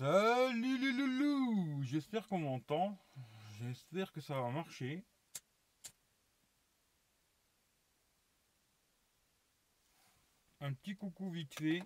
[0.00, 2.98] Salut les J'espère qu'on m'entend.
[3.58, 5.04] J'espère que ça va marcher.
[10.62, 11.82] Un petit coucou vite fait.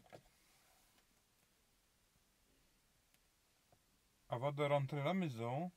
[4.29, 5.73] Avant de rentrer à la maison.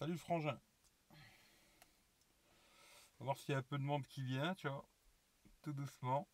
[0.00, 0.58] Salut frangin.
[3.20, 4.84] On va voir s'il y a un peu de monde qui vient, tu vois.
[5.62, 6.26] Tout doucement.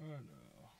[0.00, 0.78] Alors.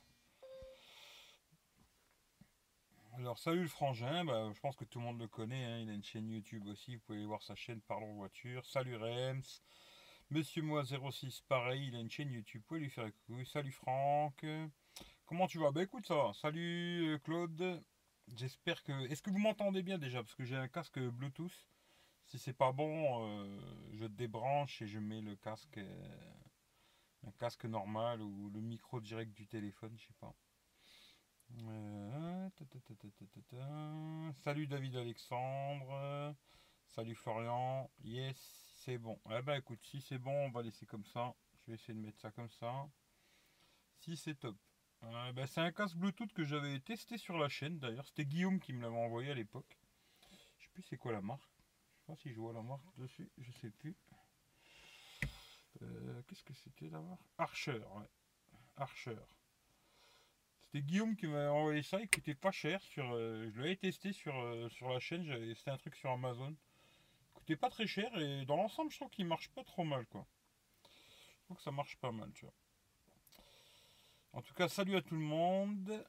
[3.39, 5.81] Salut le frangin, bah, je pense que tout le monde le connaît, hein.
[5.81, 8.65] il a une chaîne YouTube aussi, vous pouvez aller voir sa chaîne Parlons Voiture.
[8.65, 9.43] Salut Rems,
[10.31, 13.45] Monsieur Moi 06, pareil, il a une chaîne YouTube, vous pouvez lui faire un coucou.
[13.45, 14.47] Salut Franck,
[15.27, 15.71] comment tu vas?
[15.71, 16.33] Bah écoute, ça.
[16.33, 17.85] Salut euh, Claude,
[18.35, 18.93] j'espère que...
[19.11, 20.23] Est-ce que vous m'entendez bien déjà?
[20.23, 21.69] Parce que j'ai un casque Bluetooth.
[22.25, 23.61] Si c'est pas bon, euh,
[23.93, 25.77] je débranche et je mets le casque...
[25.77, 26.41] Euh,
[27.27, 30.35] un casque normal ou le micro direct du téléphone, je sais pas.
[31.59, 32.49] Euh,
[34.45, 36.35] salut David Alexandre.
[36.89, 37.91] Salut Florian.
[38.05, 38.37] Yes,
[38.77, 39.19] c'est bon.
[39.31, 41.35] Eh ben écoute, si c'est bon, on va laisser comme ça.
[41.61, 42.89] Je vais essayer de mettre ça comme ça.
[43.99, 44.57] Si c'est top.
[45.03, 48.07] Euh, ben, c'est un casque Bluetooth que j'avais testé sur la chaîne d'ailleurs.
[48.07, 49.79] C'était Guillaume qui me l'avait envoyé à l'époque.
[50.59, 51.51] Je sais plus c'est quoi la marque.
[51.93, 53.31] Je sais pas si je vois la marque dessus.
[53.39, 53.97] Je sais plus.
[55.83, 58.09] Euh, qu'est-ce que c'était là-bas Archer, ouais.
[58.77, 59.17] Archer.
[60.61, 62.81] C'était Guillaume qui m'a envoyé ça, il coûtait pas cher.
[62.83, 66.55] Sur, euh, je l'avais testé sur, euh, sur la chaîne, c'était un truc sur Amazon.
[67.31, 70.07] Il coûtait pas très cher et dans l'ensemble, je trouve qu'il marche pas trop mal,
[70.07, 70.27] quoi.
[70.85, 72.55] Je trouve que ça marche pas mal, tu vois.
[74.33, 76.05] En tout cas, salut à tout le monde.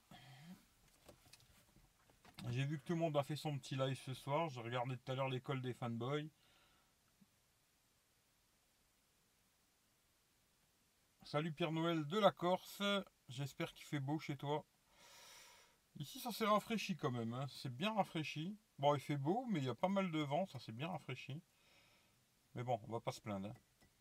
[2.50, 4.50] J'ai vu que tout le monde a fait son petit live ce soir.
[4.50, 6.30] J'ai regardé tout à l'heure l'école des fanboys.
[11.32, 12.82] Salut Pierre Noël de la Corse.
[13.30, 14.66] J'espère qu'il fait beau chez toi.
[15.96, 17.34] Ici, ça s'est rafraîchi quand même.
[17.34, 17.46] Hein.
[17.48, 18.60] C'est bien rafraîchi.
[18.78, 20.46] Bon, il fait beau, mais il y a pas mal de vent.
[20.48, 21.42] Ça s'est bien rafraîchi.
[22.54, 23.48] Mais bon, on va pas se plaindre.
[23.48, 23.56] Hein.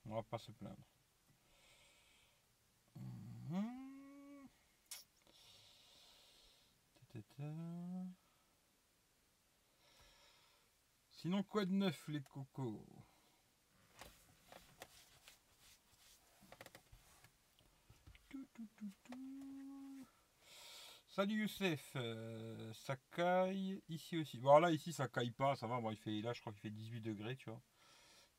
[0.07, 0.83] On va pas se plaindre.
[2.97, 4.49] Mhm.
[11.13, 13.00] Sinon, quoi de neuf, les cocos?
[21.09, 24.39] Salut Youssef, euh, ça caille ici aussi.
[24.39, 26.63] Bon là ici ça caille pas, ça va, bon, il fait, là je crois qu'il
[26.63, 27.61] fait 18 degrés, tu vois.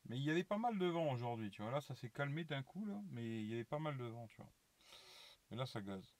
[0.06, 1.70] Mais il y avait pas mal de vent aujourd'hui, tu vois.
[1.72, 4.26] Là ça s'est calmé d'un coup là, mais il y avait pas mal de vent,
[4.28, 4.52] tu vois.
[5.50, 6.14] Mais là ça gaze.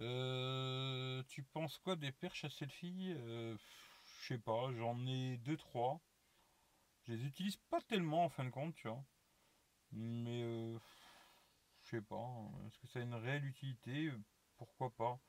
[0.00, 3.14] Euh, tu penses quoi des perches à selfie?
[3.16, 3.56] Euh,
[4.20, 6.00] Je sais pas, j'en ai 2-3.
[7.06, 9.04] Je les utilise pas tellement en fin de compte, tu vois.
[9.92, 10.44] Mais
[11.92, 12.16] je sais pas.
[12.16, 12.50] Hein.
[12.66, 14.10] Est-ce que ça a une réelle utilité?
[14.56, 15.20] Pourquoi pas?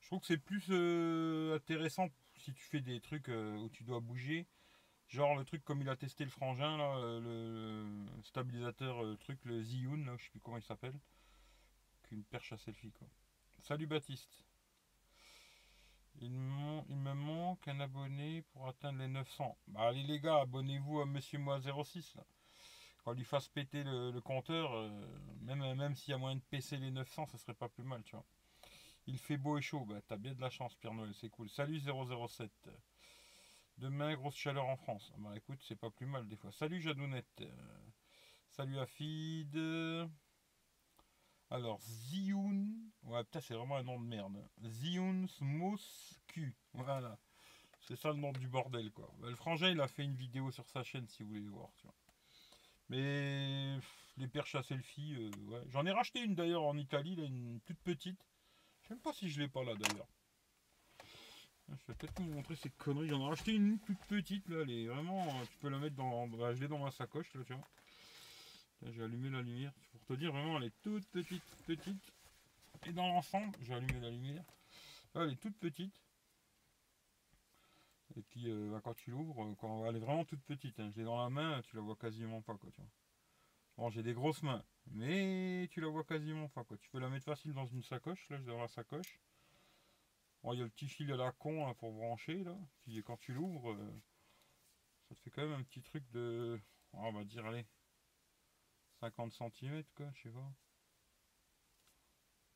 [0.00, 3.84] Je trouve que c'est plus euh, intéressant si tu fais des trucs euh, où tu
[3.84, 4.46] dois bouger.
[5.08, 9.62] Genre le truc comme il a testé le frangin, là, euh, le stabilisateur truc, le
[9.62, 10.98] Ziyun, je sais plus comment il s'appelle.
[12.04, 13.08] Qu'une perche à selfie quoi.
[13.60, 14.44] Salut Baptiste.
[16.20, 19.56] Il, me manque un abonné pour atteindre les 900.
[19.68, 22.24] Bah allez les gars, abonnez-vous à Monsieur Moi 06 là
[23.04, 24.88] quand lui fasse péter le, compteur, euh,
[25.42, 28.02] même, même s'il y a moyen de PC les 900, ça serait pas plus mal,
[28.04, 28.24] tu vois.
[29.06, 31.48] Il fait beau et chaud, bah t'as bien de la chance, Pierre Noël, c'est cool.
[31.48, 32.50] Salut 007.
[33.78, 35.12] Demain, grosse chaleur en France.
[35.18, 36.52] Bah écoute, c'est pas plus mal des fois.
[36.52, 37.42] Salut Jadounette.
[38.50, 39.56] salut Afid.
[41.50, 42.92] Alors, Zioun.
[43.02, 44.38] Ouais, putain, c'est vraiment un nom de merde.
[44.64, 45.80] Zioun Smooth
[46.28, 46.54] Q.
[46.74, 47.18] Voilà.
[47.80, 49.12] C'est ça le nom du bordel, quoi.
[49.18, 51.70] Bah, le frangin, il a fait une vidéo sur sa chaîne si vous voulez voir,
[51.76, 51.94] tu vois.
[52.90, 53.78] Mais
[54.16, 55.62] les perches à selfie, euh, ouais.
[55.68, 58.20] J'en ai racheté une d'ailleurs en Italie, une toute petite.
[58.82, 60.08] Je sais même pas si je l'ai pas là d'ailleurs.
[61.68, 63.08] Je vais peut-être vous montrer ces conneries.
[63.08, 65.24] J'en ai racheté une toute petite là, elle est vraiment.
[65.52, 66.26] Tu peux la mettre dans.
[66.26, 67.68] Bah, je l'ai dans ma sacoche là, tu vois.
[68.92, 69.72] j'ai allumé la lumière.
[69.92, 72.12] Pour te dire vraiment, elle est toute petite, petite.
[72.86, 74.44] Et dans l'ensemble, j'ai allumé la lumière.
[75.14, 75.94] elle est toute petite.
[78.16, 80.90] Et puis euh, bah, quand tu l'ouvres, euh, quand elle est vraiment toute petite, hein,
[80.90, 82.90] je l'ai dans la main, tu la vois quasiment pas quoi, tu vois.
[83.76, 86.76] Bon, j'ai des grosses mains, mais tu la vois quasiment pas quoi.
[86.78, 89.20] Tu peux la mettre facile dans une sacoche, là, dans la sacoche.
[90.42, 92.56] Bon, il y a le petit fil à la con hein, pour brancher là.
[92.82, 94.02] Puis quand tu l'ouvres, euh,
[95.08, 96.60] ça te fait quand même un petit truc de,
[96.92, 97.66] on va dire allez,
[99.00, 100.52] 50 cm quoi, je sais pas.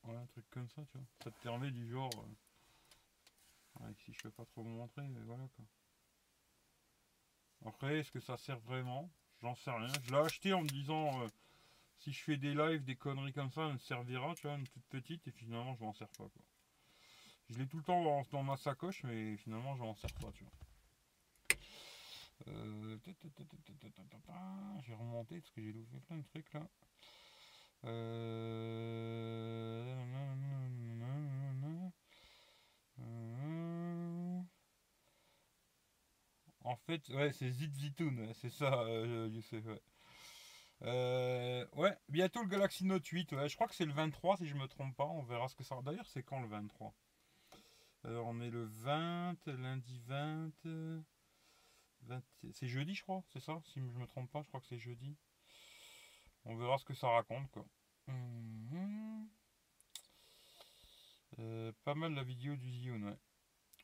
[0.05, 1.07] Ouais, un truc comme ça, tu vois.
[1.23, 2.11] Ça te permet du genre
[4.05, 5.65] si je peux pas trop vous montrer, mais voilà quoi.
[7.67, 9.11] Après, est-ce que ça sert vraiment?
[9.41, 9.93] J'en sais rien.
[10.05, 11.29] Je l'ai acheté en me disant euh,
[11.99, 14.69] si je fais des lives, des conneries comme ça, elle me servira, tu vois, une
[14.69, 16.43] toute petite, et finalement je m'en sers pas quoi.
[17.51, 20.45] Je l'ai tout le temps dans, ma sacoche, mais finalement je m'en sers pas, tu
[20.45, 20.53] vois.
[22.49, 22.99] Euh,
[24.83, 26.67] je vais remonter parce que j'ai loupé plein de trucs là.
[36.65, 39.65] En fait, ouais, c'est Zitzitoun, c'est ça, euh, Youssef.
[39.67, 39.83] Ouais.
[40.83, 43.33] Euh, ouais, bientôt le Galaxy Note 8.
[43.33, 45.05] Ouais, je crois que c'est le 23 si je me trompe pas.
[45.05, 45.79] On verra ce que ça.
[45.83, 46.95] D'ailleurs, c'est quand le 23
[48.07, 50.53] euh, On est le 20, lundi 20.
[52.53, 53.61] C'est jeudi, je crois, c'est ça?
[53.65, 55.17] Si je me trompe pas, je crois que c'est jeudi.
[56.45, 57.67] On verra ce que ça raconte, quoi.
[58.07, 59.29] Mhm.
[61.39, 63.19] Euh, pas mal la vidéo du Zion, ouais.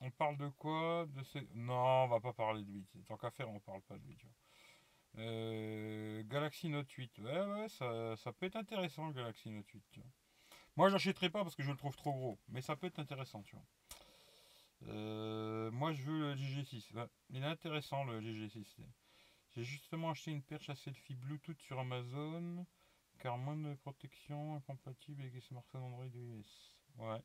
[0.00, 1.06] On parle de quoi?
[1.08, 1.46] De ces...
[1.54, 2.86] Non, on va pas parler de lui.
[3.06, 4.18] Tant qu'à faire, on parle pas de lui.
[5.18, 7.18] Euh, Galaxy Note 8.
[7.18, 9.82] Ouais, ouais, ça, ça, peut être intéressant, le Galaxy Note 8.
[9.90, 10.10] Tu vois.
[10.76, 12.38] Moi, j'achèterai pas parce que je le trouve trop gros.
[12.48, 13.64] Mais ça peut être intéressant, tu vois.
[14.88, 17.08] Euh, moi, je veux le GG6.
[17.30, 18.64] il est intéressant, le GG6.
[19.50, 22.64] J'ai justement acheté une perche à selfie Bluetooth sur Amazon.
[23.18, 26.72] Car moins de protection incompatible avec les smartphones Android US.
[26.96, 27.20] Ouais.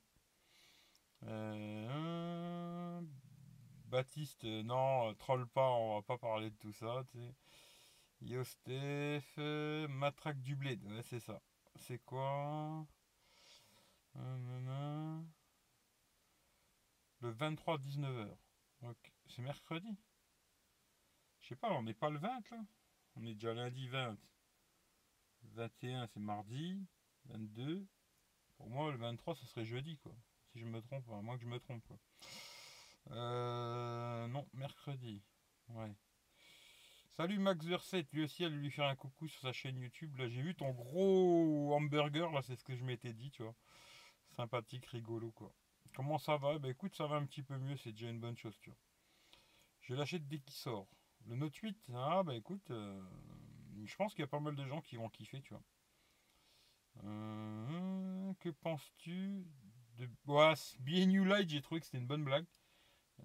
[1.27, 3.01] Euh,
[3.85, 7.03] Baptiste, non, troll pas, on va pas parler de tout ça.
[7.11, 7.19] Tu.
[8.21, 11.41] Yostef, euh, Matraque du bled, c'est ça.
[11.75, 12.85] C'est quoi?
[17.21, 18.35] Le 23 19h.
[19.27, 19.97] C'est mercredi?
[21.41, 22.65] Je sais pas, on n'est pas le 20 là?
[23.15, 24.17] On est déjà lundi 20.
[25.43, 26.85] 21 c'est mardi.
[27.25, 27.85] 22.
[28.57, 30.15] Pour moi le 23 ce serait jeudi quoi.
[30.55, 31.83] Je me trompe, à moins que je me trompe.
[33.11, 35.21] Euh, non, mercredi.
[35.67, 35.93] Ouais.
[37.11, 40.15] Salut Max Verset, lui aussi allait lui faire un coucou sur sa chaîne YouTube.
[40.17, 43.55] Là j'ai vu ton gros hamburger, là c'est ce que je m'étais dit, tu vois.
[44.35, 45.53] Sympathique, rigolo quoi.
[45.93, 46.57] Comment ça va?
[46.59, 48.79] Bah écoute, ça va un petit peu mieux, c'est déjà une bonne chose, tu vois.
[49.81, 50.87] Je l'achète dès qu'il sort.
[51.25, 53.01] Le Note 8, ah bah écoute, euh,
[53.85, 55.63] je pense qu'il y a pas mal de gens qui vont kiffer, tu vois.
[57.03, 59.45] Euh, que penses-tu
[59.97, 60.09] de...
[60.25, 60.53] Ouais,
[61.05, 62.45] New Light, j'ai trouvé que c'était une bonne blague.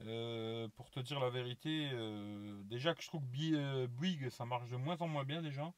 [0.03, 4.47] Euh, pour te dire la vérité, euh, déjà que je trouve que euh, Bouygues ça
[4.47, 5.73] marche de moins en moins bien déjà.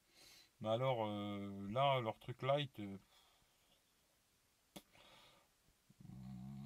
[0.61, 1.07] Mais alors
[1.71, 2.81] là, leur truc light,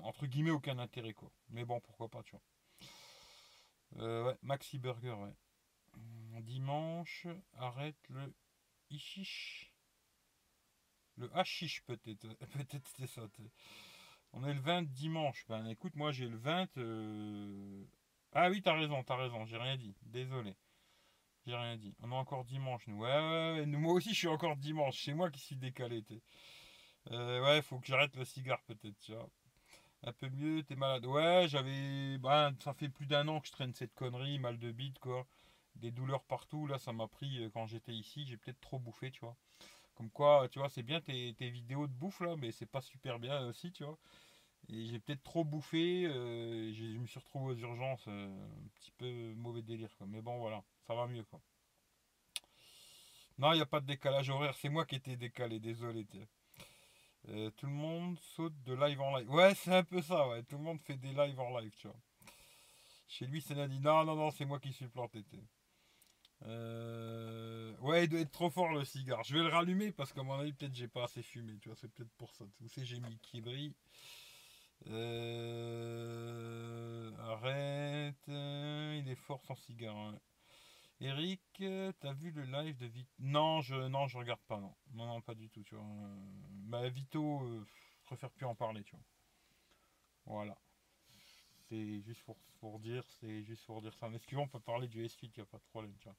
[0.00, 1.30] entre guillemets, aucun intérêt quoi.
[1.48, 2.36] Mais bon, pourquoi pas, tu
[3.96, 4.24] vois.
[4.26, 5.34] ouais, Maxi Burger, ouais.
[6.42, 8.34] Dimanche, arrête le
[8.90, 9.72] Ishish.
[11.16, 12.26] Le hashish peut-être.
[12.52, 13.22] peut-être c'était ça.
[14.38, 15.46] On est le 20 dimanche.
[15.48, 16.76] Ben écoute, moi j'ai le 20.
[16.76, 17.84] Euh,
[18.32, 19.94] ah oui, t'as raison, t'as raison, j'ai rien dit.
[20.02, 20.54] Désolé.
[21.46, 21.94] J'ai rien dit.
[22.02, 22.98] On est encore dimanche, nous.
[22.98, 25.02] Ouais, moi aussi je suis encore dimanche.
[25.02, 26.04] C'est moi qui suis décalé.
[27.12, 29.30] Euh, ouais, faut que j'arrête le cigare peut-être, tu vois.
[30.02, 31.06] Un peu mieux, t'es malade.
[31.06, 32.18] Ouais, j'avais.
[32.18, 35.26] Ben, ça fait plus d'un an que je traîne cette connerie, mal de bite, quoi.
[35.76, 36.66] Des douleurs partout.
[36.66, 38.26] Là, ça m'a pris euh, quand j'étais ici.
[38.26, 39.36] J'ai peut-être trop bouffé, tu vois.
[39.94, 42.82] Comme quoi, tu vois, c'est bien tes, tes, vidéos de bouffe là, mais c'est pas
[42.82, 43.98] super bien aussi, tu vois.
[44.68, 48.90] Et j'ai peut-être trop bouffé, euh, je me suis retrouvé aux urgences, euh, un petit
[48.98, 50.06] peu mauvais délire quoi.
[50.08, 51.40] Mais bon voilà, ça va mieux quoi.
[53.38, 56.06] Non, il n'y a pas de décalage horaire, c'est moi qui étais décalé, désolé.
[57.28, 59.30] Euh, tout le monde saute de live en live.
[59.30, 60.42] Ouais, c'est un peu ça, ouais.
[60.42, 61.96] Tout le monde fait des lives en live, tu vois.
[63.08, 65.24] Chez lui, c'est dit non, non, non, c'est moi qui suis planté.
[66.42, 69.22] ouais, il doit être trop fort le cigare.
[69.22, 71.76] Je vais le rallumer parce qu'à mon avis, peut-être j'ai pas assez fumé, tu vois.
[71.80, 72.44] C'est peut-être pour ça.
[72.58, 73.74] Tu sais, j'ai mis qui brille.
[74.88, 75.96] Euh,
[77.18, 79.96] arrête, euh, il est fort sans cigare.
[79.96, 80.18] Hein.
[81.00, 81.42] Eric,
[82.00, 84.74] t'as vu le live de Vito Non, je non, je regarde pas, non.
[84.92, 85.84] Non, non, pas du tout, tu vois.
[86.68, 87.66] Bah, Vito, euh,
[88.00, 89.04] je préfère plus en parler, tu vois.
[90.26, 90.56] Voilà.
[91.68, 94.08] C'est juste pour, pour dire, c'est juste pour dire ça.
[94.08, 96.16] Mais ce on peut parler du S8, il a pas de problème, tu vois.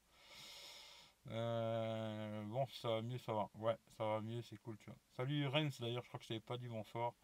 [2.44, 3.50] bon, ça va mieux, ça va.
[3.54, 4.98] Ouais, ça va mieux, c'est cool, tu vois.
[5.16, 7.14] Salut Rennes, d'ailleurs, je crois que je t'avais pas dit bonsoir.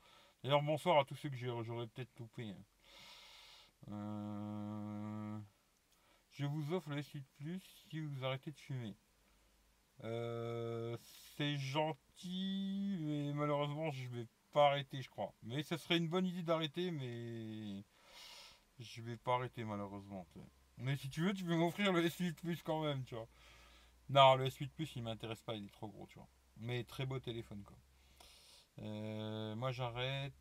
[0.45, 2.51] D'ailleurs, bonsoir à tous ceux que j'aurais peut-être loupé.
[2.51, 2.65] Hein.
[3.89, 5.39] Euh,
[6.33, 8.95] je vous offre le S8 Plus si vous arrêtez de fumer.
[10.03, 10.99] Euh,
[11.39, 15.33] c'est gentil, mais malheureusement, je vais pas arrêter, je crois.
[15.43, 17.83] Mais ça serait une bonne idée d'arrêter, mais
[18.79, 20.27] je vais pas arrêter, malheureusement.
[20.77, 23.29] Mais si tu veux, tu peux m'offrir le S8 Plus quand même, tu vois.
[24.11, 26.29] Non, le S8 Plus, il m'intéresse pas, il est trop gros, tu vois.
[26.59, 27.79] Mais très beau téléphone, quoi.
[28.81, 30.33] Euh, moi j'arrête.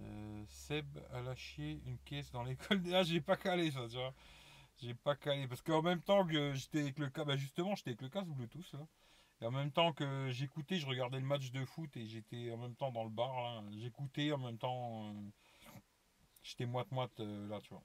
[0.00, 2.82] Euh, Seb a lâché une caisse dans l'école.
[2.92, 4.14] Ah, j'ai pas calé ça, tu vois.
[4.78, 5.48] J'ai pas calé.
[5.48, 8.28] Parce qu'en même temps que j'étais avec le casque, bah justement, j'étais avec le casque
[8.28, 8.86] Bluetooth là.
[9.40, 12.58] Et en même temps que j'écoutais, je regardais le match de foot et j'étais en
[12.58, 13.64] même temps dans le bar.
[13.72, 15.10] J'écoutais en même temps.
[15.14, 15.30] Euh,
[16.44, 17.82] j'étais moite-moite euh, là, tu vois.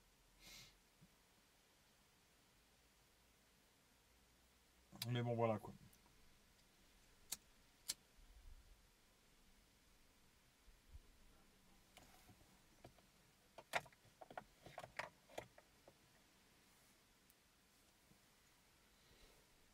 [5.07, 5.73] Mais bon, voilà quoi.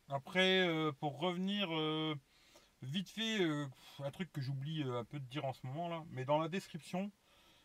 [0.08, 2.14] Après, euh, pour revenir euh,
[2.82, 3.66] vite fait, euh,
[4.04, 6.48] un truc que j'oublie un peu de dire en ce moment là, mais dans la
[6.48, 7.10] description,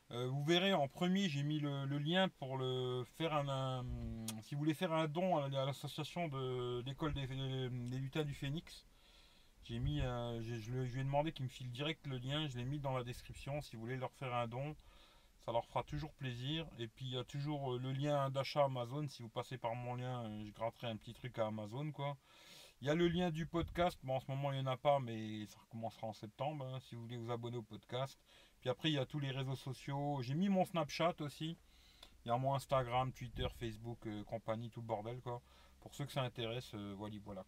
[0.10, 3.86] vous verrez en premier, j'ai mis le, lien pour le faire un,
[4.42, 7.28] si vous voulez faire un don à, l'association de l'école des,
[7.98, 8.86] lutins du Phénix.
[9.64, 12.66] J'ai mis, je, je, lui ai demandé qu'il me file direct le lien, je l'ai
[12.66, 14.76] mis dans la description si vous voulez leur faire un don
[15.46, 16.68] ça leur fera toujours plaisir.
[16.80, 19.08] Et puis il y a toujours le lien d'achat Amazon.
[19.08, 21.92] Si vous passez par mon lien, je gratterai un petit truc à Amazon.
[22.82, 24.00] Il y a le lien du podcast.
[24.04, 26.66] Bon, en ce moment, il n'y en a pas, mais ça recommencera en septembre.
[26.66, 28.20] Hein, si vous voulez vous abonner au podcast.
[28.60, 30.22] Puis après, il y a tous les réseaux sociaux.
[30.22, 31.58] J'ai mis mon Snapchat aussi.
[32.24, 35.20] Il y a mon Instagram, Twitter, Facebook, euh, compagnie, tout le bordel.
[35.22, 37.44] Pour ceux que ça intéresse, euh, voilà, voilà.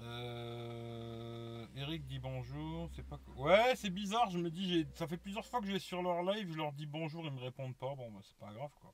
[0.00, 1.17] Euh,
[1.96, 2.90] Dit bonjour.
[2.94, 3.18] C'est pas.
[3.36, 4.28] Ouais, c'est bizarre.
[4.30, 6.52] Je me dis, ça fait plusieurs fois que je vais sur leur live.
[6.52, 7.94] Je leur dis bonjour, ils me répondent pas.
[7.94, 8.92] Bon, bah, c'est pas grave, quoi.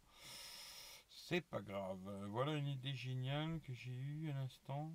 [1.09, 1.99] C'est pas grave.
[2.29, 4.93] Voilà une idée géniale que j'ai eue à l'instant.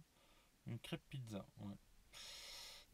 [0.65, 1.45] Une crêpe pizza.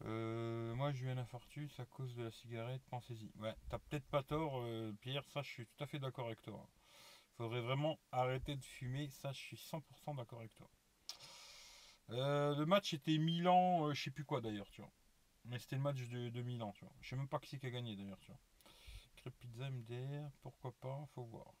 [0.04, 3.30] Euh, moi j'ai eu un infarctus à cause de la cigarette, pensez-y.
[3.40, 6.42] Ouais, t'as peut-être pas tort, euh, Pierre, ça je suis tout à fait d'accord avec
[6.42, 6.68] toi.
[7.36, 10.68] Faudrait vraiment arrêter de fumer, ça je suis 100% d'accord avec toi.
[12.10, 14.90] Euh, le match était Milan, je sais plus quoi d'ailleurs, tu vois.
[15.44, 16.94] Mais c'était le match de, Milan, tu vois.
[17.00, 18.40] Je sais même pas qui c'est qui a gagné d'ailleurs, tu vois.
[19.16, 21.52] Crêpe pizza MDR, pourquoi pas, faut voir.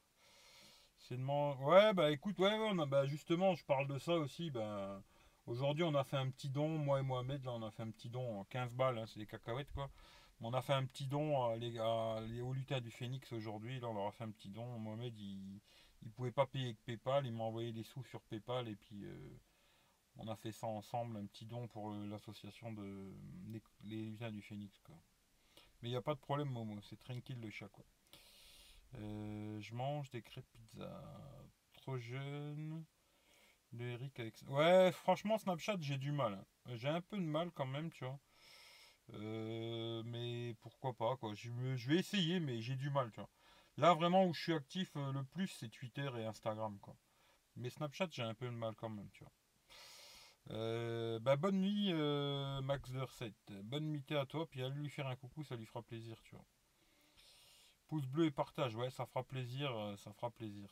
[0.98, 4.50] C'est Ouais, bah écoute, ouais, ouais bah, justement, je parle de ça aussi.
[4.50, 5.02] Bah,
[5.46, 7.90] aujourd'hui, on a fait un petit don, moi et Mohamed, là, on a fait un
[7.90, 9.90] petit don, 15 balles, hein, c'est des cacahuètes, quoi.
[10.40, 13.80] On a fait un petit don à les, à hauts du Phoenix aujourd'hui.
[13.80, 14.78] Là, on leur a fait un petit don.
[14.78, 15.60] Mohamed, il,
[16.02, 17.26] il pouvait pas payer avec PayPal.
[17.26, 18.68] Il m'a envoyé des sous sur PayPal.
[18.68, 19.40] Et puis, euh,
[20.18, 21.16] on a fait ça ensemble.
[21.18, 23.12] Un petit don pour euh, l'association de
[23.82, 24.96] les, du Phoenix, quoi.
[25.82, 26.80] Mais il n'y a pas de problème, Momo.
[26.82, 27.84] C'est tranquille le chat, quoi.
[28.98, 31.02] Euh, je mange des crêpes pizza.
[31.74, 32.84] Trop jeune.
[33.72, 34.34] De Eric avec.
[34.48, 36.44] Ouais, franchement, Snapchat, j'ai du mal.
[36.74, 38.18] J'ai un peu de mal quand même, tu vois.
[39.14, 41.34] Euh, mais pourquoi pas, quoi.
[41.34, 41.50] Je,
[41.88, 43.28] vais essayer, mais j'ai du mal, tu vois.
[43.76, 46.78] Là, vraiment, où je suis actif le plus, c'est Twitter et Instagram.
[47.56, 49.32] Mais Snapchat, j'ai un peu de mal quand même, tu vois.
[50.48, 51.92] Bah, bonne nuit,
[52.62, 53.34] Max Verset.
[53.64, 56.34] Bonne nuit à toi, puis à lui faire un coucou, ça lui fera plaisir, tu
[56.34, 56.44] vois.
[57.88, 60.68] Pouce bleu et partage, ouais, ça fera plaisir, euh, ça fera plaisir.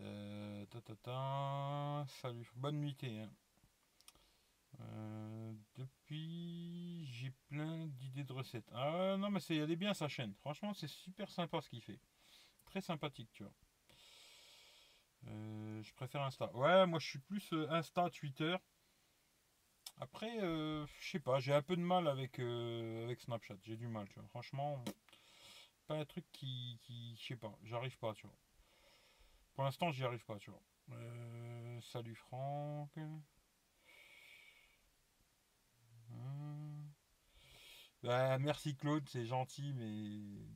[0.00, 2.96] Euh, ta, ta, salut, bonne nuit.
[3.04, 3.30] Hein.
[4.80, 8.68] Euh, depuis, j'ai plein d'idées de recettes.
[8.72, 10.34] Ah non, mais c'est, elle est bien sa chaîne.
[10.40, 12.00] Franchement, c'est super sympa ce qu'il fait.
[12.64, 13.52] Très sympathique, tu vois.
[15.26, 16.54] Je préfère Insta.
[16.54, 18.56] Ouais, moi je suis plus Insta, Twitter.
[20.00, 23.56] Après, je sais pas, j'ai un peu de mal avec, avec Snapchat.
[23.62, 24.28] J'ai du mal, tu vois.
[24.28, 24.82] Franchement
[25.86, 26.78] pas un truc qui,
[27.18, 28.36] je sais pas, j'arrive pas, tu vois.
[29.54, 30.62] Pour l'instant, j'y arrive pas, tu vois.
[30.92, 32.90] Euh, salut Franck.
[36.10, 36.90] Hum.
[38.02, 40.46] Bah, merci Claude, c'est gentil, mais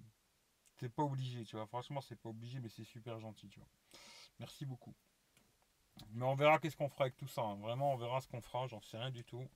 [0.77, 1.67] c'est pas obligé, tu vois.
[1.67, 3.69] Franchement, c'est pas obligé, mais c'est super gentil, tu vois.
[4.39, 4.95] Merci beaucoup.
[6.13, 7.43] Mais on verra qu'est-ce qu'on fera avec tout ça.
[7.43, 7.57] Hein.
[7.57, 9.47] Vraiment, on verra ce qu'on fera, j'en sais rien du tout.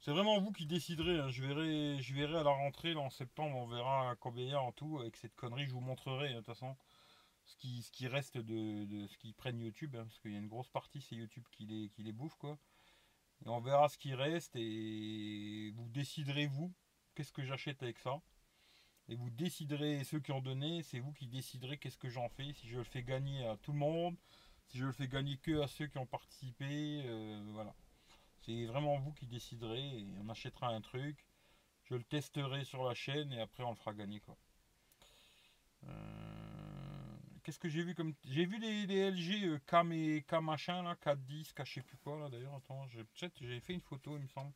[0.00, 1.18] C'est vraiment vous qui déciderez.
[1.18, 1.30] Hein.
[1.30, 5.16] Je, verrai, je verrai à la rentrée, en septembre, on verra combien en tout avec
[5.16, 5.66] cette connerie.
[5.66, 6.76] Je vous montrerai, hein, de toute façon,
[7.44, 9.96] ce qui, reste de, ce qui prennent YouTube.
[9.96, 12.36] Parce qu'il y a une grosse partie, c'est YouTube qui les, qui les bouffe.
[12.36, 12.58] Quoi.
[13.44, 16.72] Et on verra ce qui reste et vous déciderez, vous,
[17.14, 18.20] qu'est-ce que j'achète avec ça.
[19.08, 22.52] Et vous déciderez, ceux qui ont donné, c'est vous qui déciderez qu'est-ce que j'en fais.
[22.54, 24.16] Si je le fais gagner à tout le monde,
[24.66, 27.02] si je le fais gagner que à ceux qui ont participé.
[27.04, 27.74] Euh, voilà.
[28.40, 31.24] C'est vraiment vous qui déciderez et on achètera un truc.
[31.84, 34.36] Je le testerai sur la chaîne et après on le fera gagner quoi.
[35.84, 38.14] Euh, qu'est-ce que j'ai vu comme.
[38.24, 41.96] J'ai vu les, LG euh, K, et K machin là, K10, K je sais plus
[41.98, 42.54] quoi là d'ailleurs.
[42.54, 44.52] Attends, j'avais fait une photo il me semble.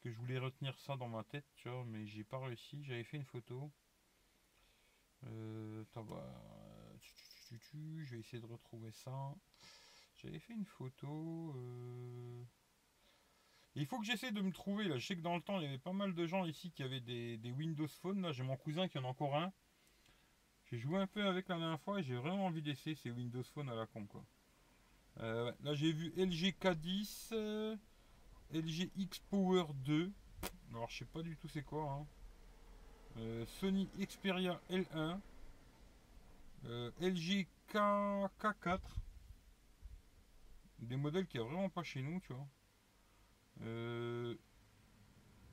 [0.00, 2.84] Que je voulais retenir ça dans ma tête, tu vois, mais j'ai pas réussi.
[2.84, 3.72] J'avais fait une photo.
[5.24, 5.84] Euh,
[7.50, 9.34] je vais essayer de retrouver ça.
[10.16, 11.54] J'avais fait une photo.
[11.56, 12.44] Euh,
[13.74, 14.98] il faut que j'essaie de me trouver, là.
[14.98, 16.82] Je sais que dans le temps, il y avait pas mal de gens ici qui
[16.82, 18.22] avaient des, des Windows Phone.
[18.22, 19.52] Là, j'ai mon cousin qui en a encore un.
[20.70, 23.42] J'ai joué un peu avec la dernière fois et j'ai vraiment envie d'essayer ces Windows
[23.42, 24.24] Phone à la con, quoi.
[25.20, 27.76] Euh, là, j'ai vu LG K10, euh,
[28.54, 30.10] LG X Power 2.
[30.70, 31.90] Alors, je sais pas du tout c'est quoi.
[31.90, 32.06] hein.
[33.18, 35.18] Euh, Sony Xperia L1.
[36.66, 37.74] euh, LG K,
[38.40, 38.80] K4.
[40.80, 42.46] Des modèles qu'il n'y a vraiment pas chez nous, tu vois.
[43.62, 44.34] Euh,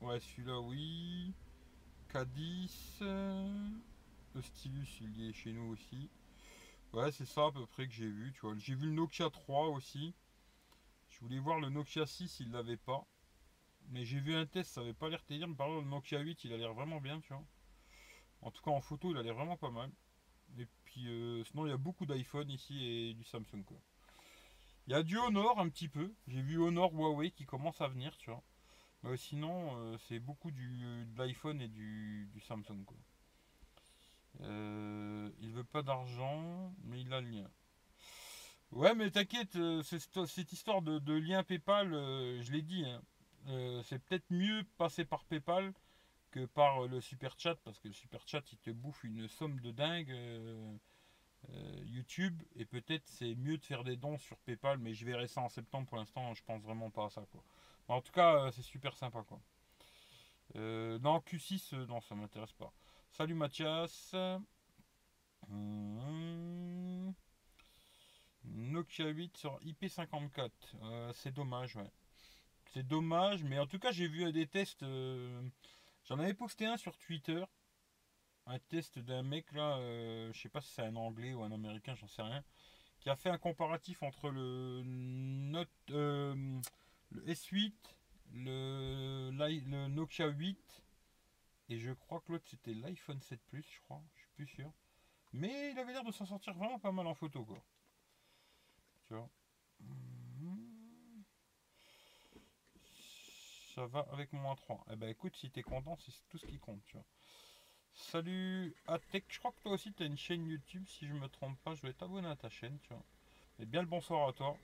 [0.01, 1.33] ouais, celui-là, oui.
[2.11, 2.69] K10.
[3.01, 3.69] euh,
[4.35, 6.09] le stylus, il est chez nous aussi.
[6.91, 8.55] Ouais, c'est ça à peu près que j'ai vu, tu vois.
[8.57, 10.13] J'ai vu le Nokia 3 aussi.
[11.13, 13.05] Je voulais voir le Nokia 6, il l'avait pas.
[13.89, 15.55] Mais j'ai vu un test, ça avait pas l'air terrible.
[15.55, 17.45] Par contre, le Nokia 8, il a l'air vraiment bien, tu vois.
[18.41, 19.91] En tout cas, en photo, il a l'air vraiment pas mal.
[20.57, 23.63] Et puis, euh, sinon, il y a beaucoup d'iPhone ici et du Samsung.
[24.87, 26.13] Il y a du Honor un petit peu.
[26.27, 28.43] J'ai vu Honor Huawei qui commence à venir, tu vois.
[29.03, 32.97] Mais sinon, euh, c'est beaucoup du, de l'iPhone et du, du Samsung, quoi.
[34.41, 37.51] Euh, il veut pas d'argent, mais il a le lien.
[38.75, 43.01] Ouais, mais t'inquiète, euh, cette, histoire de, lien PayPal, euh, je l'ai dit, hein,
[43.49, 45.73] euh, c'est peut-être mieux passer par PayPal
[46.31, 49.59] que par le super chat, parce que le super chat il te bouffe une somme
[49.59, 50.11] de dingue
[51.85, 55.41] YouTube, et peut-être c'est mieux de faire des dons sur PayPal, mais je verrai ça
[55.41, 55.87] en septembre.
[55.87, 57.43] Pour l'instant, je pense vraiment pas à ça, quoi.
[57.87, 59.39] En tout cas, c'est super sympa, quoi.
[60.55, 62.73] Non, Q6, euh, non, ça m'intéresse pas.
[63.11, 64.15] Salut Mathias.
[65.51, 66.62] Hum.
[68.73, 70.49] Nokia 8 sur IP54.
[70.81, 71.91] Euh, c'est dommage, ouais.
[72.73, 74.83] C'est dommage, mais en tout cas, j'ai vu des tests.
[74.83, 75.41] euh,
[76.05, 77.43] J'en avais posté un sur Twitter.
[78.45, 81.51] Un test d'un mec là, euh, je sais pas si c'est un anglais ou un
[81.53, 82.43] américain, j'en sais rien,
[82.99, 86.59] qui a fait un comparatif entre le Note, le
[87.27, 87.73] S8,
[88.33, 90.83] le, l'i- le Nokia 8
[91.69, 94.69] et je crois que l'autre c'était l'iPhone 7 Plus, je crois, je suis plus sûr.
[95.31, 97.63] Mais il avait l'air de s'en sortir vraiment pas mal en photo quoi.
[103.73, 104.79] Ça va avec mon A3.
[104.91, 107.05] Eh ben écoute, si t'es content, c'est tout ce qui compte, tu vois.
[107.95, 111.27] Salut Atech, je crois que toi aussi tu as une chaîne YouTube, si je me
[111.27, 113.03] trompe pas, je vais t'abonner à ta chaîne, tu vois.
[113.59, 114.57] Et bien le bonsoir à toi.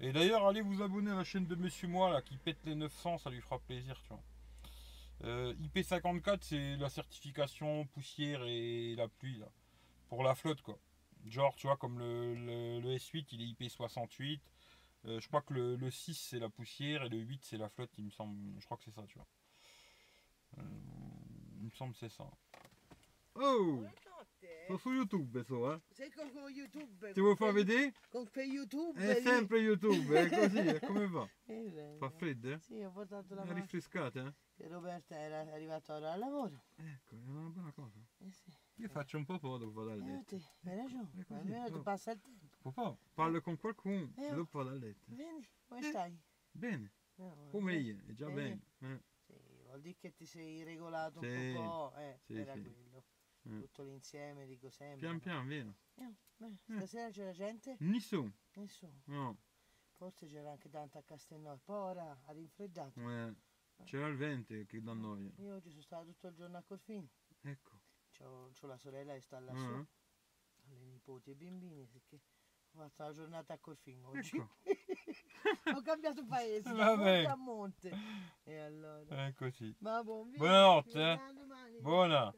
[0.00, 2.74] Et d'ailleurs, allez vous abonner à la chaîne de Monsieur Moi là, qui pète les
[2.74, 4.22] 900, ça lui fera plaisir, tu vois.
[5.24, 9.42] Euh, IP54, c'est la certification poussière et la pluie.
[10.08, 10.78] Pour la flotte quoi.
[11.26, 14.40] Genre, tu vois, comme le, le- le S8, il est IP68.
[15.04, 17.68] Euh, je crois que le, le 6 c'est la poussière et le 8 c'est la
[17.68, 18.60] flotte, il me semble.
[18.60, 19.26] Je crois que c'est ça, tu vois.
[20.58, 20.62] Euh,
[21.60, 22.30] il me semble que c'est ça.
[23.34, 24.64] Oh Buonanotte.
[24.66, 25.80] Sto su YouTube adesso, eh?
[25.92, 27.12] Sei con con YouTube.
[27.12, 27.94] Ti vuoi far vedere?
[28.10, 29.00] Con Fe YouTube.
[29.00, 31.28] È sempre YouTube, è così, eh, come va?
[31.46, 32.58] Beh, Fa freddo, eh?
[32.60, 34.34] Sì, ho portato la È rinfrescata, eh?
[34.54, 36.62] Che Roberta era arrivata ora al lavoro.
[36.76, 37.98] Ecco, è una buona cosa.
[38.18, 38.52] Eh sì.
[38.82, 40.34] Io faccio un po' po' dopo a Eh, letto.
[40.64, 41.10] hai ragione.
[41.24, 41.82] Così, Almeno ti oh.
[41.82, 42.46] passa il tempo.
[42.62, 45.04] Papà, parlo con qualcuno Eh, e dopo a letto.
[45.14, 45.84] Vedi, come Eh.
[45.84, 46.20] stai?
[46.50, 48.32] Bene, No, come eh, io, è già Eh.
[48.32, 48.60] bene.
[48.80, 49.02] eh.
[49.24, 49.34] Sì,
[49.66, 51.92] vuol dire che ti sei regolato Sì, un po'.
[51.96, 52.62] Eh, sì, era sì.
[52.62, 53.04] quello.
[53.48, 53.60] Mm.
[53.60, 54.98] Tutto l'insieme, dico sempre.
[54.98, 55.74] Pian piano, vero?
[55.94, 56.14] Eh,
[56.64, 57.76] stasera c'era gente?
[57.80, 59.02] Nessuno, Nessuno.
[59.06, 59.38] no.
[59.92, 61.60] Forse c'era anche tanta a Castelnau.
[61.62, 62.98] Poi ora ha rinfreddato.
[63.00, 63.34] Eh,
[63.84, 65.30] c'era il vento che dà noia.
[65.36, 67.08] Io oggi sono stato tutto il giorno a Corfino.
[67.42, 67.71] Ecco.
[68.22, 69.86] C'ho la sorella che sta lassù, Ah,
[70.70, 72.20] alle nipoti e bambini, perché
[72.74, 74.36] ho fatto la giornata a Corfino oggi.
[74.36, 74.48] Ecco.
[75.76, 77.92] ho cambiato paese, da monte a monte.
[78.44, 79.32] E allora...
[79.32, 79.74] Così.
[79.80, 80.38] Ma buon via.
[80.38, 81.80] Buonanotte, eh.
[81.80, 82.34] Buona.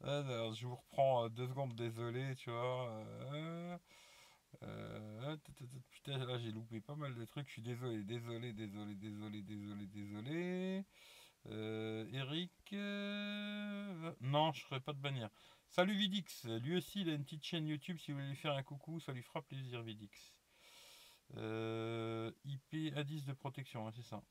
[0.00, 2.88] Alors, je vous reprends euh, deux secondes, désolé, tu vois.
[3.32, 3.78] euh,
[4.62, 5.36] euh,
[5.90, 9.86] putain, là j'ai loupé pas mal de trucs, je suis désolé, désolé, désolé, désolé, désolé,
[9.86, 10.84] désolé.
[11.46, 15.30] Euh, Eric, euh, non, je ferai pas de bannière.
[15.68, 18.54] Salut Vidix, lui aussi il a une petite chaîne YouTube, si vous voulez lui faire
[18.54, 20.34] un coucou, ça lui fera plaisir Vidix.
[21.36, 24.22] Euh, IP indice de protection, c'est ça.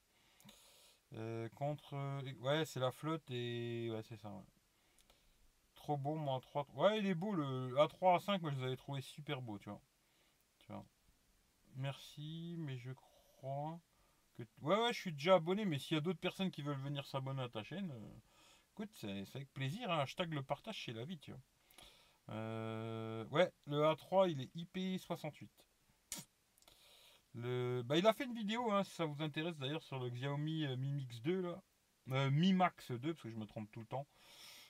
[1.56, 1.96] Contre,
[2.42, 4.30] ouais, c'est la flotte et ouais, c'est ça.
[4.30, 4.44] ouais.
[5.76, 6.68] Trop beau, moi, 3.
[6.74, 9.70] Ouais, il est beau, le A3, A5, moi je les avais trouvés super beaux, tu
[9.70, 9.82] vois.
[10.60, 10.86] Tu vois.
[11.76, 13.80] Merci, mais je crois
[14.62, 17.06] Ouais, ouais, je suis déjà abonné, mais s'il y a d'autres personnes qui veulent venir
[17.08, 18.20] s'abonner à ta chaîne, euh,
[18.74, 21.42] écoute, c'est avec plaisir, hein, hashtag le partage, c'est la vie, tu vois.
[22.30, 25.50] Euh, ouais, le A3, il est IP68.
[27.36, 27.84] Le...
[27.84, 30.66] Bah, il a fait une vidéo, hein, si ça vous intéresse d'ailleurs, sur le Xiaomi
[30.66, 31.62] euh, Mi Mix 2, là.
[32.30, 34.08] Mi Max 2, parce que je me trompe tout le temps.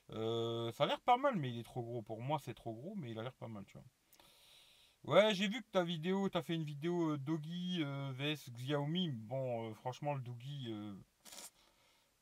[0.10, 2.02] Ça a l'air pas mal, mais il est trop gros.
[2.02, 3.86] Pour moi, c'est trop gros, mais il a l'air pas mal, tu vois.
[5.04, 9.10] Ouais, j'ai vu que ta vidéo, t'as fait une vidéo euh, Doggy euh, vs Xiaomi.
[9.10, 10.74] Bon, euh, franchement, le Doggy,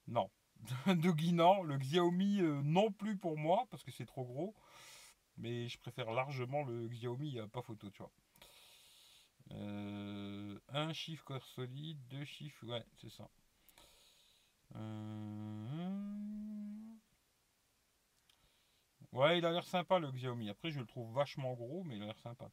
[0.07, 0.29] non.
[0.87, 1.63] Doggy, non.
[1.63, 4.55] Le Xiaomi, non plus pour moi, parce que c'est trop gros.
[5.37, 8.11] Mais je préfère largement le Xiaomi, a pas photo, tu vois.
[10.69, 13.29] Un chiffre solide, deux chiffres, ouais, c'est ça.
[19.15, 20.49] Ouais, il a l'air sympa le Xiaomi.
[20.49, 22.51] Après, je le trouve vachement gros, mais il a l'air sympa.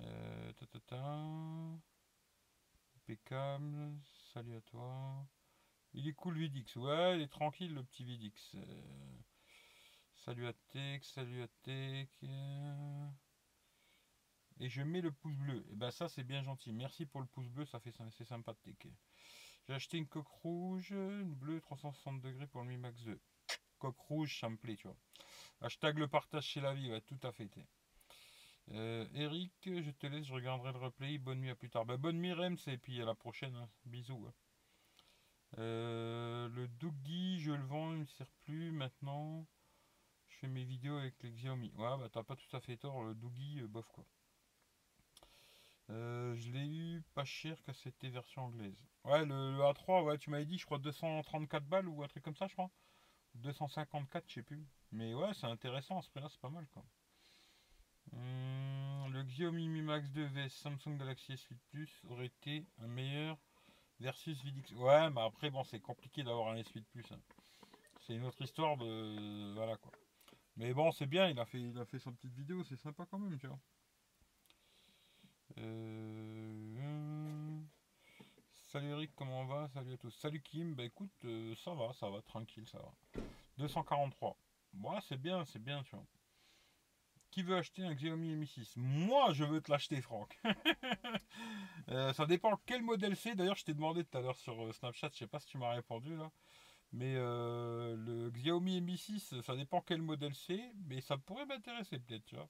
[0.00, 1.22] Euh, ta, ta, ta.
[4.32, 5.24] Salut à toi.
[5.94, 6.74] Il est cool Vidix.
[6.74, 8.56] Ouais, il est tranquille le petit Vidix.
[8.56, 9.18] Euh,
[10.16, 12.08] salut à Tech, salut à Tech.
[14.58, 15.64] Et je mets le pouce bleu.
[15.70, 16.72] Et ben ça c'est bien gentil.
[16.72, 18.74] Merci pour le pouce bleu, ça fait c'est sympa de.
[19.68, 23.20] J'ai acheté une coque rouge, une bleue 360 degrés pour le Mi Max 2.
[23.78, 24.96] Coque rouge, ça me plaît, tu vois.
[25.60, 27.50] Hashtag le partage chez la vie, ouais, tout à fait.
[28.70, 31.18] Euh, Eric, je te laisse, je regarderai le replay.
[31.18, 31.84] Bonne nuit, à plus tard.
[31.84, 33.56] Bah, bonne nuit, Rems, et puis à la prochaine.
[33.56, 33.68] hein.
[33.86, 34.28] Bisous.
[35.58, 39.44] Euh, le Doogie, je le vends, il me sert plus maintenant.
[40.28, 41.72] Je fais mes vidéos avec les Xiaomi.
[41.76, 44.06] Ouais, bah t'as pas tout à fait tort, le Doogie, euh, bof quoi.
[45.90, 48.84] Euh, je l'ai eu pas cher qu'à cette version anglaise.
[49.04, 52.22] Ouais, le, le A3, ouais, tu m'avais dit, je crois 234 balles ou un truc
[52.24, 52.70] comme ça, je crois.
[53.34, 54.66] 254, je sais plus.
[54.92, 56.84] Mais ouais, c'est intéressant, à ce prix-là, c'est pas mal quoi.
[58.12, 63.36] Hum, le Xiaomi Mi Max 2 vs Samsung Galaxy S8 Plus aurait été un meilleur
[64.00, 64.70] versus Vidix.
[64.72, 67.10] Ouais, mais après, bon, c'est compliqué d'avoir un S8 Plus.
[67.12, 67.20] hein.
[68.00, 69.52] C'est une autre histoire de.
[69.54, 69.92] Voilà quoi.
[70.56, 73.04] Mais bon, c'est bien, il a fait, il a fait sa petite vidéo, c'est sympa
[73.10, 73.58] quand même, tu vois.
[75.58, 77.60] Euh,
[78.56, 79.68] Salut Eric, comment on va?
[79.68, 80.10] Salut à tous.
[80.10, 82.92] Salut Kim, bah écoute, euh, ça va, ça va, tranquille, ça va.
[83.58, 84.36] 243.
[84.82, 86.04] Ouais, c'est bien, c'est bien, tu vois.
[87.30, 90.38] Qui veut acheter un Xiaomi Mi 6 Moi, je veux te l'acheter, Franck.
[91.88, 93.36] Euh, ça dépend quel modèle c'est.
[93.36, 95.56] D'ailleurs, je t'ai demandé tout à l'heure sur euh, Snapchat, je sais pas si tu
[95.56, 96.32] m'as répondu là.
[96.90, 102.00] Mais euh, le Xiaomi Mi 6, ça dépend quel modèle c'est, mais ça pourrait m'intéresser
[102.00, 102.48] peut-être, tu vois.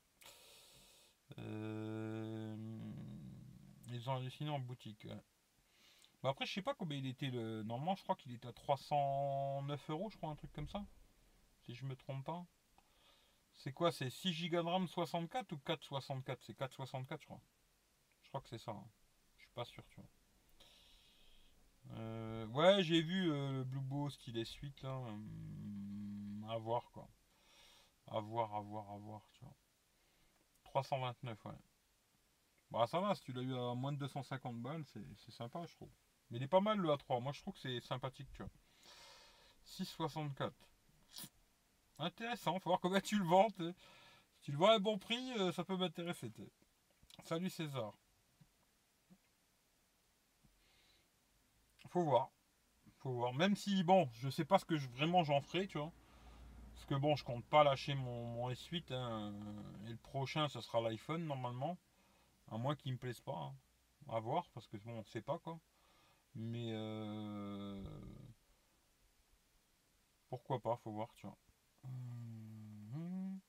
[3.92, 5.06] Ils ont halluciné en boutique.
[6.22, 7.62] après, je sais pas combien il était le.
[7.62, 10.82] Normalement, je crois qu'il était à 309 euros, je crois, un truc comme ça.
[11.66, 12.46] Si je me trompe pas.
[13.54, 17.40] C'est quoi C'est 6 Go de RAM 64 ou 464 C'est 464, je crois.
[18.22, 18.70] Je crois que c'est ça.
[18.72, 18.84] hein.
[19.36, 20.08] Je suis pas sûr, tu vois.
[21.92, 24.96] Euh, ouais, j'ai vu euh, le Blue Bow style S8 là.
[24.96, 27.08] hum, à voir quoi.
[28.08, 29.54] À voir, à voir, à voir, tu vois.
[30.64, 31.52] 329, ouais.
[32.70, 35.74] Bah ça va, si tu l'as eu à moins de 250 balles, c'est sympa, je
[35.74, 35.90] trouve.
[36.30, 38.50] Mais il est pas mal le A3, moi je trouve que c'est sympathique, tu vois.
[39.64, 40.52] 6,64.
[41.98, 43.48] Intéressant, faut voir combien tu le vends.
[43.50, 43.74] Si
[44.42, 46.32] tu le vends à un bon prix, euh, ça peut m'intéresser.
[47.24, 47.94] Salut César.
[51.88, 52.30] Faut voir.
[53.00, 53.34] Faut voir.
[53.34, 55.92] Même si, bon, je sais pas ce que je- vraiment j'en ferai, tu vois.
[56.74, 58.92] Parce que bon, je compte pas lâcher mon, mon S8.
[58.92, 59.34] hein,
[59.86, 61.78] et le prochain, ce sera l'iPhone normalement.
[62.50, 63.34] À moins qu'il me plaise pas.
[63.36, 63.54] hein.
[64.10, 65.60] À voir, parce que bon, on sait pas quoi.
[66.36, 67.82] Mais euh,
[70.28, 71.36] pourquoi pas, faut voir, tu vois.
[72.94, 73.40] Hum,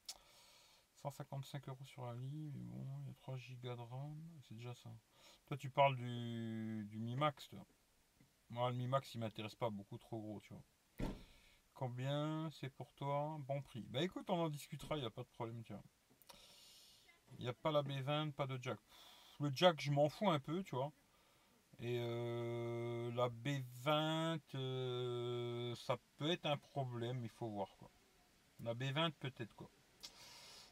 [0.95, 4.73] 155 euros sur ligne, mais bon, il y a 3 gigas de RAM, c'est déjà
[4.75, 4.89] ça.
[5.47, 7.65] Toi, tu parles du, du Mi Max, toi.
[8.49, 10.63] Moi, le Mi Max, il m'intéresse pas beaucoup trop gros, tu vois.
[11.73, 13.37] Combien c'est pour toi?
[13.47, 13.85] Bon prix.
[13.89, 15.83] Bah écoute, on en discutera, il n'y a pas de problème, tu vois.
[17.37, 18.79] Il n'y a pas la B20, pas de jack.
[19.39, 20.91] Le jack, je m'en fous un peu, tu vois.
[21.79, 27.91] Et euh, la B20, euh, ça peut être un problème, il faut voir quoi.
[28.63, 29.69] La B20 peut-être quoi.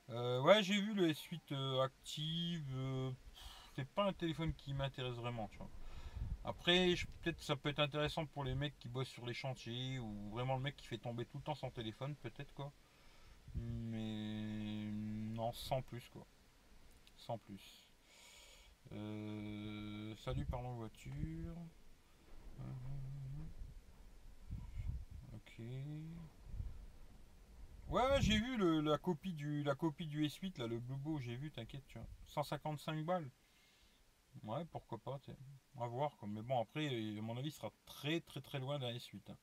[0.10, 2.63] Euh, ouais, j'ai vu le S8 euh, Active.
[2.76, 3.12] euh,
[3.76, 5.50] c'est pas un téléphone qui m'intéresse vraiment.
[6.43, 10.30] Après, peut-être ça peut être intéressant pour les mecs qui bossent sur les chantiers ou
[10.30, 12.71] vraiment le mec qui fait tomber tout le temps son téléphone, peut-être quoi.
[13.56, 14.91] Mais
[15.34, 16.26] non, sans plus quoi.
[17.17, 17.82] Sans plus.
[20.24, 21.56] Salut, parlons voiture.
[25.34, 25.62] Ok.
[27.95, 30.97] Ouais, ouais, j'ai vu le- la copie du la copie du S8 là, le Blue
[30.97, 32.08] Bow, j'ai vu, t'inquiète, tu vois.
[32.25, 33.29] 155 balles.
[34.43, 35.19] Ouais, pourquoi pas.
[35.79, 36.27] À voir quoi.
[36.29, 39.29] Mais bon, après, à mon avis, il sera très très très loin d'un S8.
[39.31, 39.38] hein.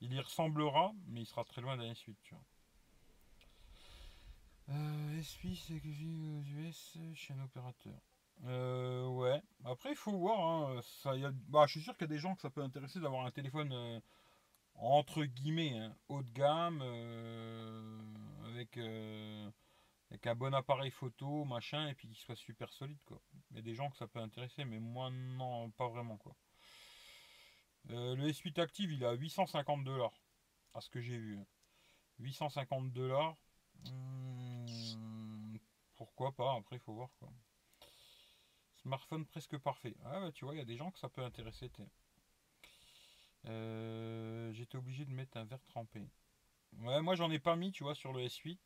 [0.00, 2.44] Il y ressemblera, mais il sera très loin d'un S8, tu vois.
[4.70, 8.00] Euh, S8, c'est que j'ai aux US chez un opérateur.
[8.44, 9.40] Euh, ouais.
[9.64, 10.40] Après, il faut voir.
[10.40, 11.30] hein, Ça, y a...
[11.48, 13.30] bah, je suis sûr qu'il y a des gens que ça peut intéresser d'avoir un
[13.30, 14.00] téléphone euh,
[14.78, 18.00] entre guillemets hein, haut de gamme euh,
[18.46, 19.50] avec euh,
[20.10, 23.20] avec un bon appareil photo, machin, et puis qui soit super solide, quoi.
[23.50, 26.36] Il y a des gens que ça peut intéresser, mais moi, non, pas vraiment, quoi.
[27.90, 30.14] Euh, le S8 Active, il est à 850 dollars,
[30.74, 31.38] à ce que j'ai vu.
[32.20, 33.36] 850 dollars.
[33.84, 35.56] Hmm,
[35.96, 37.28] pourquoi pas, après, il faut voir, quoi.
[38.82, 39.96] Smartphone presque parfait.
[40.04, 41.68] Ah, bah, tu vois, il y a des gens que ça peut intéresser,
[43.46, 46.08] euh, J'étais obligé de mettre un verre trempé.
[46.80, 48.58] Ouais, moi, j'en ai pas mis, tu vois, sur le S8.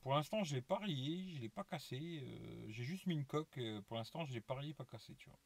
[0.00, 1.98] Pour l'instant, je l'ai pas rayé, je l'ai pas cassé.
[2.22, 3.58] Euh, j'ai juste mis une coque.
[3.58, 5.38] Euh, pour l'instant, je l'ai pas rayé, pas cassé, tu vois.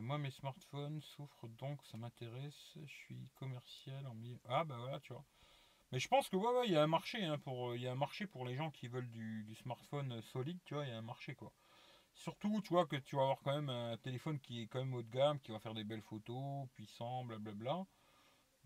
[0.00, 2.76] Moi, mes smartphones souffrent donc, ça m'intéresse.
[2.84, 4.38] Je suis commercial en milieu.
[4.44, 5.24] Ah bah voilà, tu vois.
[5.94, 7.86] Mais je pense que ouais, ouais, il y a un marché hein, pour, il y
[7.86, 10.84] a un marché pour les gens qui veulent du, smartphone solide, tu vois.
[10.84, 11.52] Il y a un marché quoi.
[12.14, 14.94] Surtout, tu vois que tu vas avoir quand même un téléphone qui est quand même
[14.94, 17.84] haut de gamme, qui va faire des belles photos, puissant, blablabla.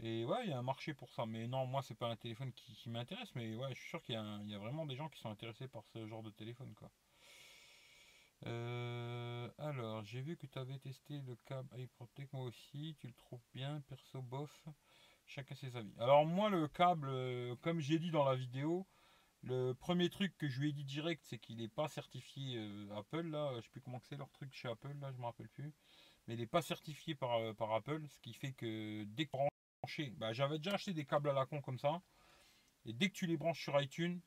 [0.00, 1.26] Et ouais, il y a un marché pour ça.
[1.26, 3.34] Mais non, moi, c'est pas un téléphone qui, m'intéresse.
[3.34, 5.84] Mais ouais, je suis sûr qu'il y, a vraiment des gens qui sont intéressés par
[5.92, 6.72] ce genre de téléphone.
[8.46, 12.96] Euh, alors, j'ai vu que tu avais testé le câble iProtect, moi aussi.
[13.00, 14.68] Tu le trouves bien, perso bof.
[15.26, 15.94] Chacun ses avis.
[15.98, 18.86] Alors, moi, le câble, euh, comme j'ai dit dans la vidéo,
[19.42, 22.96] le premier truc que je lui ai dit direct, c'est qu'il n'est pas certifié euh,
[22.96, 23.28] Apple.
[23.28, 25.72] Là, je sais plus comment c'est leur truc chez Apple, là, je me rappelle plus.
[26.26, 29.32] Mais il n'est pas certifié par, par Apple, ce qui fait que dès que
[30.16, 32.02] bah, j'avais déjà acheté des câbles à la con comme ça.
[32.84, 34.20] Et dès que tu les branches sur iTunes,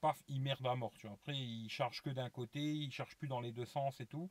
[0.00, 0.92] paf, ils merdent à mort.
[0.98, 1.14] Tu vois.
[1.14, 4.30] Après, ils chargent que d'un côté, ils chargent plus dans les deux sens et tout.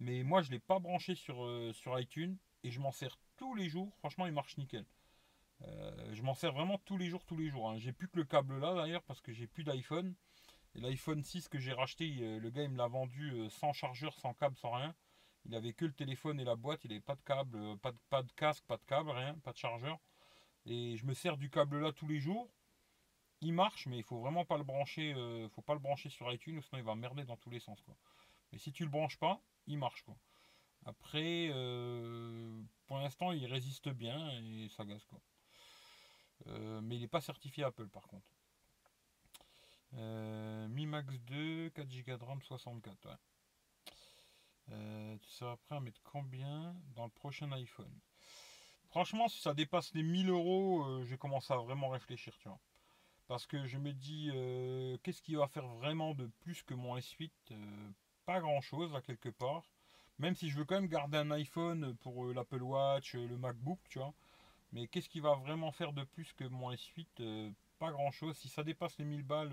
[0.00, 3.16] Mais moi, je ne l'ai pas branché sur, euh, sur iTunes et je m'en sers
[3.36, 3.94] tous les jours.
[3.98, 4.84] Franchement, il marche nickel.
[5.62, 7.70] Euh, je m'en sers vraiment tous les jours, tous les jours.
[7.70, 7.78] Hein.
[7.78, 10.14] J'ai plus que le câble là d'ailleurs parce que j'ai plus d'iPhone.
[10.74, 14.34] L'iPhone 6 que j'ai racheté, euh, le gars il me l'a vendu sans chargeur, sans
[14.34, 14.94] câble, sans rien.
[15.48, 18.22] Il avait que le téléphone et la boîte, il n'avait pas de câble, euh, pas
[18.22, 19.98] de, casque, pas de câble, rien, pas de chargeur.
[20.66, 22.50] Et je me sers du câble là tous les jours.
[23.40, 26.30] Il marche, mais il faut vraiment pas le brancher, euh, faut pas le brancher sur
[26.30, 27.82] iTunes, sinon il va merder dans tous les sens.
[28.52, 30.04] Mais si tu le branches pas, il marche.
[30.84, 35.04] Après, euh, pour l'instant, il résiste bien et ça gaze.
[35.06, 35.20] Quoi.
[36.46, 38.26] Mais il n'est pas certifié Apple par contre.
[39.92, 43.06] Mi Max 2, 4 Go de RAM, 64.
[43.06, 43.12] Ouais.
[44.72, 47.92] Euh, tu seras prêt à mettre combien dans le prochain iPhone?
[48.90, 52.58] Franchement, si ça dépasse les 1000 euros, euh, je commence à vraiment réfléchir, tu vois.
[53.26, 56.96] Parce que je me dis, euh, qu'est-ce qui va faire vraiment de plus que mon
[56.96, 57.30] S8
[58.24, 59.64] Pas grand-chose, à quelque part.
[60.18, 63.98] Même si je veux quand même garder un iPhone pour l'Apple Watch, le MacBook, tu
[63.98, 64.14] vois.
[64.72, 68.36] Mais qu'est-ce qui va vraiment faire de plus que mon S8 Pas grand-chose.
[68.36, 69.52] Si ça dépasse les 1000 balles,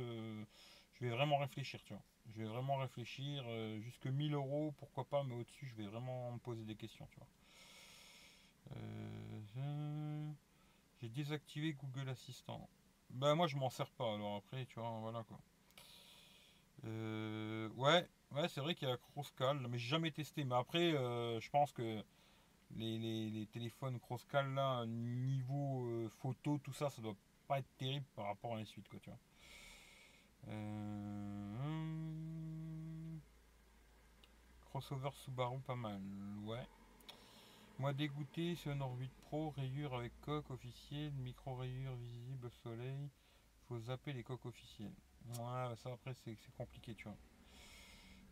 [0.96, 2.04] je vais vraiment réfléchir, tu vois.
[2.34, 3.44] Je vais vraiment réfléchir.
[3.48, 7.08] Euh, jusque 1000 euros, pourquoi pas, mais au-dessus, je vais vraiment me poser des questions,
[7.12, 7.28] tu vois.
[8.78, 10.32] Euh,
[11.02, 12.68] j'ai désactivé Google Assistant.
[13.12, 15.40] Ben moi je m'en sers pas, alors après, tu vois, voilà quoi.
[16.86, 20.44] Euh, ouais, ouais, c'est vrai qu'il y a Crosscal, mais j'ai jamais testé.
[20.44, 22.04] Mais après, je pense que
[22.76, 27.16] les, téléphones Crosscal là, niveau photo, tout ça, ça doit
[27.48, 29.20] pas être terrible par rapport à la suite, quoi, tu vois.
[30.48, 31.76] Euh,
[34.66, 36.02] crossover Subaru, pas mal.
[36.44, 36.68] Ouais.
[37.78, 43.10] Moi dégoûté, c'est Honor 8 Pro, rayure avec coque officielle, micro rayure visible au soleil.
[43.68, 44.94] Faut zapper les coques officielles.
[45.40, 47.18] Ouais, ça après c'est compliqué, tu vois.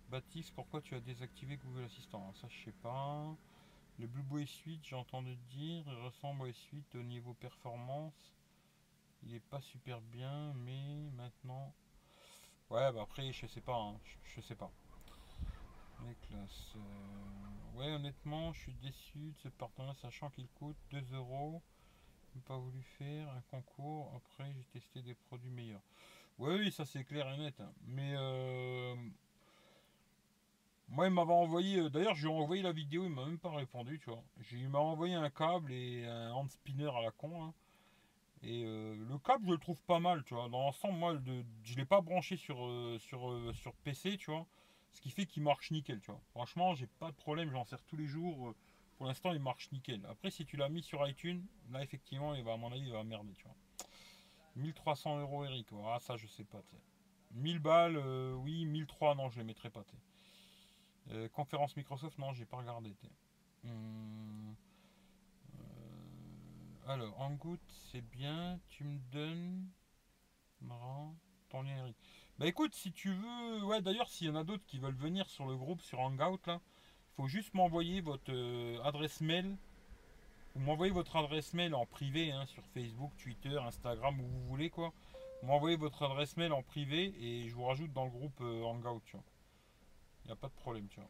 [0.09, 2.33] Baptiste, pourquoi tu as désactivé Google Assistant?
[2.35, 3.35] Ça, je sais pas.
[3.99, 8.33] Le Blue Boy Suite, j'ai entendu dire, il ressemble à Suite au niveau performance.
[9.21, 11.73] Il est pas super bien, mais maintenant
[12.69, 13.99] Ouais, bah après, je sais pas, hein.
[14.23, 14.71] je, sais pas.
[16.07, 16.73] Les classes.
[16.75, 21.61] Euh, ouais, honnêtement, je suis déçu de ce partenariat, sachant qu'il coûte 2 euros.
[22.33, 24.11] Je pas voulu faire un concours.
[24.15, 25.83] Après, j'ai testé des produits meilleurs.
[26.39, 27.59] Ouais, oui, ça c'est clair et net.
[27.61, 27.71] Hein.
[27.85, 28.72] Mais euh,
[31.11, 31.79] m'avait envoyé.
[31.79, 34.23] Euh, d'ailleurs, je lui ai envoyé la vidéo, il m'a même pas répondu, tu vois.
[34.51, 37.43] Il m'a envoyé un câble et un hand spinner à la con.
[37.43, 37.53] Hein.
[38.43, 40.49] Et euh, le câble, je le trouve pas mal, tu vois.
[40.49, 44.45] Dans l'ensemble, moi, de, je l'ai pas branché sur, euh, sur, sur PC, tu vois.
[44.91, 46.21] Ce qui fait qu'il marche nickel, tu vois.
[46.31, 48.53] Franchement, j'ai pas de problème, j'en sers tous les jours.
[48.97, 50.05] Pour l'instant, il marche nickel.
[50.09, 52.91] Après, si tu l'as mis sur iTunes, là, effectivement, il va, à mon avis, il
[52.91, 53.55] va merder, tu vois.
[54.55, 55.67] 1300 euros, Eric.
[55.87, 56.75] Ah, ça, je sais pas, tu
[57.31, 57.97] 1000 balles,
[58.35, 58.65] oui.
[58.65, 59.83] 1003, non, je les mettrai pas,
[61.33, 63.07] conférence Microsoft, non, j'ai pas regardé, tu
[63.69, 64.55] hum.
[66.85, 67.61] Alors, Hangout,
[67.91, 68.59] c'est bien.
[68.67, 69.69] Tu me donnes.
[70.61, 71.15] Marrant.
[71.49, 71.95] Ton lien, Eric.
[72.39, 73.63] Bah écoute, si tu veux.
[73.63, 76.45] Ouais, d'ailleurs, s'il y en a d'autres qui veulent venir sur le groupe sur Hangout,
[76.45, 76.59] là,
[77.11, 79.55] il faut juste m'envoyer votre euh, adresse mail.
[80.55, 84.69] Vous m'envoyez votre adresse mail en privé hein, sur Facebook, Twitter, Instagram, où vous voulez,
[84.69, 84.93] quoi.
[85.41, 89.01] m'envoyez votre adresse mail en privé et je vous rajoute dans le groupe euh, Hangout,
[89.05, 89.25] tu vois.
[90.23, 91.09] Il n'y a pas de problème, tu vois.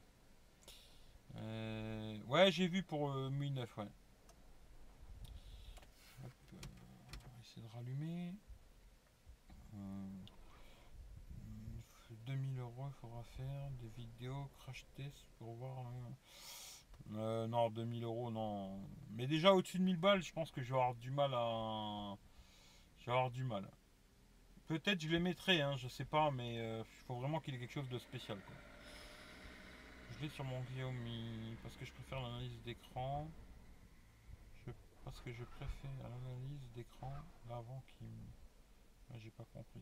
[1.36, 3.88] Euh, ouais, j'ai vu pour euh, 1009, ouais.
[6.23, 6.58] Hop, euh,
[7.26, 8.34] on va essayer de rallumer.
[9.76, 10.10] Euh,
[12.26, 15.78] 2000 euros, il faudra faire des vidéos crash test pour voir.
[15.80, 16.13] hein.
[17.15, 18.80] Euh, non, 2000 euros, non.
[19.12, 22.15] Mais déjà au-dessus de 1000 balles, je pense que je vais avoir du mal à.
[22.99, 23.69] Je vais avoir du mal.
[24.67, 27.58] Peut-être je les mettrai, hein, je sais pas, mais euh, il faut vraiment qu'il y
[27.58, 28.38] ait quelque chose de spécial.
[28.47, 28.56] quoi.
[30.29, 33.29] Sur mon Xiaomi parce que je préfère l'analyse d'écran.
[35.03, 37.13] Parce que je préfère l'analyse d'écran
[37.49, 39.19] avant qu'il me.
[39.19, 39.81] J'ai pas compris.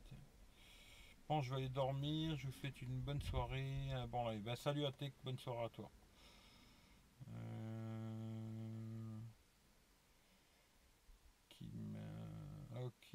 [1.30, 2.36] Bon, je vais aller dormir.
[2.38, 3.91] Je vous souhaite une bonne soirée.
[3.93, 4.41] Un bon live.
[4.41, 5.91] Ben, salut à Tech, bonne soirée à toi.
[7.36, 8.01] Euh.
[12.84, 13.12] Ok.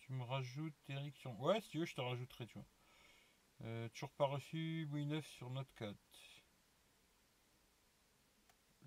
[0.00, 1.40] Tu me rajoutes Eric sur...
[1.40, 2.66] Ouais, si tu veux, je te rajouterai, tu vois.
[3.64, 5.96] Euh, toujours pas reçu Wii 9 sur Note 4.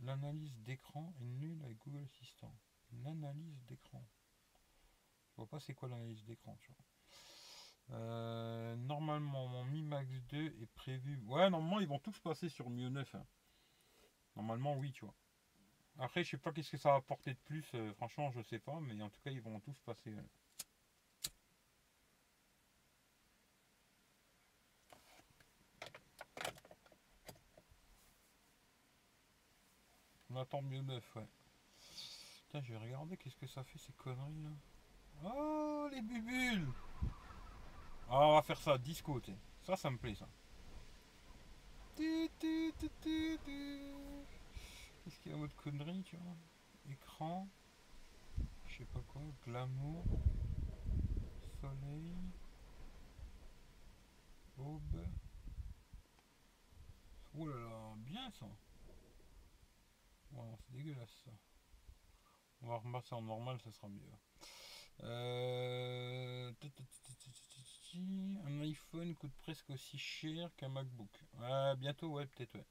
[0.02, 2.54] L'analyse d'écran est nulle avec Google Assistant.
[3.04, 4.06] L'analyse d'écran.
[5.32, 7.98] Je vois pas c'est quoi l'analyse d'écran, tu vois.
[7.98, 11.20] Euh, normalement, mon Mi Max 2 est prévu.
[11.28, 13.16] Ouais, normalement, ils vont tous passer sur Mio 9.
[13.16, 13.26] hein.
[14.36, 15.16] Normalement, oui, tu vois.
[16.00, 17.66] Après, je sais pas qu'est-ce que ça va apporter de plus.
[17.76, 18.80] euh, franchement, je sais pas.
[18.82, 20.14] Mais en tout cas, ils vont tous passer.
[30.36, 31.28] On attend Mio 9, ouais.
[32.42, 34.50] Putain, je vais regarder qu'est-ce que ça fait ces conneries là.
[35.24, 36.68] Oh, les bubules
[38.10, 39.32] ah, on va faire ça, disco, tu.
[39.64, 40.28] Ça, ça me plaît, ça.
[41.96, 42.40] Qu'est-ce
[45.22, 46.36] qu'il y a mode connerie, tu vois?
[46.92, 47.48] Écran.
[48.68, 49.22] Je sais pas quoi.
[49.48, 50.04] Glamour.
[51.62, 52.14] Soleil.
[54.60, 55.08] Aube.
[57.38, 58.46] Oh là là, bien ça.
[60.36, 61.32] C'est dégueulasse ça.
[62.62, 64.02] On va repasser en normal, ça sera mieux.
[68.44, 71.10] Un iPhone coûte presque aussi cher qu'un MacBook.
[71.40, 72.66] Ah, bientôt, ouais, peut-être, ouais.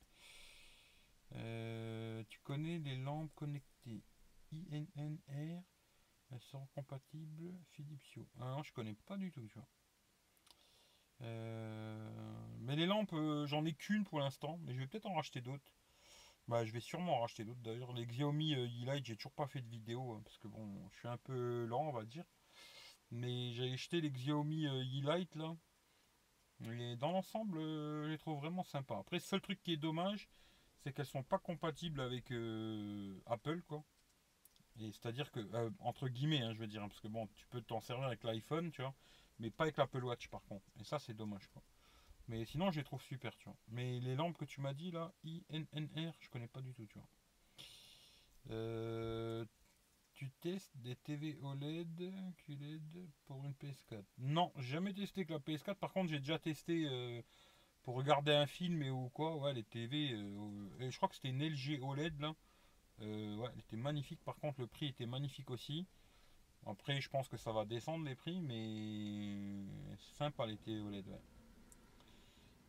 [1.37, 4.05] Euh, tu connais les lampes connectées
[4.53, 5.63] INNR
[6.31, 7.55] Elles sont compatibles?
[7.71, 8.27] Philips Hue.
[8.41, 9.69] Ah non, je connais pas du tout, tu vois.
[11.23, 15.15] Euh, mais les lampes, euh, j'en ai qu'une pour l'instant, mais je vais peut-être en
[15.15, 15.73] racheter d'autres.
[16.49, 17.93] Bah, je vais sûrement en racheter d'autres d'ailleurs.
[17.95, 20.99] Les Xiaomi euh, E-Lite, j'ai toujours pas fait de vidéo hein, parce que bon, je
[20.99, 22.25] suis un peu lent, on va dire.
[23.11, 25.57] Mais j'ai acheté les Xiaomi euh, E-Lite là.
[26.65, 28.99] Et dans l'ensemble, euh, je les trouve vraiment sympas.
[28.99, 30.29] Après, le seul truc qui est dommage,
[30.81, 32.31] c'est qu'elles sont pas compatibles avec
[33.27, 33.85] Apple quoi.
[34.81, 35.41] Et c'est-à-dire que,
[35.81, 38.25] entre guillemets, hein, je veux dire, hein, parce que bon, tu peux t'en servir avec
[38.25, 38.95] l'iPhone, tu vois,
[39.39, 40.67] mais pas avec l'Apple Watch par contre.
[40.81, 41.63] Et ça, c'est dommage quoi.
[42.29, 43.57] Mais sinon, je les trouve super, tu vois.
[43.69, 46.99] Mais les lampes que tu m'as dit là, INNR, je connais pas du tout, tu
[46.99, 47.09] vois.
[48.51, 49.45] Euh,
[50.15, 55.75] tu testes des TV OLED QLED pour une PS4 Non, jamais testé avec la PS4.
[55.75, 57.21] Par contre, j'ai déjà testé euh,
[57.83, 59.37] pour regarder un film et ou quoi.
[59.37, 60.13] Ouais, les TV.
[60.13, 62.35] euh, et je crois que c'était une LG OLED là.
[63.01, 64.23] Ouais, elle était magnifique.
[64.25, 65.87] Par contre, le prix était magnifique aussi.
[66.67, 69.67] Après, je pense que ça va descendre les prix, mais
[70.17, 71.07] sympa les TV OLED.
[71.09, 71.21] Ouais.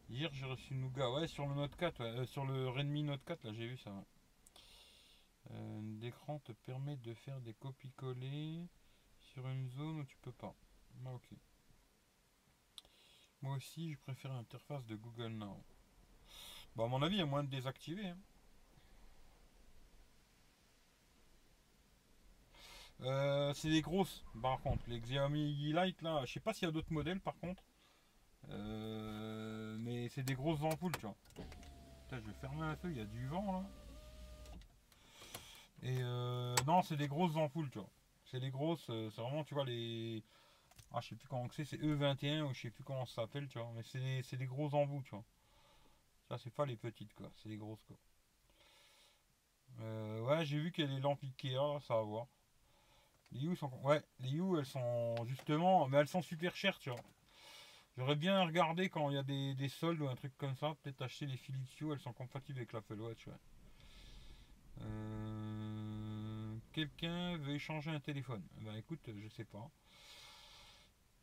[0.09, 1.11] Hier, j'ai reçu Nougat.
[1.11, 3.77] Ouais, sur le Note 4, ouais, euh, sur le Redmi Note 4, là, j'ai vu
[3.77, 3.91] ça.
[3.91, 4.03] ouais.
[5.51, 6.11] Euh,
[6.45, 8.67] te permet de faire des copies-coller
[9.19, 10.53] sur une zone où tu peux pas.
[11.05, 11.27] Ah, ok.
[13.41, 15.63] Moi aussi, je préfère l'interface de Google Now.
[16.75, 18.07] Bah, à mon avis, il y a moyen de désactiver.
[18.07, 18.17] hein.
[23.01, 24.83] Euh, c'est des grosses, par contre.
[24.87, 27.63] Les Xiaomi Lite, là, je sais pas s'il y a d'autres modèles, par contre.
[30.09, 31.15] C'est des grosses ampoules, tu vois.
[32.11, 33.63] Je vais fermer un peu, il y a du vent, là.
[35.83, 37.89] Et euh, non, c'est des grosses ampoules, tu vois.
[38.25, 40.23] C'est des grosses, euh, c'est vraiment, tu vois, les.
[40.93, 43.47] Ah, je sais plus comment c'est, c'est E21 ou je sais plus comment ça s'appelle,
[43.49, 43.71] tu vois.
[43.75, 45.23] Mais c'est des, des gros embouts, tu vois.
[46.29, 47.29] Ça, c'est pas les petites, quoi.
[47.37, 47.97] C'est les grosses, quoi.
[49.81, 52.27] Euh, ouais, j'ai vu qu'il y a les lampes Ikea, ça va voir.
[53.31, 53.69] Les Hue sont.
[53.83, 55.87] Ouais, les Hue, elles sont justement.
[55.87, 56.99] Mais elles sont super chères, tu vois.
[57.97, 60.75] J'aurais bien regardé quand il y a des, des soldes ou un truc comme ça.
[60.81, 63.33] Peut-être acheter les Philips Hue, elles sont compatibles avec l'Apple Watch, ouais.
[64.81, 68.43] Euh, Quelqu'un veut échanger un téléphone?
[68.61, 69.69] Ben écoute, je sais pas.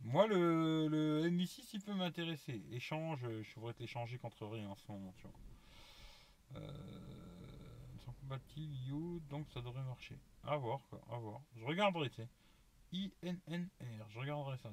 [0.00, 2.62] Moi, le, le MI6, il peut m'intéresser.
[2.70, 5.32] Échange, je pourrais l'échanger contre rien en ce moment, tu vois.
[6.56, 10.18] Euh, sont compatibles, You, donc ça devrait marcher.
[10.44, 11.40] À voir, quoi, à voir.
[11.56, 12.28] Je regarderai, tu sais.
[12.92, 14.10] I-N-N-R.
[14.10, 14.72] Je regarderai ça.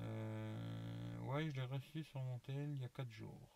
[0.00, 3.48] Euh, ouais, je l'ai reçu sur mon tel il y a 4 jours.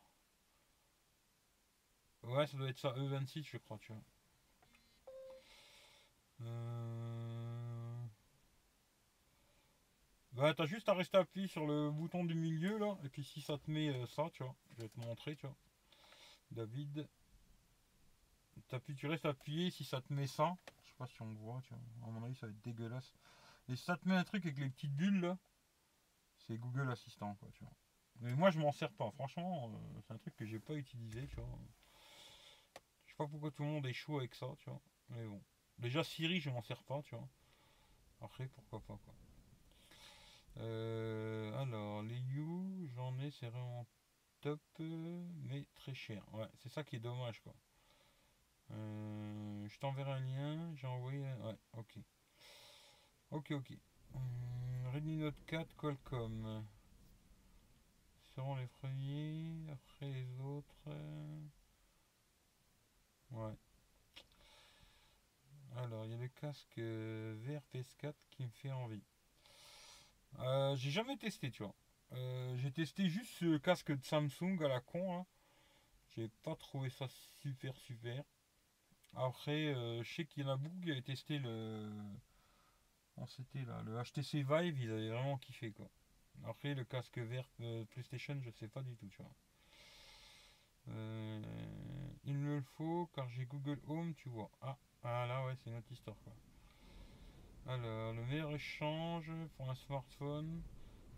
[2.22, 4.02] Ouais, ça doit être ça, E26, je crois, tu vois.
[6.42, 8.06] Euh...
[10.32, 12.96] Bah, t'as juste à rester appuyé sur le bouton du milieu, là.
[13.04, 14.54] Et puis si ça te met euh, ça, tu vois.
[14.70, 15.56] Je vais te montrer, tu vois.
[16.50, 17.08] David.
[18.96, 20.56] Tu restes appuyé si ça te met ça.
[20.82, 22.08] Je sais pas si on voit, tu vois.
[22.08, 23.12] À mon avis, ça va être dégueulasse.
[23.68, 25.38] Et si ça te met un truc avec les petites bulles, là,
[26.46, 27.72] c'est Google Assistant, quoi, tu vois.
[28.20, 29.10] Mais moi, je m'en sers pas.
[29.12, 31.36] Franchement, euh, c'est un truc que j'ai pas utilisé, tu.
[33.06, 34.80] Je sais pas pourquoi tout le monde est avec ça, tu vois.
[35.10, 35.42] Mais bon.
[35.78, 37.28] Déjà, Siri, je m'en sers pas, tu vois.
[38.20, 39.14] Après, pourquoi pas, quoi.
[40.58, 43.86] Euh, alors, les You, j'en ai, c'est vraiment
[44.40, 46.22] top, mais très cher.
[46.34, 47.54] Ouais, c'est ça qui est dommage, quoi.
[48.70, 51.20] Euh, je t'enverrai un lien, j'ai envoyé.
[51.20, 51.98] Ouais, ok.
[53.30, 53.72] Ok, ok.
[54.14, 56.64] Hum, Redmi Note 4 Qualcomm.
[58.34, 60.90] Seront les premiers, après les autres.
[63.30, 63.54] Ouais.
[65.76, 69.02] Alors, il y a le casque vert PS4 qui me fait envie.
[70.40, 71.74] Euh, j'ai jamais testé, tu vois.
[72.12, 75.18] Euh, j'ai testé juste ce casque de Samsung à la con.
[75.18, 75.26] Hein.
[76.14, 77.06] J'ai pas trouvé ça
[77.40, 78.22] super super.
[79.14, 81.90] Après, euh, je sais qu'il y en a beaucoup qui avaient testé le.
[83.26, 85.88] C'était là, le HTC Vive, ils avaient vraiment kiffé quoi.
[86.44, 87.48] Après, le casque vert
[87.90, 89.34] PlayStation, je sais pas du tout, tu vois.
[92.24, 94.50] il me le faut car j'ai Google Home, tu vois.
[94.60, 96.32] Ah, ah là, ouais, c'est notre histoire quoi.
[97.66, 100.62] Alors, le meilleur échange pour un smartphone,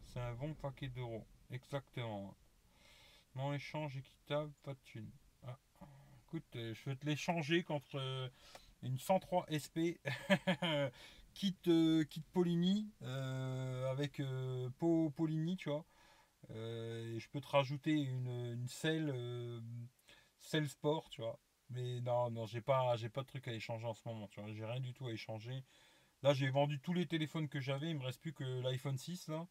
[0.02, 1.24] c'est un bon paquet d'euros.
[1.50, 2.34] Exactement.
[3.34, 5.10] Non échange équitable, pas de thune.
[5.46, 5.58] Ah,
[6.26, 8.28] écoute, euh, je vais te l'échanger contre euh,
[8.82, 9.98] une 103 SP
[11.34, 12.90] kit, euh, kit Polini
[13.90, 14.22] avec
[14.78, 15.84] pot Polini, tu vois.
[16.50, 19.14] et je peux te rajouter une, une selle,
[20.38, 21.38] selle sport, tu vois.
[21.70, 24.40] Mais non, non, j'ai pas, j'ai pas de truc à échanger en ce moment, tu
[24.40, 24.52] vois.
[24.52, 25.64] J'ai rien du tout à échanger.
[26.22, 27.90] Là, j'ai vendu tous les téléphones que j'avais.
[27.90, 29.46] Il me reste plus que l'iPhone 6 là.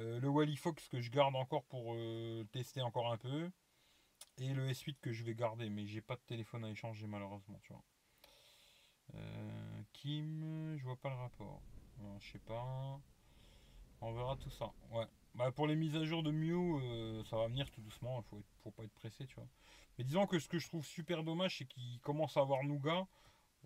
[0.00, 3.50] Euh, le Wally Fox que je garde encore pour euh, tester encore un peu.
[4.38, 5.70] Et le S8 que je vais garder.
[5.70, 7.84] Mais j'ai pas de téléphone à échanger malheureusement, tu vois.
[9.14, 11.60] Euh, Kim, je vois pas le rapport.
[12.20, 13.00] je sais pas.
[14.00, 14.72] On verra tout ça.
[14.90, 15.06] Ouais.
[15.34, 18.20] Bah, pour les mises à jour de Mew, ça va venir tout doucement.
[18.20, 19.48] Il faut, faut pas être pressé, tu vois.
[19.98, 23.06] Mais disons que ce que je trouve super dommage, c'est qu'il commence à avoir Nougat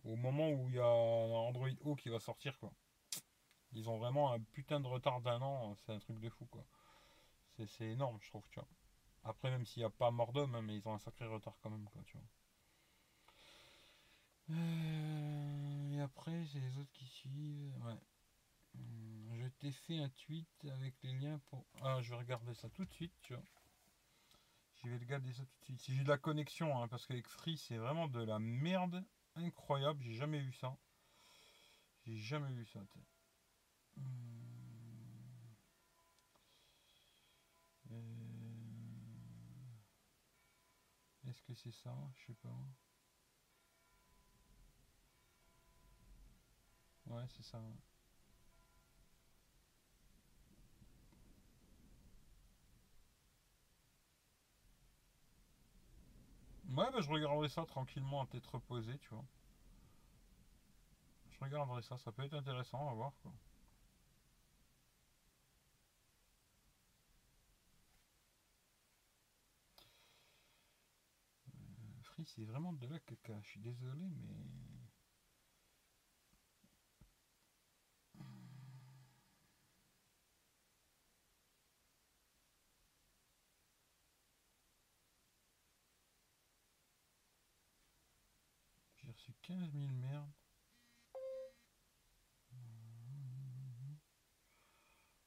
[0.04, 2.72] au moment où il y a Android O qui va sortir quoi.
[3.72, 6.64] Ils ont vraiment un putain de retard d'un an, c'est un truc de fou quoi.
[7.66, 8.68] C'est énorme je trouve tu vois.
[9.24, 11.56] Après même s'il n'y a pas mort d'homme, hein, mais ils ont un sacré retard
[11.62, 12.26] quand même quoi tu vois.
[14.52, 17.76] Euh, et après c'est les autres qui suivent.
[17.84, 17.98] Ouais.
[18.74, 21.64] Hum, je t'ai fait un tweet avec les liens pour.
[21.82, 23.44] Ah je vais regarder ça tout de suite tu vois.
[24.82, 25.80] Je vais regarder ça tout de suite.
[25.80, 29.04] Si j'ai de la connexion, hein, parce qu'avec Free c'est vraiment de la merde
[29.36, 30.76] incroyable, j'ai jamais vu ça.
[32.04, 32.80] J'ai jamais vu ça.
[37.90, 37.94] Euh,
[41.28, 41.94] est-ce que c'est ça?
[42.16, 42.58] Je sais pas.
[47.12, 47.58] Ouais, c'est ça.
[56.70, 59.24] Ouais, bah, je regarderai ça tranquillement à tête reposée, tu vois.
[61.30, 63.32] Je regarderai ça, ça peut être intéressant à voir, quoi.
[71.48, 73.38] Euh, Free, c'est vraiment de la caca.
[73.42, 74.34] Je suis désolé, mais...
[89.06, 90.30] reçu 15 000 merdes.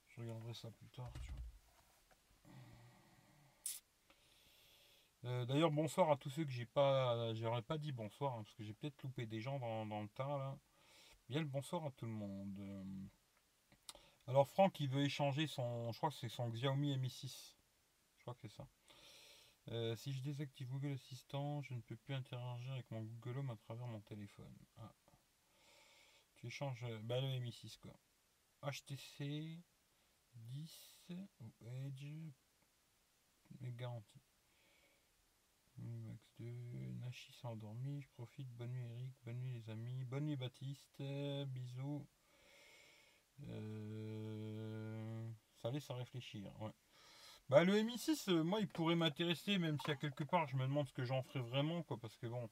[0.08, 1.12] Je regarderai ça plus tard,
[5.24, 7.34] euh, D'ailleurs, bonsoir à tous ceux que j'ai pas.
[7.34, 10.26] J'aurais pas dit bonsoir, hein, parce que j'ai peut-être loupé des gens dans, le tas
[10.38, 10.58] là.
[11.28, 12.58] Bien le bonsoir à tout le monde.
[12.58, 12.84] Euh,
[14.26, 15.92] alors Franck il veut échanger son.
[15.92, 17.56] Je crois que c'est son Xiaomi Mi 6.
[18.16, 18.66] Je crois que c'est ça.
[19.68, 23.50] Euh, si je désactive Google Assistant, je ne peux plus interagir avec mon Google Home
[23.50, 24.54] à travers mon téléphone.
[24.76, 24.94] Ah.
[26.36, 27.98] Tu échanges euh, bah, le Mi6 quoi.
[28.62, 29.58] HTC
[30.34, 30.96] 10
[31.40, 32.06] ou Edge
[33.60, 34.22] garantie.
[35.78, 36.46] Max 2,
[37.00, 41.02] Nachi s'est endormi, je profite, bonne nuit Eric, bonne nuit les amis, bonne nuit Baptiste,
[41.48, 42.06] bisous.
[45.54, 46.50] ça laisse à réfléchir.
[46.62, 46.72] Ouais.
[47.48, 50.62] Bah, le MI6, euh, moi, il pourrait m'intéresser, même si à quelque part, je me
[50.64, 52.50] demande ce que j'en ferais vraiment, quoi, parce que bon,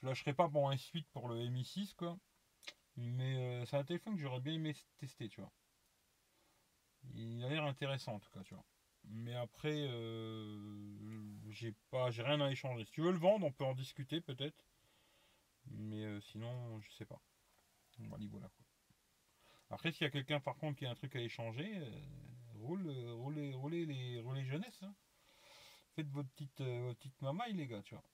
[0.00, 2.18] je lâcherai pas pour un suite pour le MI6, quoi.
[2.96, 5.52] Mais euh, c'est un téléphone que j'aurais bien aimé tester, tu vois.
[7.14, 8.64] Il a l'air intéressant, en tout cas, tu vois.
[9.04, 10.58] Mais après, euh,
[11.50, 12.84] j'ai pas, j'ai rien à échanger.
[12.84, 14.66] Si tu veux le vendre, on peut en discuter, peut-être.
[15.70, 17.20] Mais sinon, je sais pas.
[17.98, 18.64] Voilà, voilà, quoi.
[19.70, 21.80] Après, s'il y a quelqu'un, par contre, qui a un truc à échanger
[22.60, 24.82] roule, euh, roulez, roulez les relais jeunesse.
[24.82, 24.94] Hein.
[25.94, 28.04] Faites votre petite, euh, petite mamaille, les gars, tu vois.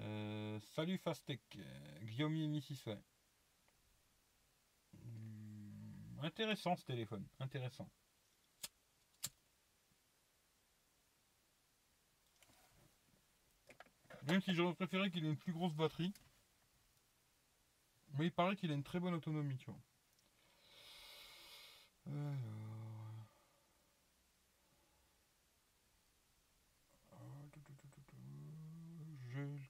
[0.00, 1.40] Euh, salut Fastec,
[2.02, 2.98] Guillaume Missis, ouais.
[4.94, 7.88] Hmm, intéressant ce téléphone, intéressant.
[14.26, 16.14] Même si j'aurais préféré qu'il ait une plus grosse batterie.
[18.16, 19.80] Mais il paraît qu'il a une très bonne autonomie, tu vois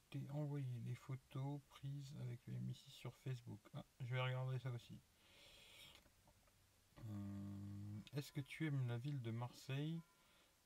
[0.09, 3.59] t'ai envoyé les photos prises avec le M6 sur Facebook.
[3.75, 4.99] Ah, je vais regarder ça aussi.
[6.99, 10.01] Euh, est-ce que tu aimes la ville de Marseille?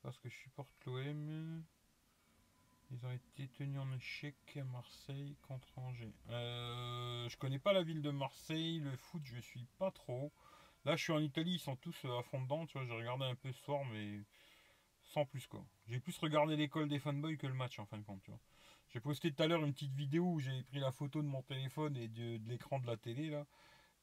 [0.02, 1.64] Parce que je supporte l'OM.
[2.92, 6.14] Ils ont été tenus en échec à Marseille contre Angers.
[6.30, 8.80] Euh, je connais pas la ville de Marseille.
[8.80, 10.32] Le foot, je suis pas trop.
[10.86, 12.66] Là, je suis en Italie, ils sont tous à fond dedans.
[12.66, 14.22] Tu vois, j'ai regardé un peu ce soir, mais
[15.04, 15.64] sans plus quoi.
[15.88, 18.30] J'ai plus regardé l'école des fanboys que le match en fin de compte.
[18.90, 21.44] J'ai posté tout à l'heure une petite vidéo où j'ai pris la photo de mon
[21.44, 23.46] téléphone et de, l'écran de la télé là.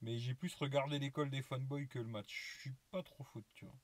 [0.01, 2.55] Mais j'ai plus regardé l'école des fanboys que le match.
[2.57, 3.75] Je suis pas trop foot, tu vois.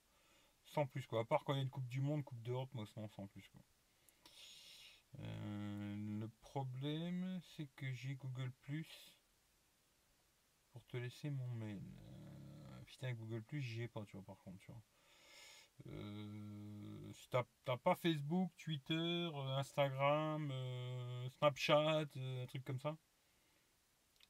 [0.66, 1.22] Sans plus quoi.
[1.22, 3.26] À part quand il y a une Coupe du Monde, Coupe d'Europe, moi sinon sans
[3.26, 3.61] plus quoi.
[5.18, 9.16] Euh, le problème c'est que j'ai Google Plus
[10.70, 11.82] pour te laisser mon mail.
[12.07, 14.82] Euh, putain Google Plus j'y ai pas tu vois par contre tu vois.
[15.88, 22.96] Euh, si t'as pas Facebook, Twitter, euh, Instagram, euh, Snapchat, un truc comme ça.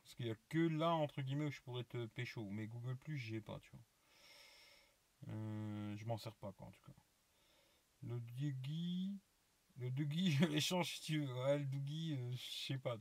[0.03, 2.49] Parce qu'il n'y a que là, entre guillemets, où je pourrais te pécho.
[2.51, 5.35] Mais Google Plus, pas, tu vois.
[5.97, 6.93] je m'en sers pas, quoi, en tout cas.
[8.03, 9.19] Le Dougie.
[9.77, 11.35] Le Dougie, je l'échange si tu veux.
[11.45, 12.97] Ouais, le Dougie, je sais pas.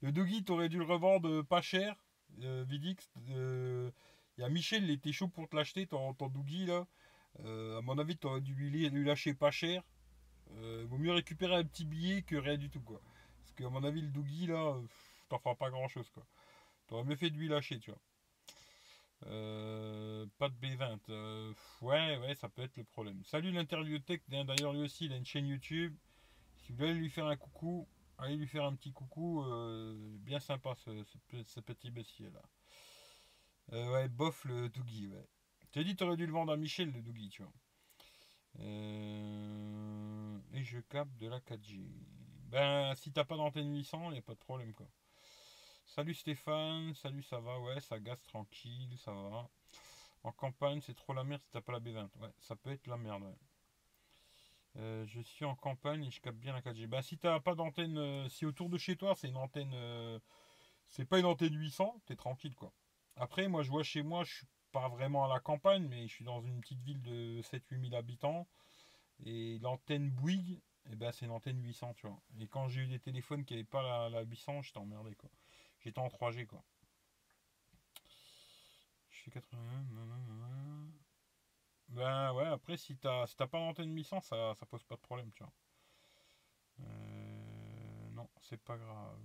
[0.00, 2.02] Le Dougie, t'aurais dû le revendre pas cher.
[2.38, 3.10] Vidix.
[4.38, 6.86] Il y a Michel, il était chaud pour te l'acheter, ton, ton Dougie, là.
[7.40, 9.82] Euh, à mon avis, tu aurais dû lui, lâcher pas cher.
[10.58, 13.00] Euh, vaut mieux récupérer un petit billet que rien du tout, quoi.
[13.40, 14.76] Parce qu'à mon avis, le Dougie, là,
[15.28, 16.26] t'en feras pas grand chose, quoi.
[16.86, 18.00] T'aurais mieux fait de lui lâcher, tu vois.
[19.26, 21.54] Euh, pas de B20.
[21.82, 23.22] ouais, ouais, ça peut être le problème.
[23.24, 24.20] Salut l'interview tech.
[24.28, 25.94] D'ailleurs, lui aussi, il a une chaîne YouTube.
[26.58, 29.44] Si vous voulez lui faire un coucou, allez lui faire un petit coucou.
[30.20, 33.92] bien sympa ce, petit bestier là.
[33.92, 35.26] ouais, bof le Dougie, ouais.
[35.72, 37.52] T'as dit, t'aurais dû le vendre à Michel, le Dougie, tu vois.
[38.60, 41.80] Euh, et je capte de la 4G.
[42.50, 44.86] Ben, si t'as pas d'antenne 800, il a pas de problème, quoi.
[45.86, 49.48] Salut Stéphane, salut, ça va, ouais, ça gaze tranquille, ça va.
[50.24, 52.10] En campagne, c'est trop la merde si t'as pas la B20.
[52.20, 53.38] Ouais, ça peut être la merde, ouais.
[54.76, 56.86] Euh, je suis en campagne et je capte bien la 4G.
[56.86, 59.74] Bah, si t'as pas d'antenne, euh, si autour de chez toi, c'est une antenne.
[60.86, 62.74] c'est pas une antenne 800, t'es tranquille, quoi.
[63.16, 66.14] Après, moi, je vois chez moi, je suis pas vraiment à la campagne, mais je
[66.14, 68.48] suis dans une petite ville de 7-8 000 habitants.
[69.24, 70.60] Et l'antenne Bouygues,
[70.90, 72.20] eh ben, c'est une antenne 800, tu vois.
[72.40, 75.30] Et quand j'ai eu des téléphones qui n'avaient pas la, 800, j'étais emmerdé, quoi.
[75.80, 76.64] J'étais en 3G, quoi.
[79.10, 79.58] Je suis 80.
[81.88, 85.30] Ben ouais, après, si t'as si pas d'antenne 800, ça, ça pose pas de problème,
[85.32, 85.52] tu vois.
[86.80, 89.20] Euh, non, c'est pas grave.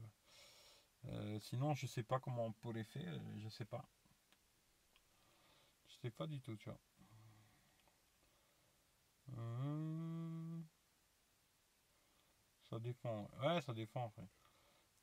[1.05, 3.87] Euh, sinon, je sais pas comment on les faire, je sais pas.
[6.11, 6.79] Pas du tout, tu vois.
[9.37, 10.61] Euh,
[12.69, 13.29] ça dépend.
[13.41, 14.27] Ouais, ça dépend en fait.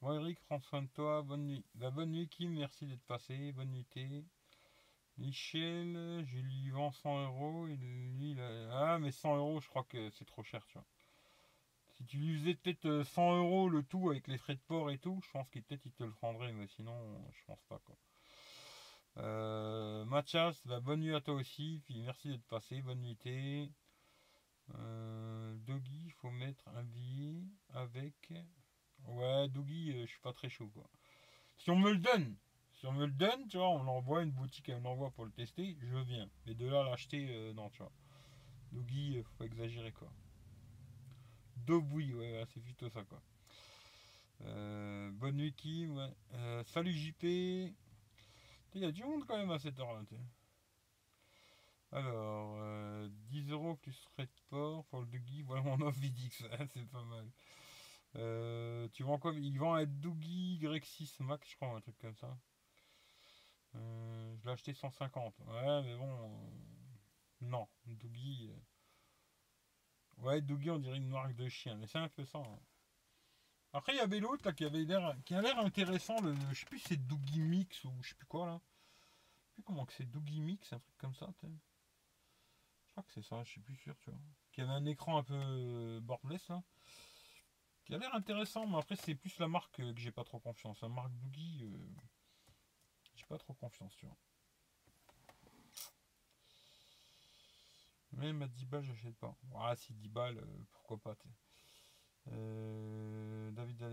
[0.01, 1.23] Bon Eric, prends soin de toi.
[1.23, 1.65] Bonne nuit.
[1.75, 3.53] La bah, bonne nuit Kim, merci d'être passé.
[3.53, 4.25] Bonne nuitée.
[5.17, 7.67] Michel, je lui vends 100 euros.
[7.69, 8.37] Et lui,
[8.73, 10.87] Ah, mais 100 euros, je crois que c'est trop cher, tu vois.
[11.95, 14.99] Si tu lui faisais peut-être 100 euros le tout avec les frais de port et
[14.99, 16.95] tout, je pense qu'il peut-être il te le prendrait, mais sinon,
[17.33, 17.97] je pense pas quoi.
[19.19, 23.71] Euh, Mathias, bah, bonne nuit à toi aussi, puis merci d'être passé, bonne nuitée.
[24.75, 27.45] Euh, Doggy, il faut mettre un billet
[27.75, 28.33] avec.
[29.07, 30.89] Ouais, Doggy, euh, je suis pas très chaud quoi.
[31.59, 32.37] Si on me le donne,
[32.73, 35.31] si on me le donne, tu vois, on l'envoie une boutique, elle l'envoie pour le
[35.31, 36.29] tester, je viens.
[36.47, 37.93] Mais de là à l'acheter, euh, non, tu vois.
[38.73, 40.11] Doggy, faut exagérer quoi.
[41.57, 43.23] Dobui, ouais, c'est plutôt ça quoi.
[44.41, 46.13] bonne nuit Kim,
[46.65, 47.75] salut JP.
[48.75, 50.03] Il y a du monde quand même à cette heure-là.
[51.93, 55.43] Alors, euh, 10 euros plus frais de port pour le Dougie.
[55.43, 57.31] Voilà mon offre Vidix, c'est pas mal.
[58.17, 62.17] Euh, tu vends quoi Il vend un Dougie Y6 Max, je crois, un truc comme
[62.17, 62.37] ça.
[63.77, 65.39] Euh, je l'ai acheté 150.
[65.41, 66.13] Ouais, mais bon.
[66.13, 66.51] euh,
[67.43, 68.51] non, Dougie.
[70.19, 72.39] Ouais, Dougie, on dirait une marque de chien, mais c'est un peu ça.
[72.39, 72.59] hein.
[73.75, 76.21] Après, il y avait l'autre qui avait l'air, qui a l'air intéressant.
[76.21, 78.61] Le, je sais plus si c'est Dougie Mix ou je sais plus quoi là.
[78.61, 81.29] Je sais plus comment que c'est Dougie Mix, un truc comme ça.
[81.43, 81.49] Je
[82.93, 84.21] crois que c'est ça, je suis plus sûr, tu vois.
[84.53, 86.63] Qui avait un écran un peu euh, borderless là.
[87.85, 90.39] Qui a l'air intéressant, mais après c'est plus la marque euh, que j'ai pas trop
[90.39, 90.81] confiance.
[90.81, 91.77] La marque Dougie, euh,
[93.17, 94.17] j'ai pas trop confiance, tu vois.
[98.13, 99.37] Même à 10 balles, j'achète pas.
[99.57, 101.29] Ah, si 10 balles, pourquoi pas, t'sais.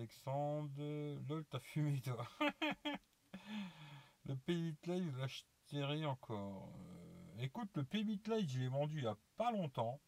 [0.01, 2.25] Alexandre, lol, t'as fumé toi.
[4.25, 6.73] le Pays Live, l'achèterai encore.
[6.75, 9.99] Euh, écoute, le Pays Live, je l'ai vendu il y a pas longtemps.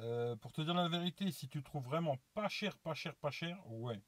[0.00, 3.30] Euh, pour te dire la vérité, si tu trouves vraiment pas cher, pas cher, pas
[3.30, 4.02] cher, ouais.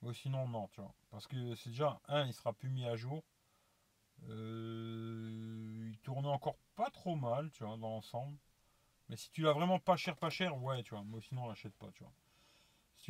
[0.00, 0.94] Mais sinon, non, tu vois.
[1.10, 3.22] Parce que c'est déjà, un, il sera plus mis à jour.
[4.30, 8.38] Euh, il tournait encore pas trop mal, tu vois, dans l'ensemble.
[9.10, 11.04] Mais si tu l'as vraiment pas cher, pas cher, ouais, tu vois.
[11.04, 12.14] Mais sinon, on l'achète pas, tu vois.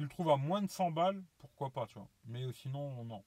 [0.01, 2.09] Si tu le trouves à moins de 100 balles, pourquoi pas, tu vois.
[2.25, 3.23] Mais euh, sinon, non.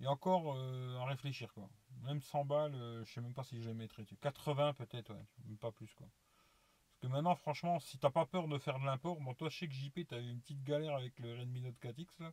[0.00, 1.70] Et encore euh, à réfléchir, quoi.
[2.02, 4.04] Même 100 balles, euh, je sais même pas si je les mettrais.
[4.04, 4.22] tu vois.
[4.22, 5.14] 80 peut-être.
[5.44, 6.08] Même pas plus, quoi.
[6.08, 9.56] Parce que maintenant, franchement, si t'as pas peur de faire de l'import, bon, toi, je
[9.56, 12.32] sais que JP, t'as eu une petite galère avec le Redmi Note 4X, là.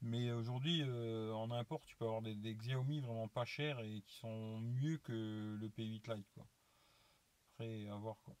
[0.00, 4.14] Mais aujourd'hui, en import, tu peux avoir des, des Xiaomi vraiment pas chers et qui
[4.14, 6.46] sont mieux que le P8 Lite, quoi.
[7.54, 8.36] Après, à voir, quoi.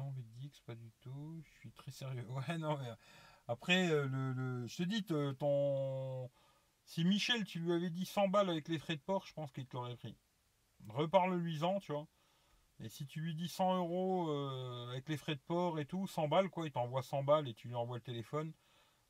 [0.00, 1.42] Non, VDX, pas du tout.
[1.44, 2.26] Je suis très sérieux.
[2.48, 2.94] Mais
[3.48, 6.30] après, euh, le, je te dis, ton.
[6.84, 9.52] Si Michel, tu lui avais dit 100 balles avec les frais de port, je pense
[9.52, 10.16] qu'il te l'aurait pris.
[10.88, 12.06] Reparle-lui-en, tu vois.
[12.80, 16.06] Et si tu lui dis 100 euros euh, avec les frais de port et tout,
[16.06, 18.52] 100 balles, quoi, il t'envoie 100 balles et tu lui envoies le téléphone,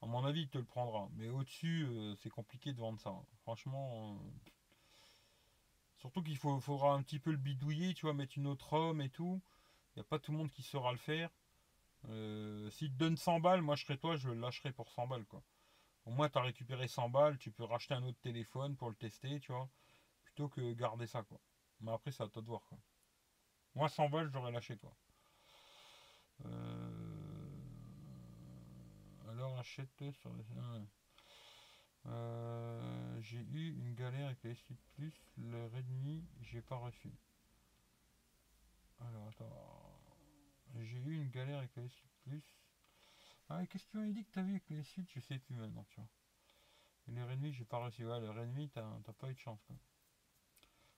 [0.03, 1.09] à mon avis, il te le prendra.
[1.15, 3.15] Mais au-dessus, euh, c'est compliqué de vendre ça.
[3.43, 4.19] Franchement.
[4.21, 4.51] euh,
[5.97, 9.11] Surtout qu'il faudra un petit peu le bidouiller, tu vois, mettre une autre ROM et
[9.11, 9.41] tout.
[9.95, 11.31] Il n'y a pas tout le monde qui saura le faire.
[12.09, 15.07] Euh, S'il te donne 100 balles, moi je serais toi, je le lâcherais pour 100
[15.07, 15.43] balles, quoi.
[16.07, 18.95] Au moins, tu as récupéré 100 balles, tu peux racheter un autre téléphone pour le
[18.97, 19.69] tester, tu vois.
[20.25, 21.41] Plutôt que garder ça, quoi.
[21.81, 22.79] Mais après, c'est à toi de voir, quoi.
[23.75, 24.97] Moi, 100 balles, j'aurais lâché, quoi.
[26.47, 27.51] Euh,
[29.29, 30.45] Alors, achète sur les...
[30.59, 30.79] ah.
[32.07, 37.13] Euh, J'ai eu une galère avec les S8 Plus, le Redmi, j'ai pas reçu.
[39.01, 39.51] Alors, attends.
[40.81, 42.45] J'ai eu une galère avec le S8 Plus.
[43.49, 45.85] Ah, qu'est-ce que tu m'avais dit que t'avais avec le S8 Je sais plus maintenant,
[45.91, 46.09] tu vois.
[47.09, 48.07] Et le Redmi, j'ai pas reçu.
[48.07, 49.77] Ouais, le Redmi, t'as pas eu de chance, quoi.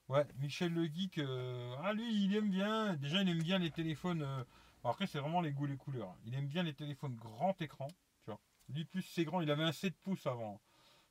[0.09, 2.95] Ouais, Michel le Geek, euh, ah lui, il aime bien.
[2.95, 4.21] Déjà, il aime bien les téléphones.
[4.21, 4.43] euh,
[4.83, 6.15] après, c'est vraiment les goûts, les couleurs.
[6.25, 7.87] Il aime bien les téléphones grand écran,
[8.21, 8.39] tu vois.
[8.69, 10.61] Lui, plus c'est grand, il avait un 7 pouces avant.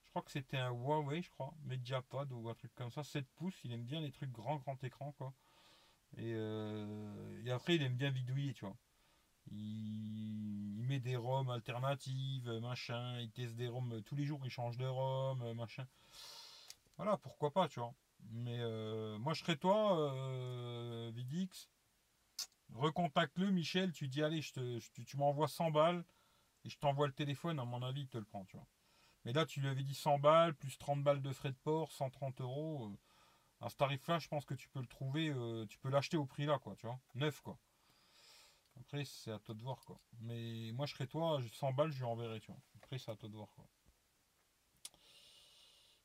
[0.04, 3.26] Je crois que c'était un Huawei, je crois, Mediapod ou un truc comme ça, 7
[3.34, 3.58] pouces.
[3.64, 5.32] Il aime bien les trucs grand, grand écran, quoi.
[6.18, 8.76] Et, euh, et après, il aime bien vidouiller, tu vois.
[9.50, 13.18] Il, met des ROM alternatives, machin.
[13.20, 15.86] Il teste des ROM euh, tous les jours, il change de ROM, machin.
[16.96, 17.94] Voilà, pourquoi pas, tu vois.
[18.30, 21.68] Mais euh, moi, je serais toi, euh, Vidix.
[22.74, 23.92] Recontacte-le, Michel.
[23.92, 26.04] Tu dis, allez, je te, je te- tu m'envoies 100 balles
[26.64, 27.58] et je t'envoie le téléphone.
[27.58, 28.66] À mon avis, il te le prend, tu vois.
[29.24, 31.92] Mais là, tu lui avais dit 100 balles, plus 30 balles de frais de port,
[31.92, 32.90] 130 euros.
[32.92, 32.98] euh,
[33.62, 36.26] à ce tarif-là, je pense que tu peux le trouver, euh, tu peux l'acheter au
[36.26, 36.98] prix là, quoi, tu vois.
[37.14, 37.58] Neuf, quoi.
[38.80, 39.98] Après, c'est à toi de voir, quoi.
[40.20, 42.60] Mais moi, je serais toi, je- 100 balles, je lui enverrai, tu vois.
[42.76, 43.66] Après, c'est à toi de voir, quoi.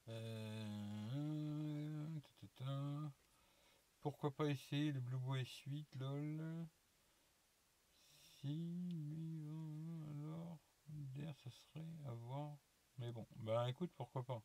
[0.09, 0.57] Euh.
[4.01, 6.67] Pourquoi pas essayer le Blue Boy S8, lol.
[8.21, 12.57] Si lui va, alors, d'air, ça serait à voir.
[12.99, 14.41] Mais bon, bah écoute, pourquoi pas.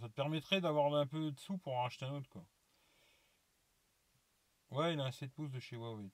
[0.00, 2.44] Ça te permettrait d'avoir un peu de sous pour en acheter un autre, quoi.
[4.70, 6.10] Ouais, il a un 7 pouces de chez Huawei.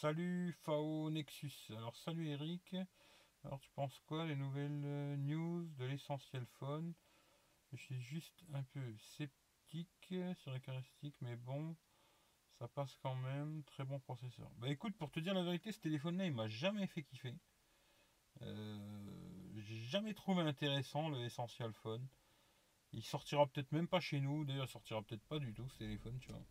[0.00, 1.52] Salut Fao Nexus.
[1.76, 2.74] Alors, salut Eric.
[3.44, 6.94] Alors, tu penses quoi les nouvelles euh, news de l'essentiel phone?
[7.72, 11.76] Je suis juste un peu sceptique sur les caractéristiques, mais bon,
[12.58, 13.62] ça passe quand même.
[13.64, 14.50] Très bon processeur.
[14.56, 17.34] Bah écoute, pour te dire la vérité, ce téléphone-là, il m'a jamais fait kiffer.
[18.40, 22.06] Euh, J'ai jamais trouvé intéressant le Essential Phone.
[22.92, 24.44] Il sortira peut-être même pas chez nous.
[24.44, 26.42] D'ailleurs, il sortira peut-être pas du tout ce téléphone, tu vois.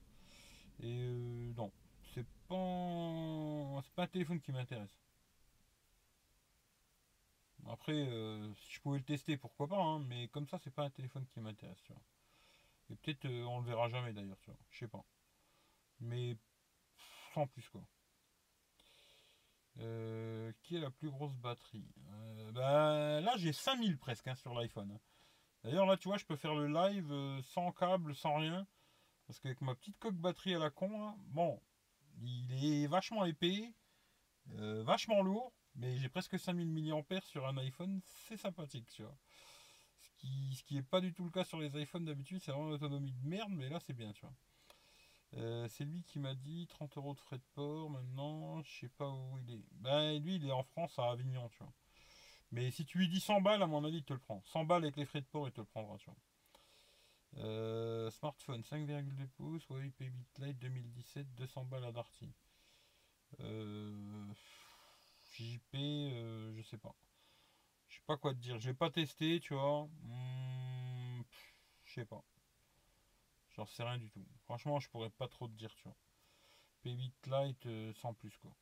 [0.80, 1.72] Et euh, non,
[2.14, 5.00] c'est pas, un téléphone qui m'intéresse.
[7.68, 10.84] Après, euh, si je pouvais le tester, pourquoi pas, hein, mais comme ça, c'est pas
[10.84, 12.02] un téléphone qui m'intéresse, tu vois.
[12.90, 14.60] Et peut-être euh, on le verra jamais d'ailleurs, tu vois.
[14.70, 15.04] Je sais pas.
[16.00, 16.38] Mais
[17.34, 17.88] sans plus, quoi.
[20.64, 21.86] Qui a la plus grosse batterie?
[22.54, 24.92] Bah, Là, j'ai 5000 presque hein, sur l'iPhone.
[24.92, 25.00] Hein.
[25.66, 27.12] D'ailleurs, là, tu vois, je peux faire le live
[27.44, 28.66] sans câble, sans rien.
[29.26, 31.60] Parce qu'avec ma petite coque batterie à la con, bon,
[32.22, 33.74] il est vachement épais,
[34.46, 35.52] vachement lourd.
[35.76, 39.18] Mais j'ai presque 5000 mAh sur un iPhone, c'est sympathique, tu vois.
[40.02, 42.52] Ce qui, ce qui est pas du tout le cas sur les iPhones d'habitude, c'est
[42.52, 44.36] vraiment une autonomie de merde, mais là c'est bien, tu vois.
[45.34, 48.90] Euh, c'est lui qui m'a dit 30 euros de frais de port maintenant, je sais
[48.90, 49.66] pas où il est.
[49.72, 51.74] Ben lui il est en France à Avignon, tu vois.
[52.52, 54.42] Mais si tu lui dis 100 balles, à mon avis, il te le prend.
[54.46, 56.18] 100 balles avec les frais de port, il te le prendra, tu vois.
[57.38, 62.34] Euh, smartphone 5,2 pouces, Huawei P8 Lite 2017, 200 balles à Darty.
[63.42, 64.34] Euh,
[65.34, 66.96] JP, euh, je sais pas.
[67.88, 68.60] Je sais pas quoi te dire.
[68.60, 69.90] Je vais pas testé, tu vois.
[70.04, 71.22] Hmm,
[71.86, 72.24] je sais pas.
[73.56, 74.26] J'en sais rien du tout.
[74.44, 75.98] Franchement, je pourrais pas trop te dire, tu vois.
[76.84, 78.56] P8 Lite euh, sans plus, quoi.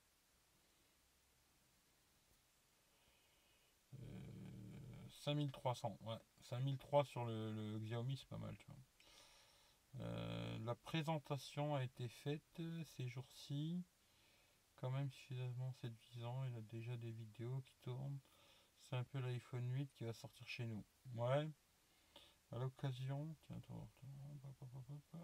[5.24, 6.19] 5300, euh, ouais.
[6.41, 10.07] 5003 sur le, Xiaomi, c'est pas mal, tu vois.
[10.59, 13.84] la présentation a été faite ces jours-ci
[14.84, 16.43] quand même suffisamment séduisant.
[16.43, 18.19] Il a déjà des vidéos qui tournent.
[18.82, 20.84] C'est un peu l'iPhone 8 qui va sortir chez nous.
[21.15, 21.49] Ouais.
[22.51, 23.34] À l'occasion.
[23.47, 23.61] Tiens,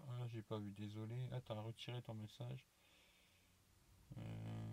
[0.08, 1.28] ah, j'ai pas vu, désolé.
[1.30, 2.66] Ah, t'as retiré ton message.
[4.16, 4.69] Euh,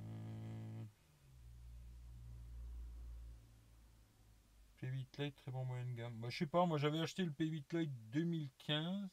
[4.81, 6.15] P8 Lite, très bon moyen de gamme.
[6.19, 9.09] Bah, je sais pas, moi j'avais acheté le P8 Lite 2015.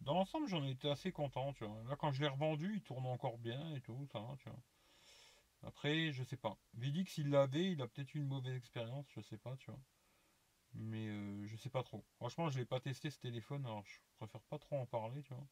[0.00, 1.82] Dans l'ensemble, j'en étais assez content, tu vois.
[1.88, 4.58] Là, quand je l'ai revendu, il tourne encore bien et tout, ça, tu vois.
[5.62, 6.56] Après, je sais pas.
[6.74, 9.80] Vidix, il l'avait, il a peut-être eu une mauvaise expérience, je sais pas, tu vois.
[10.74, 12.04] Mais euh, je sais pas trop.
[12.16, 15.34] Franchement, je l'ai pas testé ce téléphone, alors je préfère pas trop en parler, tu
[15.34, 15.46] vois.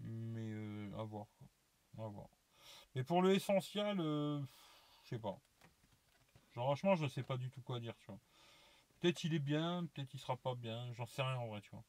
[0.00, 2.04] Mais euh, à voir, quoi.
[2.04, 2.28] À voir.
[2.94, 4.40] Mais pour le essentiel, euh,
[5.04, 5.40] je sais pas.
[6.62, 8.18] Franchement, je sais pas du tout quoi dire, tu vois.
[9.00, 11.70] Peut-être il est bien, peut-être il sera pas bien, j'en sais rien en vrai, tu
[11.70, 11.84] vois.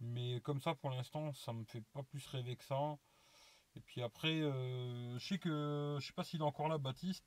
[0.00, 2.96] Mais comme ça, pour l'instant, ça me fait pas plus rêver que ça.
[3.76, 7.24] Et puis après, euh, je sais que, je sais pas s'il est encore là, Baptiste.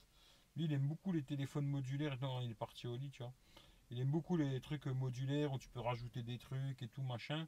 [0.56, 2.18] Lui, il aime beaucoup les téléphones modulaires.
[2.22, 3.34] Non, il est parti au lit, tu vois.
[3.90, 7.48] Il aime beaucoup les trucs modulaires où tu peux rajouter des trucs et tout, machin.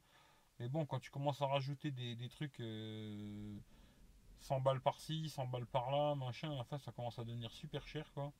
[0.59, 3.59] Mais bon, quand tu commences à rajouter des, trucs 100 euh,
[4.61, 8.31] balles par-ci, 100 balles par-là, machin, enfin, ça commence à devenir super cher, quoi.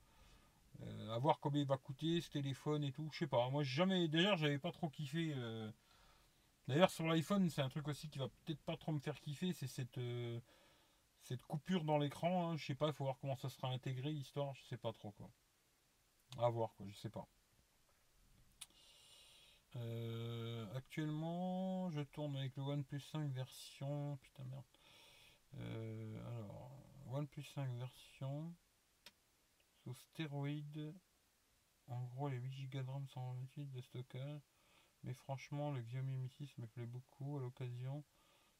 [0.81, 3.09] Euh, à voir combien il va coûter ce téléphone et tout.
[3.13, 3.49] Je sais pas.
[3.49, 4.07] Moi, jamais.
[4.07, 5.33] D'ailleurs, j'avais pas trop kiffé.
[6.67, 9.51] D'ailleurs, sur l'iPhone, c'est un truc aussi qui va peut-être pas trop me faire kiffer,
[9.51, 10.39] c'est cette, euh,
[11.21, 12.51] cette coupure dans l'écran.
[12.51, 12.57] Hein.
[12.57, 15.11] Je sais pas, il faut voir comment ça sera intégré, histoire, je sais pas trop
[15.11, 15.29] quoi.
[16.39, 17.27] À voir quoi, je sais pas.
[19.75, 24.17] Euh, actuellement, je tourne avec le OnePlus 5 version.
[24.21, 24.63] Putain merde.
[25.55, 26.71] Euh, alors,
[27.07, 28.53] OnePlus 5 version
[29.83, 30.93] sous stéroïde.
[31.87, 34.41] En gros, les 8 Go de RAM 128 de stockage.
[35.03, 38.03] Mais franchement, le Xiaomi Mi 6 me plaît beaucoup à l'occasion.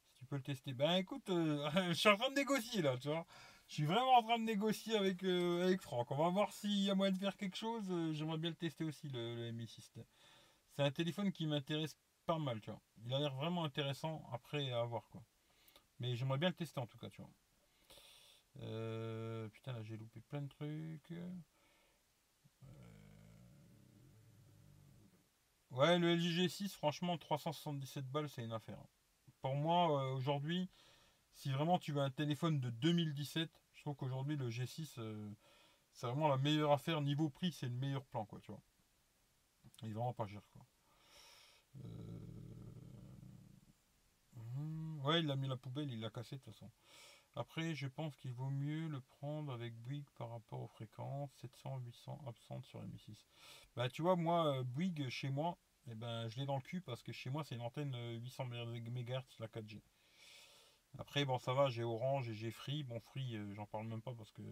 [0.03, 0.73] Si tu peux le tester.
[0.73, 3.25] Ben écoute, euh, je suis en train de négocier là, tu vois.
[3.67, 6.11] Je suis vraiment en train de négocier avec, euh, avec Franck.
[6.11, 7.85] On va voir s'il y a moyen de faire quelque chose.
[7.89, 9.91] Euh, j'aimerais bien le tester aussi, le, Mi 6.
[10.75, 12.81] C'est un téléphone qui m'intéresse pas mal, tu vois.
[13.05, 15.23] Il a l'air vraiment intéressant après à voir quoi.
[15.99, 17.31] Mais j'aimerais bien le tester en tout cas, tu vois.
[18.55, 21.13] Putain, là j'ai loupé plein de trucs.
[25.73, 28.77] Ouais, le LG G6, franchement, 377 balles, c'est une affaire.
[29.41, 30.69] Pour moi, euh, aujourd'hui,
[31.31, 35.31] si vraiment tu veux un téléphone de 2017, je trouve qu'aujourd'hui, le G6, euh,
[35.91, 37.01] c'est vraiment la meilleure affaire.
[37.01, 38.61] Niveau prix, c'est le meilleur plan, quoi, tu vois.
[39.81, 40.63] Il est vraiment pas cher, quoi.
[41.83, 42.19] Euh,
[44.35, 46.69] hmm, ouais, il a mis la poubelle, il l'a cassé, de toute façon.
[47.35, 51.79] Après, je pense qu'il vaut mieux le prendre avec Bouygues par rapport aux fréquences 700,
[51.79, 53.25] 800 absentes sur m 6
[53.75, 55.57] Bah, tu vois, moi, euh, Bouygues, chez moi,
[55.89, 58.49] eh ben, je l'ai dans le cul parce que chez moi, c'est une antenne 800
[58.53, 59.81] euh, MHz, la 4G.
[60.99, 62.83] Après, bon, ça va, j'ai Orange et j'ai Free.
[62.83, 64.43] Bon, Free, euh, j'en parle même pas parce que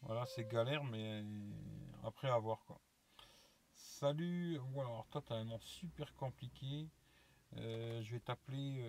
[0.00, 1.24] voilà, c'est galère, mais
[2.04, 2.80] après, à voir quoi.
[3.74, 6.88] Salut, voilà, alors toi, tu as un nom super compliqué.
[7.52, 8.82] je vais t'appeler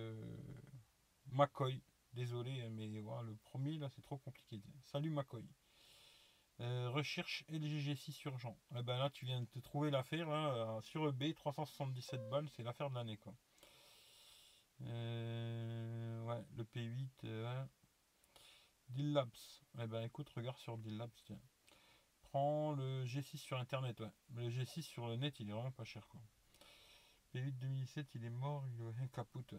[1.32, 1.82] McCoy.
[2.14, 4.60] Désolé, hein, mais voilà, le premier là c'est trop compliqué.
[4.82, 5.44] Salut Macoy.
[6.60, 8.58] Euh, recherche LG G6 urgent.
[8.76, 12.64] Eh ben là tu viens de te trouver l'affaire euh, sur eBay 377 balles, c'est
[12.64, 13.34] l'affaire de l'année quoi.
[14.80, 17.68] Euh, ouais, le P8
[18.88, 19.30] Deal Labs.
[19.80, 21.40] Eh ben écoute, regarde sur Deal Labs tiens.
[22.22, 24.10] prends le G6 sur internet, ouais.
[24.34, 26.20] Le G6 sur le net, il est vraiment pas cher quoi.
[27.32, 29.54] P8 2017, il est mort, il est capote.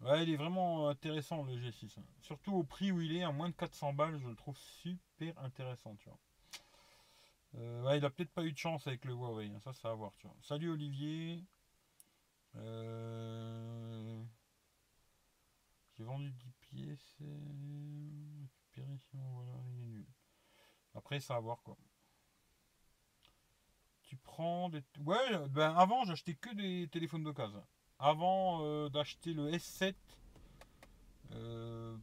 [0.00, 1.98] Ouais, il est vraiment intéressant le G6.
[1.98, 2.02] hein.
[2.22, 5.38] Surtout au prix où il est, à moins de 400 balles, je le trouve super
[5.38, 6.18] intéressant, tu vois.
[7.56, 9.88] Euh, ouais, il a peut-être pas eu de chance avec le Huawei, hein, ça, ça
[9.88, 10.36] va voir, tu vois.
[10.42, 11.42] Salut Olivier.
[12.56, 14.22] Euh,
[15.96, 17.16] J'ai vendu 10 pièces.
[17.22, 18.46] euh,
[19.12, 20.06] voilà, il est nul.
[20.94, 21.76] Après, ça va voir quoi.
[24.02, 24.82] Tu prends des.
[25.04, 27.62] Ouais, ben avant, j'achetais que des téléphones d'occasion.
[27.98, 29.94] Avant euh, d'acheter le S7,
[31.32, 31.96] euh,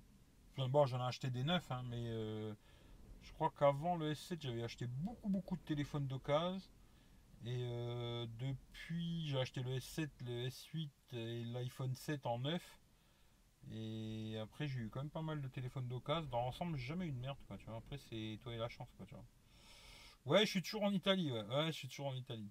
[0.58, 2.54] bon, j'en ai acheté des neufs, hein, mais euh,
[3.22, 6.68] je crois qu'avant le S7, j'avais acheté beaucoup, beaucoup de téléphones d'occasion.
[7.46, 12.80] Et euh, depuis, j'ai acheté le S7, le S8 et l'iPhone 7 en neuf.
[13.72, 16.30] Et après, j'ai eu quand même pas mal de téléphones d'occasion.
[16.30, 17.78] Dans l'ensemble, jamais eu de merde, quoi, tu vois.
[17.78, 19.26] Après, c'est toi et la chance, quoi, tu vois.
[20.26, 21.44] Ouais, je suis toujours en Italie, ouais.
[21.44, 22.50] Ouais, je suis toujours en Italie.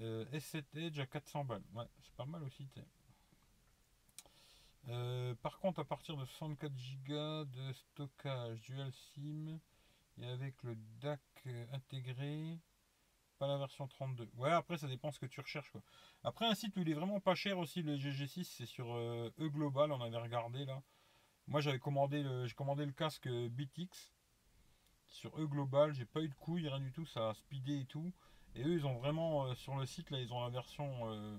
[0.00, 1.62] Euh, S7 Edge à 400 balles.
[2.02, 2.66] C'est pas mal aussi.
[4.88, 6.72] Euh, par contre, à partir de 64
[7.06, 9.58] Go de stockage dual SIM
[10.18, 12.58] et avec le DAC euh, intégré,
[13.38, 14.30] pas la version 32.
[14.36, 15.72] Ouais, après, ça dépend ce que tu recherches.
[16.24, 19.30] Après, un site où il est vraiment pas cher aussi, le GG6, c'est sur euh,
[19.38, 20.82] E Global, on avait regardé là.
[21.46, 24.12] Moi, j'avais commandé le, commandé le casque BTX
[25.08, 27.86] sur E Global, j'ai pas eu de couilles, rien du tout, ça a speedé et
[27.86, 28.12] tout.
[28.56, 31.38] Et eux, ils ont vraiment euh, sur le site là, ils ont la version euh,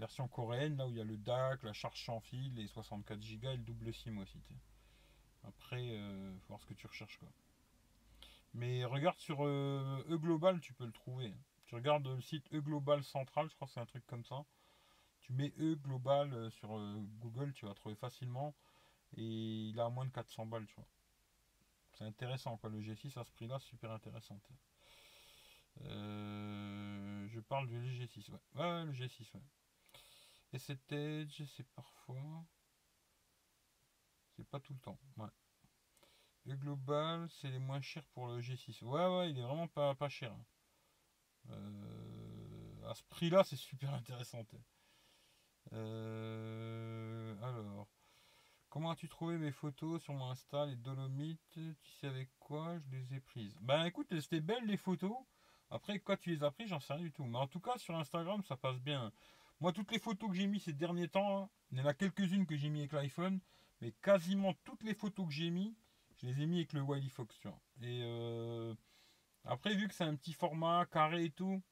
[0.00, 3.20] version coréenne là où il y a le DAC, la charge sans fil, les 64
[3.20, 4.40] Go et le double SIM aussi.
[5.44, 7.28] Après, euh, faut voir ce que tu recherches quoi.
[8.54, 11.32] Mais regarde sur euh, E Global, tu peux le trouver.
[11.66, 14.44] Tu regardes le site E Global Central, je crois que c'est un truc comme ça.
[15.20, 16.70] Tu mets E Global euh, sur
[17.20, 18.54] Google, tu vas trouver facilement.
[19.16, 20.86] Et il a moins de 400 balles, tu vois.
[21.92, 24.40] C'est intéressant quoi, le G6 à ce prix-là, super intéressant.
[25.82, 28.40] Euh, je parle du G6, ouais.
[28.54, 29.40] Ouais, le G6, ouais.
[30.52, 32.44] Et cet Edge, c'est parfois.
[34.36, 35.28] C'est pas tout le temps, ouais.
[36.44, 38.82] Le global, c'est les moins chers pour le G6.
[38.82, 40.32] Ouais, ouais, il est vraiment pas, pas cher.
[40.32, 40.44] hein.
[41.50, 44.44] Euh, à ce prix-là, c'est super intéressant.
[45.72, 47.88] Euh, alors,
[48.70, 51.40] comment as-tu trouvé mes photos sur mon Insta, les Dolomites?
[51.52, 52.78] Tu sais avec quoi?
[52.78, 55.16] Je les ai prises Ben écoute, c'était belle les photos.
[55.70, 57.24] Après, quoi tu les as prises, j'en sais rien du tout.
[57.24, 59.12] Mais en tout cas, sur Instagram, ça passe bien.
[59.60, 61.94] Moi, toutes les photos que j'ai mis ces derniers temps, hein, il y en a
[61.94, 63.40] quelques-unes que j'ai mis avec l'iPhone,
[63.80, 65.76] mais quasiment toutes les photos que j'ai mis,
[66.16, 67.10] je les ai mis avec le Wiley.
[67.82, 68.74] Et euh,
[69.44, 71.62] après, vu que c'est un petit format carré et tout,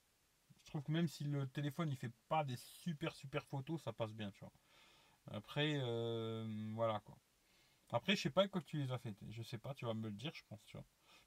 [0.65, 3.93] je trouve que même si le téléphone il fait pas des super super photos, ça
[3.93, 4.45] passe bien, tu.
[5.31, 7.17] Après, euh, voilà quoi.
[7.91, 9.17] Après, je sais pas quoi tu les as faites.
[9.31, 10.77] Je sais pas, tu vas me le dire, je pense, tu.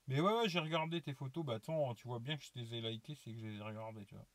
[0.07, 1.45] Mais ouais, ouais, j'ai regardé tes photos.
[1.45, 3.61] Bah, attends, tu vois bien que je les ai likées, c'est que je les ai
[3.61, 4.25] regardées, tu vois.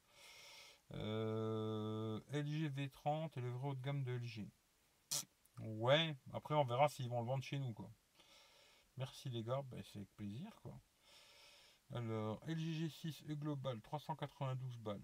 [0.95, 4.49] Euh, LG V30 et le vrai haut de gamme de LG.
[5.61, 7.91] Ouais, après, on verra s'ils vont le vendre chez nous, quoi.
[8.97, 10.79] Merci les gars, bah, c'est avec plaisir, quoi.
[11.93, 15.03] Alors, LG G6 E Global, 392 balles.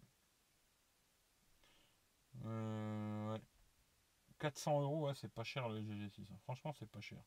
[2.44, 3.40] Euh, ouais.
[4.38, 6.26] 400 euros, ouais, c'est pas cher le GG6.
[6.32, 6.36] hein.
[6.42, 7.22] Franchement, c'est pas cher.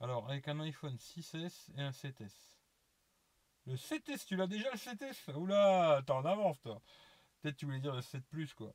[0.00, 2.32] Alors, avec un iPhone 6S et un 7S.
[3.66, 6.80] Le 7S, tu l'as déjà le 7S Oula, t'es en avance, toi.
[7.40, 8.74] Peut-être tu voulais dire le 7 Plus, quoi.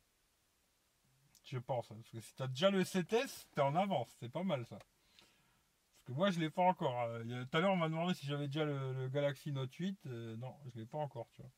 [1.44, 1.90] Je pense.
[1.90, 4.08] hein, parce que si t'as déjà le 7S, t'es en avance.
[4.20, 4.78] C'est pas mal, ça.
[4.78, 6.98] Parce que moi, je l'ai pas encore.
[7.00, 7.22] hein.
[7.50, 10.06] Tout à l'heure, on m'a demandé si j'avais déjà le, le Galaxy Note 8.
[10.06, 11.50] Euh, non, je l'ai pas encore, tu vois.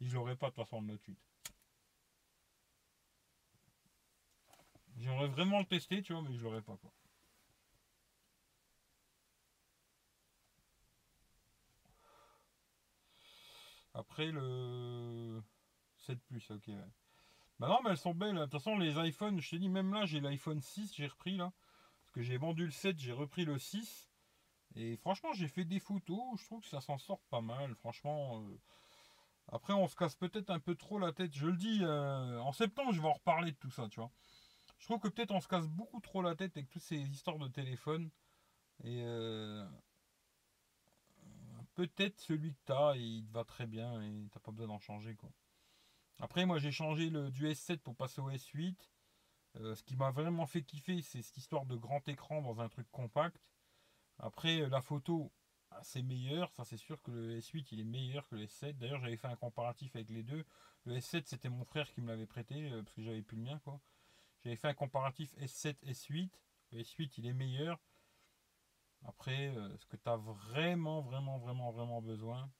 [0.00, 1.18] Et je l'aurai pas, de toute façon, le Note 8.
[4.98, 6.92] J'aimerais vraiment le tester, tu vois, mais je l'aurai pas, quoi.
[14.00, 15.42] Après le
[15.98, 16.70] 7 Plus, ok.
[17.58, 18.34] Bah non, mais elles sont belles.
[18.34, 21.36] De toute façon, les iPhones, je te dis, même là, j'ai l'iPhone 6, j'ai repris
[21.36, 21.52] là.
[22.00, 24.08] Parce que j'ai vendu le 7, j'ai repris le 6.
[24.76, 26.40] Et franchement, j'ai fait des photos.
[26.40, 27.74] Je trouve que ça s'en sort pas mal.
[27.74, 28.42] Franchement.
[28.42, 28.58] euh.
[29.52, 31.34] Après, on se casse peut-être un peu trop la tête.
[31.34, 34.10] Je le dis, euh, en septembre, je vais en reparler de tout ça, tu vois.
[34.78, 37.38] Je trouve que peut-être on se casse beaucoup trop la tête avec toutes ces histoires
[37.38, 38.08] de téléphone.
[38.82, 39.66] Et euh,
[41.88, 45.14] peut-être celui que t'as, il te va très bien et t'as pas besoin d'en changer
[45.16, 45.30] quoi.
[46.18, 48.76] Après moi j'ai changé le du S7 pour passer au S8.
[49.56, 52.68] Euh, ce qui m'a vraiment fait kiffer c'est cette histoire de grand écran dans un
[52.68, 53.40] truc compact.
[54.18, 55.32] Après euh, la photo
[55.70, 58.76] ah, c'est meilleur, ça c'est sûr que le S8 il est meilleur que le S7.
[58.78, 60.44] D'ailleurs j'avais fait un comparatif avec les deux.
[60.84, 63.44] Le S7 c'était mon frère qui me l'avait prêté euh, parce que j'avais plus le
[63.44, 63.80] mien quoi.
[64.42, 66.30] J'avais fait un comparatif S7 S8.
[66.72, 67.78] Le S8 il est meilleur.
[69.06, 72.50] Après, euh, ce que tu as vraiment, vraiment, vraiment, vraiment besoin,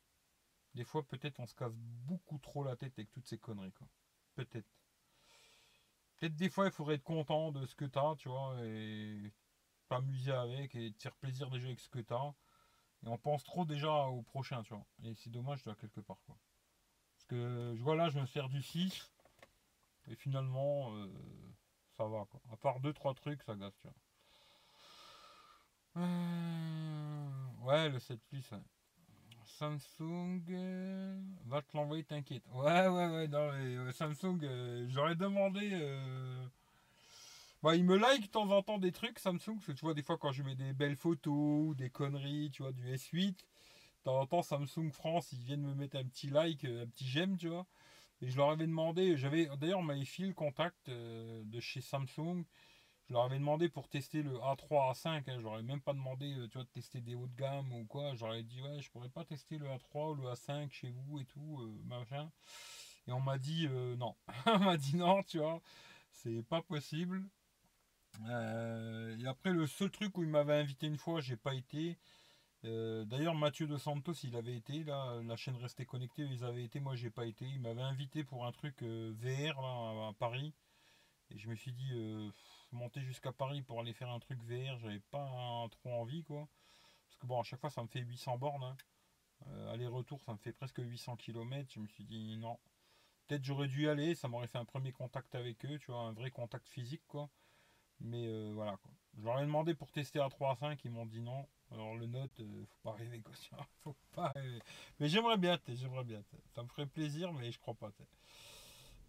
[0.74, 3.74] des fois peut-être on se casse beaucoup trop la tête avec toutes ces conneries.
[4.34, 4.68] Peut-être.
[6.16, 9.32] Peut-être des fois il faudrait être content de ce que tu as, tu vois, et
[9.88, 12.34] t'amuser avec et te plaisir déjà avec ce que tu as.
[13.02, 14.86] Et on pense trop déjà au prochain, tu vois.
[15.04, 16.36] Et c'est dommage, de quelque part, quoi.
[17.14, 19.10] Parce que je vois là, je me sers du 6.
[20.08, 21.08] Et finalement, euh,
[21.96, 22.40] ça va, quoi.
[22.52, 23.96] À part 2-3 trucs, ça gasse, tu vois.
[25.96, 27.28] Euh,
[27.62, 28.44] ouais, le 7 Plus,
[29.44, 32.44] Samsung euh, va te l'envoyer, t'inquiète.
[32.52, 33.50] Ouais, ouais, ouais, non,
[33.92, 34.38] Samsung,
[34.88, 35.70] j'aurais demandé
[37.62, 39.92] bah, il me like de temps en temps des trucs Samsung, parce que tu vois,
[39.94, 44.02] des fois quand je mets des belles photos, des conneries, tu vois, du S8, de
[44.04, 47.06] temps en temps Samsung France, ils viennent me mettre un petit like, euh, un petit
[47.06, 47.66] j'aime, tu vois.
[48.22, 52.44] Et je leur avais demandé, j'avais d'ailleurs m'avait filé le contact euh, de chez Samsung.
[53.10, 55.08] Je leur avais demandé pour tester le A3, A5.
[55.08, 57.70] Hein, je leur même pas demandé, euh, tu vois, de tester des hauts de gamme
[57.72, 58.14] ou quoi.
[58.14, 61.26] J'aurais dit, ouais, je pourrais pas tester le A3 ou le A5 chez vous et
[61.26, 62.30] tout, machin.
[63.06, 64.14] Et on m'a dit, non.
[64.46, 65.60] on m'a dit non, tu vois,
[66.12, 67.24] c'est pas possible.
[68.28, 71.98] Euh, et après, le seul truc où il m'avait invité une fois, j'ai pas été.
[72.64, 76.64] Euh, d'ailleurs, Mathieu de Santos, il avait été là, la chaîne restait connectée, ils avaient
[76.64, 77.46] été, moi j'ai pas été.
[77.46, 80.52] Il m'avait invité pour un truc euh, VR à, Paris.
[81.30, 81.92] Et je me suis dit,
[82.72, 86.48] monter jusqu'à Paris pour aller faire un truc VR, j'avais pas trop envie quoi.
[87.08, 88.64] Parce que bon, à chaque fois ça me fait 800 bornes.
[88.64, 88.76] Hein.
[89.72, 91.70] Aller-retour, ça me fait presque 800 km.
[91.72, 92.58] Je me suis dit, non.
[93.26, 96.00] Peut-être j'aurais dû y aller, ça m'aurait fait un premier contact avec eux, tu vois,
[96.00, 97.30] un vrai contact physique quoi.
[98.00, 98.90] Mais euh, voilà quoi.
[99.16, 101.46] Je leur ai demandé pour tester à 3 à 5, ils m'ont dit non.
[101.70, 103.34] Alors le note, euh, faut pas rêver quoi.
[103.84, 104.60] faut pas rêver.
[104.98, 106.22] Mais j'aimerais bien, j'aimerais bien.
[106.54, 107.92] Ça me ferait plaisir, mais je crois pas.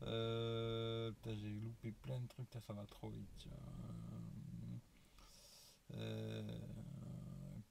[0.04, 3.48] Euh, j'ai loupé plein de trucs, ça va trop vite.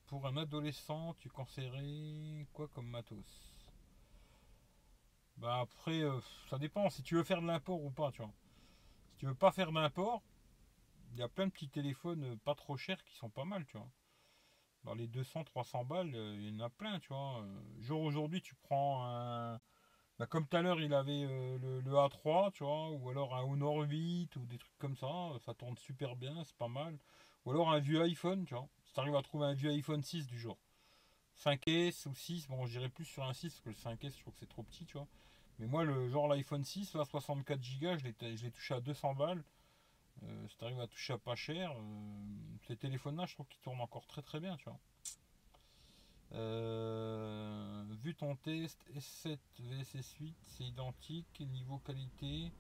[0.07, 3.53] pour un adolescent, tu conseillerais quoi comme matos?
[5.37, 6.03] Bah après,
[6.49, 8.33] ça dépend si tu veux faire de l'import ou pas, tu vois.
[9.13, 10.23] Si tu veux pas faire d'import,
[11.13, 13.65] il y a plein de petits téléphones euh, pas trop chers qui sont pas mal,
[13.67, 13.91] tu vois.
[14.85, 17.43] Dans les 200, 300 balles, euh, il y en a plein, tu vois.
[17.43, 19.61] Euh, genre aujourd'hui, tu prends un.
[20.21, 23.79] Bah, comme tout à l'heure, il avait le, A3, tu vois, ou alors un Honor
[23.89, 25.09] 8 ou des trucs comme ça.
[25.47, 26.99] Ça tourne super bien, c'est pas mal.
[27.47, 28.69] Ou alors un vieux iPhone, tu vois.
[28.85, 30.59] Si tu arrives à trouver un vieux iPhone 6 du genre
[31.43, 34.21] 5S ou 6, bon, je dirais plus sur un 6 parce que le 5S, je
[34.21, 35.07] trouve que c'est trop petit, tu vois.
[35.59, 39.43] Mais moi, le genre l'iPhone 6, là, 64 Go, je l'ai touché à 200 balles.
[40.23, 43.63] Euh, si tu arrives à toucher à pas cher, euh, ces téléphones-là, je trouve qu'ils
[43.63, 44.79] tournent encore très très bien, tu vois.
[46.33, 52.53] Euh, vu ton test, S7 vs 8 c'est identique, niveau qualité,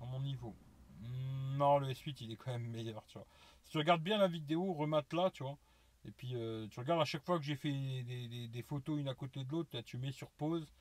[0.00, 0.54] à mon niveau.
[1.00, 3.26] Non, le S8, il est quand même meilleur, tu vois.
[3.64, 5.58] Si tu regardes bien la vidéo, remate là, tu vois.
[6.06, 6.36] Et puis,
[6.70, 9.80] tu regardes à chaque fois que j'ai fait des, photos une à côté de l'autre,
[9.80, 10.72] tu mets sur pause.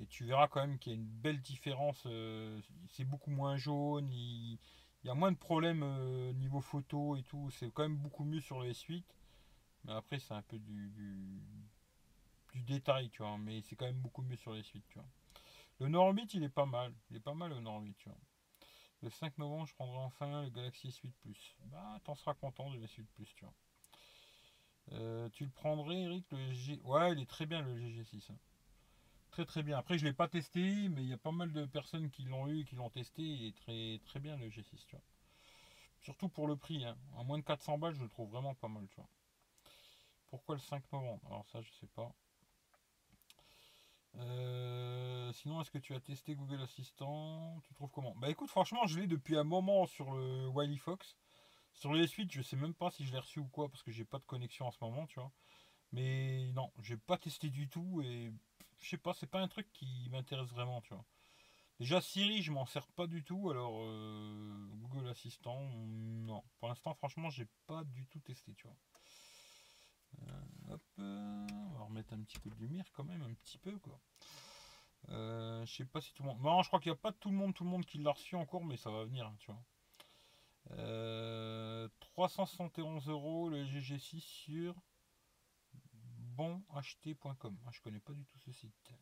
[0.00, 2.06] Et tu verras quand même qu'il y a une belle différence.
[2.88, 4.10] c'est beaucoup moins jaune.
[4.12, 4.58] Il,
[5.04, 7.50] y a moins de problèmes euh, niveau photo et tout.
[7.50, 9.02] C'est quand même beaucoup mieux sur le S8.
[9.84, 10.92] Mais après, c'est un peu du,
[12.54, 13.38] détail, tu vois.
[13.38, 15.08] Mais c'est quand même beaucoup mieux sur le S8, tu vois.
[15.78, 16.92] Le Nord 8, il est pas mal.
[17.10, 18.18] Il est pas mal le Nord 8, tu vois.
[19.02, 21.56] Le 5 novembre, je prendrai enfin le Galaxy S8 Plus.
[21.66, 23.54] Bah, t'en seras content du S8 Plus, tu vois.
[24.92, 26.80] Euh, tu le prendrais, Eric, le G.
[26.84, 28.32] Ouais, il est très bien le GG6.
[28.32, 28.36] Hein.
[29.30, 29.78] Très très bien.
[29.78, 32.48] Après, je l'ai pas testé, mais il y a pas mal de personnes qui l'ont
[32.48, 35.04] eu, qui l'ont testé, et très très bien le G6, tu vois.
[36.00, 36.96] Surtout pour le prix, hein.
[37.18, 39.08] À moins de 400 balles, je le trouve vraiment pas mal, tu vois.
[40.30, 41.20] Pourquoi le 5 novembre?
[41.26, 42.12] Alors ça, je sais pas.
[44.16, 47.60] Euh, sinon, est-ce que tu as testé Google Assistant?
[47.64, 48.14] Tu trouves comment?
[48.16, 51.16] Bah écoute, franchement, je l'ai depuis un moment sur le Wiley Fox.
[51.72, 53.92] Sur les suites, je sais même pas si je l'ai reçu ou quoi, parce que
[53.92, 55.32] j'ai pas de connexion en ce moment, tu vois.
[55.92, 58.32] Mais non, j'ai pas testé du tout et
[58.80, 61.04] je sais pas, c'est pas un truc qui m'intéresse vraiment, tu vois.
[61.80, 66.42] Déjà Siri, je m'en sers pas du tout, alors euh, Google Assistant, non.
[66.58, 68.76] Pour l'instant, franchement, j'ai pas du tout testé, tu vois.
[70.18, 73.78] Euh, hop, on va remettre un petit peu de lumière quand même, un petit peu
[73.78, 74.00] quoi.
[75.08, 76.40] Euh, je sais pas si tout le monde.
[76.42, 78.12] Non, je crois qu'il n'y a pas tout le monde, tout le monde qui l'a
[78.12, 79.62] reçu encore, mais ça va venir, hein, tu vois.
[82.00, 84.74] 371 euros le GG6 sur
[86.40, 87.58] bonacheter.com.
[87.66, 88.94] Ah, je connais pas du tout ce site.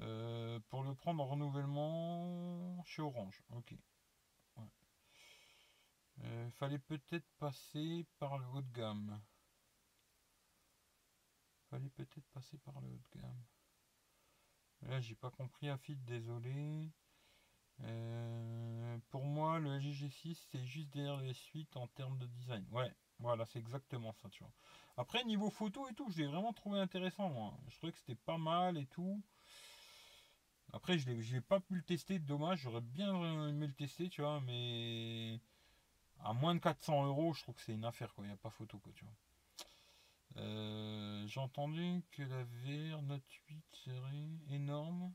[0.00, 3.42] Euh, pour le prendre en renouvellement chez Orange.
[3.50, 3.74] Ok.
[6.22, 9.20] Euh, fallait peut-être passer par le haut de gamme.
[11.78, 13.44] Peut-être passer par le haut de gamme.
[14.82, 16.90] Là, j'ai pas compris, Afid, désolé.
[17.82, 22.64] Euh, pour moi, le LG G6, c'est juste derrière les suites en termes de design.
[22.70, 24.52] Ouais, Voilà, c'est exactement ça, tu vois.
[24.96, 27.58] Après, niveau photo et tout, je l'ai vraiment trouvé intéressant, moi.
[27.68, 29.20] Je trouvais que c'était pas mal et tout.
[30.72, 32.60] Après, je n'ai pas pu le tester, dommage.
[32.60, 35.40] J'aurais bien aimé le tester, tu vois, mais
[36.20, 38.24] à moins de 400 euros, je trouve que c'est une affaire, quoi.
[38.24, 39.14] Il n'y a pas photo, quoi, tu vois.
[40.36, 45.12] Euh, j'ai entendu que la VR Note 8 serait énorme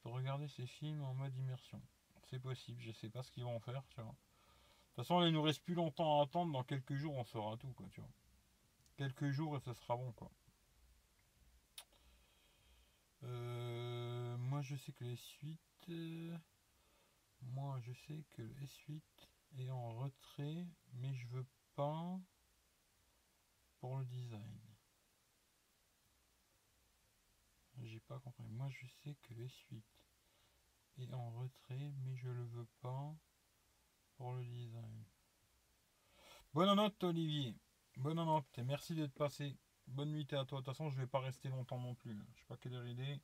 [0.00, 1.82] pour regarder ces films en mode immersion.
[2.30, 4.04] C'est possible, je sais pas ce qu'ils vont en faire, tu vois.
[4.04, 6.52] De toute façon, il nous reste plus longtemps à attendre.
[6.52, 8.10] Dans quelques jours, on saura tout, quoi, tu vois.
[8.96, 10.30] Quelques jours et ce sera bon, quoi.
[13.24, 15.58] Euh, moi, je sais que les suites.
[17.42, 19.02] moi, je sais que le S8
[19.58, 22.20] est en retrait, mais je veux pas
[23.80, 24.58] pour le design.
[27.82, 28.48] J'ai pas compris.
[28.48, 29.82] Moi, je sais que le S8
[30.98, 33.14] est en retrait, mais je le veux pas
[34.16, 35.04] pour le design.
[36.52, 37.54] Bonne note, Olivier.
[37.96, 39.56] Bonne note et merci d'être passé.
[39.86, 40.60] Bonne nuit à toi.
[40.60, 42.18] De toute façon, je vais pas rester longtemps non plus.
[42.34, 43.20] Je sais pas quelle heure il est.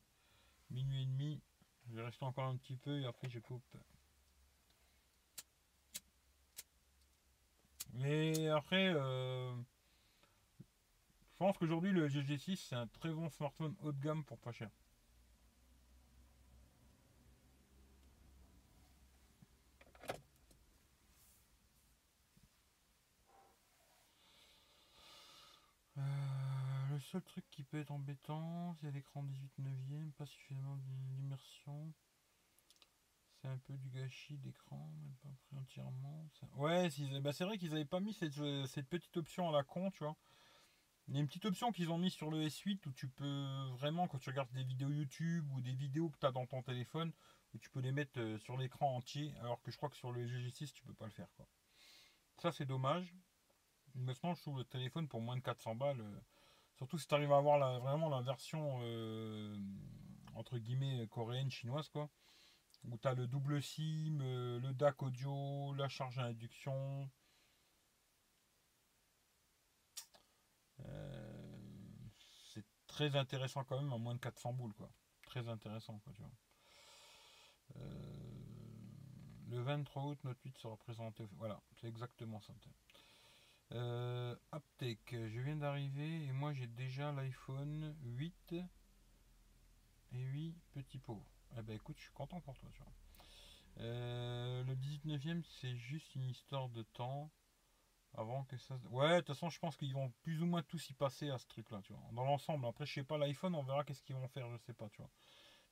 [0.69, 1.41] Minuit et demi.
[1.87, 3.77] Je vais rester encore un petit peu et après je coupe.
[7.93, 9.55] Mais après, euh,
[11.35, 14.53] je pense qu'aujourd'hui le GG6 c'est un très bon smartphone haut de gamme pour pas
[14.53, 14.69] cher.
[25.97, 26.01] Euh,
[26.93, 31.91] le seul truc qui peut être embêtant, c'est l'écran 18 neuvième, pas suffisamment d'immersion.
[33.41, 36.25] C'est un peu du gâchis d'écran, même pas pris entièrement.
[36.55, 36.87] Ouais,
[37.19, 38.35] bah, c'est vrai qu'ils n'avaient pas mis cette,
[38.67, 40.15] cette, petite option à la con, tu vois.
[41.07, 43.69] Il y a une petite option qu'ils ont mis sur le S8 où tu peux
[43.77, 46.63] vraiment, quand tu regardes des vidéos YouTube ou des vidéos que tu as dans ton
[46.63, 47.11] téléphone,
[47.53, 50.11] où tu peux les mettre euh, sur l'écran entier, alors que je crois que sur
[50.11, 51.27] le GG6 tu peux pas le faire.
[52.37, 53.13] Ça c'est dommage.
[53.93, 56.01] Maintenant je trouve le téléphone pour moins de 400 balles.
[56.01, 56.19] Euh,
[56.73, 59.55] surtout si tu arrives à avoir vraiment la version euh,
[60.33, 62.09] entre guillemets coréenne, chinoise quoi.
[62.83, 67.09] Où tu as le double SIM, le DAC audio, la charge à induction,
[72.53, 74.89] c'est très intéressant quand même à moins de 400 boules quoi.
[75.25, 76.31] Très intéressant quoi tu vois.
[77.77, 78.25] Euh,
[79.47, 81.27] le 23 août, notre 8 sera présenté.
[81.37, 82.53] Voilà, c'est exactement ça.
[83.71, 84.35] Euh,
[84.81, 88.55] je viens d'arriver et moi j'ai déjà l'iPhone 8
[90.13, 91.23] et 8 petits pots.
[91.57, 92.69] Eh ben écoute, je suis content pour toi.
[92.73, 92.93] Tu vois.
[93.79, 97.31] Euh, le 19e, c'est juste une histoire de temps.
[98.17, 98.75] Avant que ça.
[98.91, 101.37] Ouais, de toute façon, je pense qu'ils vont plus ou moins tous y passer à
[101.37, 102.01] ce truc-là, tu vois.
[102.13, 102.65] Dans l'ensemble.
[102.65, 105.01] Après, je sais pas, l'iPhone, on verra qu'est-ce qu'ils vont faire, je sais pas, tu
[105.01, 105.11] vois.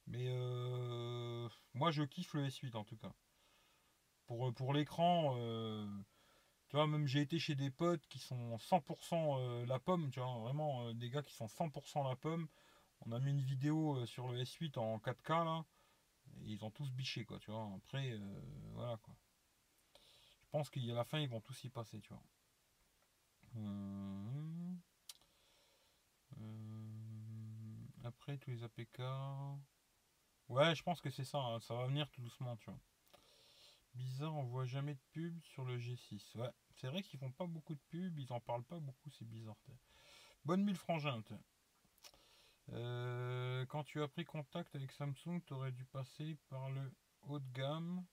[0.08, 1.48] Mais euh...
[1.74, 3.14] moi, je kiffe le S8 en tout cas.
[4.26, 5.88] Pour, euh, pour l'écran, euh...
[6.70, 10.20] tu vois, même j'ai été chez des potes qui sont 100% euh, la pomme, tu
[10.20, 12.48] vois, vraiment des gars qui sont 100% la pomme.
[13.06, 15.66] On a mis une vidéo sur le S8 en 4K là.
[16.42, 17.70] Et ils ont tous biché, quoi, tu vois.
[17.78, 18.20] Après,
[18.74, 19.16] voilà, quoi.
[20.44, 22.24] Je pense qu'à la fin, ils vont tous y passer, tu vois.
[23.56, 24.76] Euh,
[26.40, 29.02] euh, après tous les APK.
[30.50, 31.40] Ouais, je pense que c'est ça.
[31.40, 31.60] Hein.
[31.60, 32.80] Ça va venir tout doucement, tu vois.
[33.96, 36.38] Bizarre, on voit jamais de pub sur le G6.
[36.38, 39.26] Ouais, c'est vrai qu'ils font pas beaucoup de pubs, ils en parlent pas beaucoup, c'est
[39.26, 39.56] bizarre.
[40.46, 41.22] Bonne mille frangin.
[42.72, 46.92] Euh, quand tu as pris contact avec Samsung, tu aurais dû passer par le
[47.22, 48.04] haut de gamme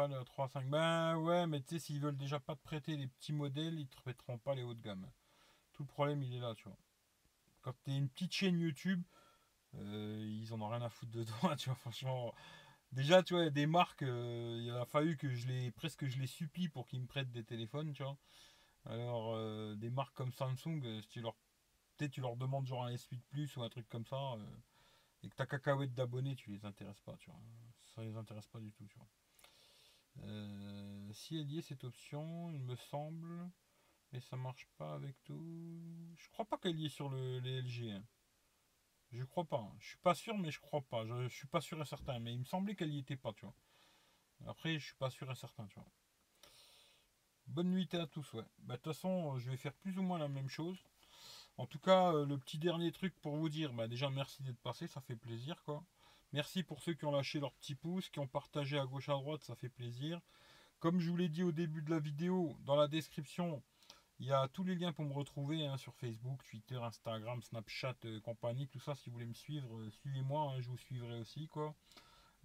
[0.00, 0.68] pas le 3.5.
[0.70, 3.88] Ben ouais, mais tu sais, s'ils veulent déjà pas te prêter les petits modèles, ils
[3.88, 5.06] te prêteront pas les hauts de gamme.
[5.72, 6.78] Tout le problème, il est là, tu vois.
[7.60, 9.02] Quand t'es une petite chaîne YouTube,
[9.74, 12.34] euh, ils en ont rien à foutre dedans, tu vois, franchement.
[12.92, 16.26] Déjà, tu vois, des marques, euh, il a fallu que je les, presque je les
[16.26, 18.16] supplie pour qu'ils me prêtent des téléphones, tu vois.
[18.86, 21.36] Alors, euh, des marques comme Samsung, si tu leur,
[21.98, 24.36] tu leur demandes genre un S8 Plus ou un truc comme ça,
[25.22, 27.40] et que ta cacahuète d'abonnés, tu les intéresses pas, tu vois.
[27.94, 29.06] Ça les intéresse pas du tout, tu vois.
[30.22, 33.50] Euh, si elle y est cette option, il me semble,
[34.12, 36.14] mais ça marche pas avec tout.
[36.16, 37.90] Je crois pas qu'elle y est sur le, les LG.
[37.90, 38.04] Hein.
[39.12, 39.58] Je crois pas.
[39.58, 39.76] Hein.
[39.78, 41.04] Je suis pas sûr, mais je crois pas.
[41.06, 43.44] Je, suis pas sûr et certain, mais il me semblait qu'elle y était pas, tu
[43.44, 43.54] vois.
[44.46, 45.90] Après, je suis pas sûr et certain, tu vois.
[47.46, 48.44] Bonne nuit à tous, ouais.
[48.58, 50.78] Bah, de toute façon, je vais faire plus ou moins la même chose.
[51.56, 54.60] En tout cas, euh, le petit dernier truc pour vous dire, bah déjà merci d'être
[54.60, 55.84] passé, ça fait plaisir, quoi.
[56.32, 59.12] Merci pour ceux qui ont lâché leur petit pouce, qui ont partagé à gauche à
[59.14, 60.20] droite, ça fait plaisir.
[60.78, 63.62] Comme je vous l'ai dit au début de la vidéo, dans la description,
[64.20, 67.96] il y a tous les liens pour me retrouver hein, sur Facebook, Twitter, Instagram, Snapchat,
[68.04, 68.94] euh, compagnie, tout ça.
[68.94, 71.48] Si vous voulez me suivre, euh, suivez-moi, hein, je vous suivrai aussi.
[71.48, 71.74] quoi.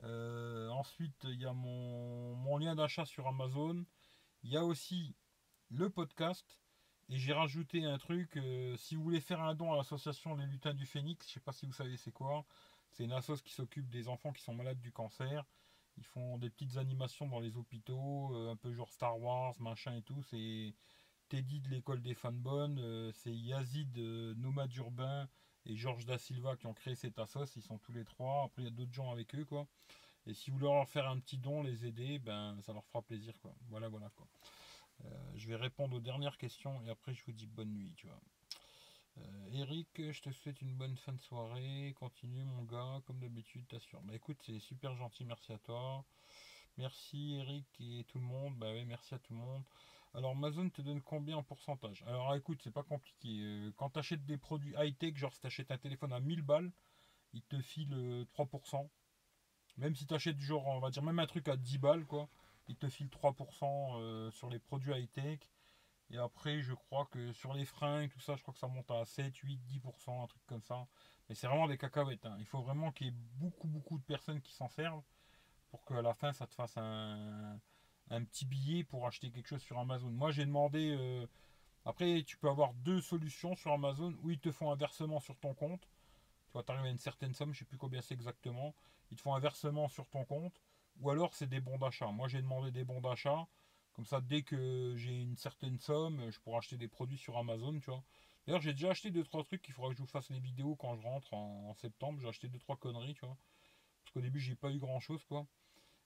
[0.03, 3.85] Euh, ensuite, il y a mon, mon lien d'achat sur Amazon.
[4.43, 5.15] Il y a aussi
[5.69, 6.59] le podcast.
[7.09, 8.39] Et j'ai rajouté un truc,
[8.77, 11.51] si vous voulez faire un don à l'association Les Lutins du Phénix, je sais pas
[11.51, 12.43] si vous savez c'est quoi,
[12.95, 15.45] c'est une association qui s'occupe des enfants qui sont malades du cancer.
[15.97, 19.95] Ils font des petites animations dans les hôpitaux, euh, un peu genre Star Wars, machin
[19.95, 20.21] et tout.
[20.23, 20.73] C'est
[21.29, 23.97] Teddy de l'école des fans bonnes, euh, c'est Yazid
[24.37, 25.27] Nomade Urbain
[25.65, 27.61] et Georges Da Silva qui ont créé cette association.
[27.61, 28.43] Ils sont tous les trois.
[28.45, 29.67] Après, il y a d'autres gens avec eux, quoi.
[30.27, 33.37] Et si vous leur faire un petit don, les aider, ben ça leur fera plaisir,
[33.41, 33.53] quoi.
[33.69, 34.27] Voilà, voilà, quoi.
[35.03, 38.07] Euh, je vais répondre aux dernières questions et après je vous dis bonne nuit, tu
[38.07, 38.19] vois.
[39.17, 41.93] Euh, Eric, je te souhaite une bonne fin de soirée.
[41.99, 44.01] Continue mon gars, comme d'habitude, t'assure.
[44.03, 46.03] Bah écoute, c'est super gentil, merci à toi.
[46.77, 48.55] Merci Eric et tout le monde.
[48.57, 49.63] Bah oui, merci à tout le monde.
[50.13, 52.03] Alors Amazon te donne combien en pourcentage?
[52.07, 53.29] Alors écoute, c'est pas compliqué.
[53.29, 56.41] Euh, quand tu achètes des produits high-tech, genre si tu achètes un téléphone à 1000
[56.41, 56.71] balles,
[57.33, 58.89] il te file 3%.
[59.77, 62.29] Même si tu achètes genre, on va dire même un truc à 10 balles, quoi
[62.67, 65.39] il te file 3% euh, sur les produits high-tech.
[66.11, 68.89] Et après, je crois que sur les fringues, tout ça, je crois que ça monte
[68.91, 70.87] à 7, 8, 10%, un truc comme ça.
[71.27, 72.25] Mais c'est vraiment des cacahuètes.
[72.25, 72.35] Hein.
[72.39, 75.03] Il faut vraiment qu'il y ait beaucoup, beaucoup de personnes qui s'en servent
[75.69, 77.59] pour qu'à la fin, ça te fasse un,
[78.09, 80.11] petit billet pour acheter quelque chose sur Amazon.
[80.11, 80.95] Moi, j'ai demandé.
[80.97, 81.25] Euh,
[81.85, 85.37] après, tu peux avoir deux solutions sur Amazon où ils te font un versement sur
[85.37, 85.81] ton compte.
[85.81, 88.73] Tu vois, tu arrives à une certaine somme, je ne sais plus combien c'est exactement.
[89.11, 90.59] Ils te font un versement sur ton compte
[90.99, 92.07] ou alors c'est des bons d'achat.
[92.07, 93.47] Moi j'ai demandé des bons d'achat.
[93.95, 97.79] Comme ça, dès que j'ai une certaine somme, je pourrai acheter des produits sur Amazon,
[97.79, 98.03] tu vois.
[98.45, 99.67] D'ailleurs, j'ai déjà acheté 2-3 trucs.
[99.67, 102.19] Il faudra que je vous fasse les vidéos quand je rentre en, septembre.
[102.21, 103.37] J'ai acheté 2-3 conneries, tu vois.
[104.03, 105.47] Parce qu'au début, j'ai pas eu grand chose, quoi.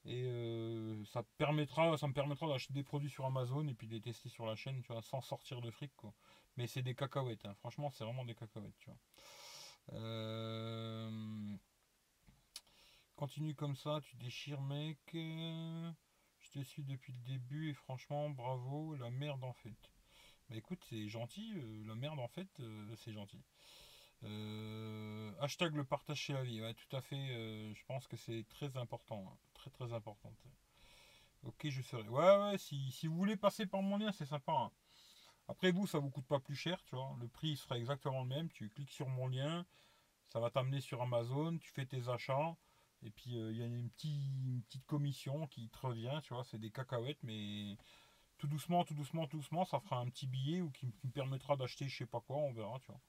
[0.06, 3.94] Et euh, ça, permettra, ça me permettra d'acheter des produits sur Amazon et puis de
[3.94, 6.14] les tester sur la chaîne, tu vois, sans sortir de fric, quoi.
[6.58, 7.54] Mais c'est des cacahuètes, hein.
[7.56, 8.98] franchement, c'est vraiment des cacahuètes, tu vois.
[9.94, 11.58] Euh,
[13.20, 14.98] Continue comme ça, tu déchires mec.
[16.50, 19.92] Je te suis depuis le début et franchement bravo, la merde en fait.
[20.50, 23.40] Bah écoute, c'est gentil, euh, la merde en fait, euh, c'est gentil.
[24.24, 28.78] Euh, hashtag le partage chez la vie, tout à fait, je pense que c'est très
[28.78, 29.38] important, hein.
[29.54, 30.34] très très important.
[31.44, 32.08] Ok, je serai.
[32.10, 34.52] Ouais, ouais, si, si, vous voulez passer par mon lien, c'est sympa.
[34.52, 34.72] Hein.
[35.48, 37.16] Après vous, ça vous coûte pas plus cher, tu vois.
[37.22, 38.50] Le prix sera exactement le même.
[38.52, 39.66] Tu cliques sur mon lien,
[40.28, 42.58] ça va t'amener sur Amazon, tu fais tes achats.
[43.04, 46.60] Et puis euh, il y a une, petite commission qui te revient, tu vois, c'est
[46.60, 47.78] des cacahuètes, mais
[48.38, 51.56] tout doucement, tout doucement, tout doucement, ça fera un petit billet ou qui, me permettra
[51.56, 53.00] d'acheter je sais pas quoi, on verra, tu vois.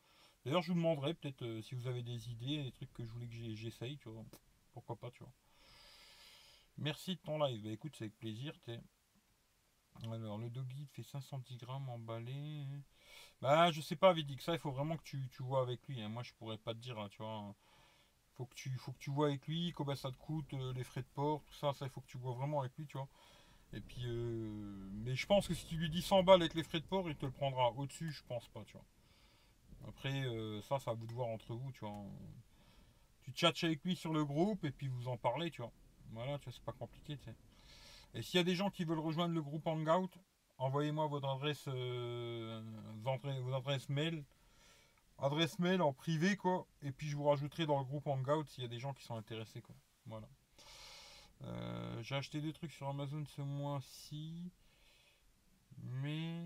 [0.44, 3.10] D'ailleurs, je vous demanderai peut-être euh, si vous avez des idées, des trucs que je
[3.10, 4.24] voulais que j'essaye, tu vois.
[4.72, 5.32] Pourquoi pas, tu vois.
[6.78, 7.62] Merci de ton live.
[7.62, 8.80] Bah, écoute, c'est avec plaisir, t'es.
[10.02, 12.64] Alors, le doggy fait 510 grammes emballé.
[13.42, 16.00] Bah, je sais pas, Vidic, ça, il faut vraiment que tu, tu vois avec lui.
[16.00, 16.08] Hein.
[16.08, 17.54] Moi, je pourrais pas te dire, tu vois
[18.40, 20.82] faut que tu faut que tu vois avec lui combien ça te coûte euh, les
[20.82, 22.96] frais de port tout ça ça il faut que tu vois vraiment avec lui tu
[22.96, 23.08] vois.
[23.74, 26.62] Et puis euh, mais je pense que si tu lui dis 100 balles avec les
[26.62, 28.84] frais de port il te le prendra au dessus je pense pas tu vois.
[29.88, 31.92] Après euh, ça ça à vous de voir entre vous tu vois.
[33.22, 35.72] Tu tchatches avec lui sur le groupe et puis vous en parlez tu vois.
[36.12, 37.36] Voilà tu vois c'est pas compliqué tu sais.
[38.14, 40.10] Et s'il y a des gens qui veulent rejoindre le groupe Hangout
[40.56, 44.24] envoyez-moi votre adresse vos adresses mail
[45.20, 46.66] adresse mail en privé, quoi.
[46.82, 49.04] Et puis je vous rajouterai dans le groupe Hangout s'il y a des gens qui
[49.04, 49.74] sont intéressés, quoi.
[50.06, 50.28] Voilà.
[51.44, 54.50] Euh, j'ai acheté des trucs sur Amazon ce mois-ci.
[55.82, 56.42] Mais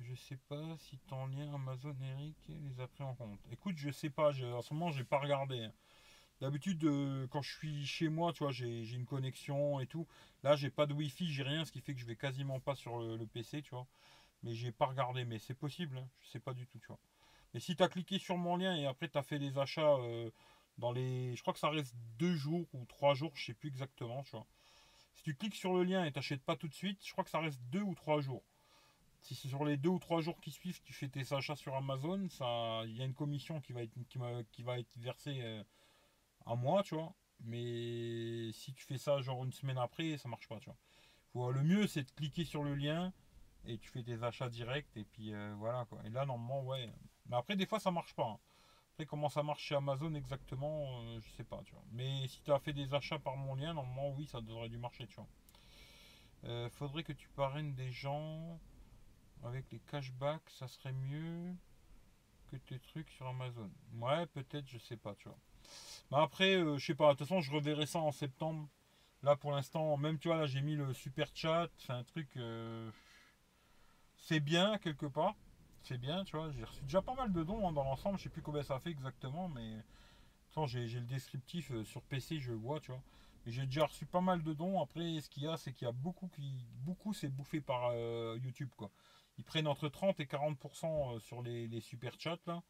[0.00, 3.40] je sais pas si ton lien Amazon Eric les a pris en compte.
[3.50, 5.64] Écoute, je sais pas, en ce moment j'ai pas regardé.
[5.64, 5.72] Hein.
[6.40, 10.06] D'habitude, euh, quand je suis chez moi, tu vois, j'ai une connexion et tout.
[10.42, 12.74] Là, j'ai pas de Wi-Fi, j'ai rien, ce qui fait que je vais quasiment pas
[12.74, 13.86] sur le, PC, tu vois.
[14.42, 16.08] Mais j'ai pas regardé, mais c'est possible, hein.
[16.22, 16.98] je sais pas du tout, tu vois.
[17.54, 19.96] Et si tu as cliqué sur mon lien et après tu as fait des achats
[19.96, 20.30] euh,
[20.78, 21.34] dans les.
[21.36, 24.32] Je crois que ça reste deux jours ou trois jours, je sais plus exactement, tu
[24.32, 24.46] vois.
[25.14, 27.30] Si tu cliques sur le lien et t'achètes pas tout de suite, je crois que
[27.30, 28.42] ça reste deux ou trois jours.
[29.20, 31.74] Si c'est sur les deux ou trois jours qui suivent, tu fais tes achats sur
[31.74, 33.92] Amazon, ça, il y a une commission qui va être,
[34.50, 35.62] qui, va être versée euh,
[36.46, 37.12] à moi, tu vois.
[37.40, 40.70] Mais si tu fais ça genre une semaine après, ça marche pas, tu
[41.34, 41.52] vois.
[41.52, 43.12] le mieux, c'est de cliquer sur le lien
[43.66, 46.00] et tu fais tes achats directs et puis euh, voilà quoi.
[46.06, 46.90] Et là, normalement, ouais,
[47.30, 48.26] mais après, des fois, ça marche pas.
[48.26, 48.38] Hein.
[48.92, 51.84] Après, comment ça marche chez Amazon exactement, euh, je sais pas, tu vois.
[51.92, 54.78] Mais si tu as fait des achats par mon lien, normalement, oui, ça devrait du
[54.78, 55.28] marcher, tu vois.
[56.44, 58.58] Euh, faudrait que tu parraines des gens
[59.44, 61.54] avec les cashbacks, ça serait mieux
[62.50, 63.70] que tes trucs sur Amazon.
[63.94, 65.38] Ouais, peut-être, je sais pas, tu vois.
[66.10, 68.68] Mais après, euh, je sais pas, de toute façon, je reverrai ça en septembre.
[69.22, 72.28] Là, pour l'instant, même, tu vois, là, j'ai mis le super chat, c'est un truc.
[74.16, 75.36] c'est bien, quelque part
[75.82, 76.50] c'est bien, tu vois.
[76.52, 78.18] J'ai reçu déjà pas mal de dons hein, dans l'ensemble.
[78.18, 79.76] Je sais plus combien ça fait exactement, mais
[80.66, 83.02] j'ai le descriptif euh, sur PC, je vois, tu vois.
[83.46, 84.82] J'ai déjà reçu pas mal de dons.
[84.82, 87.90] Après, ce qu'il y a, c'est qu'il y a beaucoup qui, beaucoup c'est bouffé par
[87.92, 88.90] euh, YouTube, quoi.
[89.38, 92.62] ils prennent entre 30 et 40% sur les, les super chats là.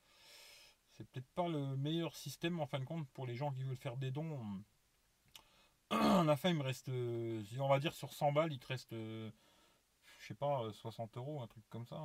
[0.93, 3.77] C'est peut-être pas le meilleur système en fin de compte pour les gens qui veulent
[3.77, 4.39] faire des dons.
[5.91, 8.93] À la fin, il me reste, on va dire sur 100 balles, il te reste,
[8.93, 9.31] je
[10.21, 11.97] sais pas, 60 euros, un truc comme ça,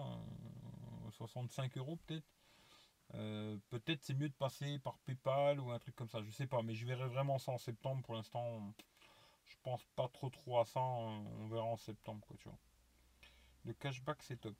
[1.15, 2.25] 65 euros peut-être.
[3.13, 6.47] Euh, peut-être c'est mieux de passer par PayPal ou un truc comme ça, je sais
[6.47, 8.01] pas, mais je verrai vraiment ça en septembre.
[8.03, 8.73] Pour l'instant,
[9.45, 10.79] je pense pas trop trop à ça.
[10.79, 12.57] On verra en septembre, quoi, tu vois.
[13.65, 14.55] Le cashback, c'est top.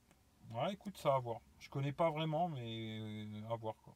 [0.52, 1.42] Ouais, écoute, ça à voir.
[1.60, 3.96] Je connais pas vraiment, mais euh, à voir, quoi.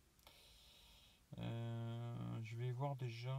[1.38, 3.38] Euh, je vais voir déjà.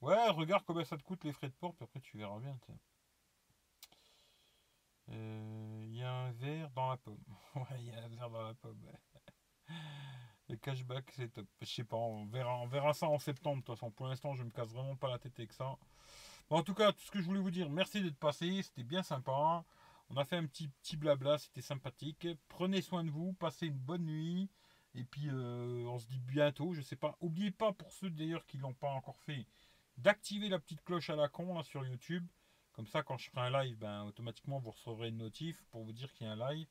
[0.00, 2.58] Ouais, regarde combien ça te coûte les frais de port, puis après tu verras bien.
[6.10, 7.22] Un verre dans la pomme.
[7.54, 8.86] ouais, il y a un verre dans la pomme.
[10.48, 11.46] Le cashback, c'est top.
[11.60, 13.62] Je sais pas, on verra, on verra ça en septembre.
[13.62, 15.78] De toute façon, pour l'instant, je me casse vraiment pas la tête avec ça.
[16.50, 18.62] En tout cas, tout ce que je voulais vous dire, merci d'être passé.
[18.62, 19.64] C'était bien sympa.
[20.10, 22.28] On a fait un petit, petit blabla, c'était sympathique.
[22.48, 24.50] Prenez soin de vous, passez une bonne nuit.
[24.94, 26.74] Et puis, euh, on se dit bientôt.
[26.74, 27.16] Je sais pas.
[27.20, 29.46] Oubliez pas, pour ceux d'ailleurs qui l'ont pas encore fait,
[29.96, 32.26] d'activer la petite cloche à la con là, sur YouTube.
[32.72, 35.92] Comme ça, quand je ferai un live, ben, automatiquement, vous recevrez une notif pour vous
[35.92, 36.66] dire qu'il y a un live.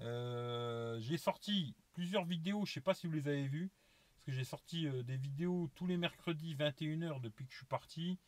[0.00, 3.70] Euh, j'ai sorti plusieurs vidéos, je sais pas si vous les avez vues,
[4.12, 7.66] parce que j'ai sorti euh, des vidéos tous les mercredis 21h depuis que je suis
[7.66, 8.18] parti.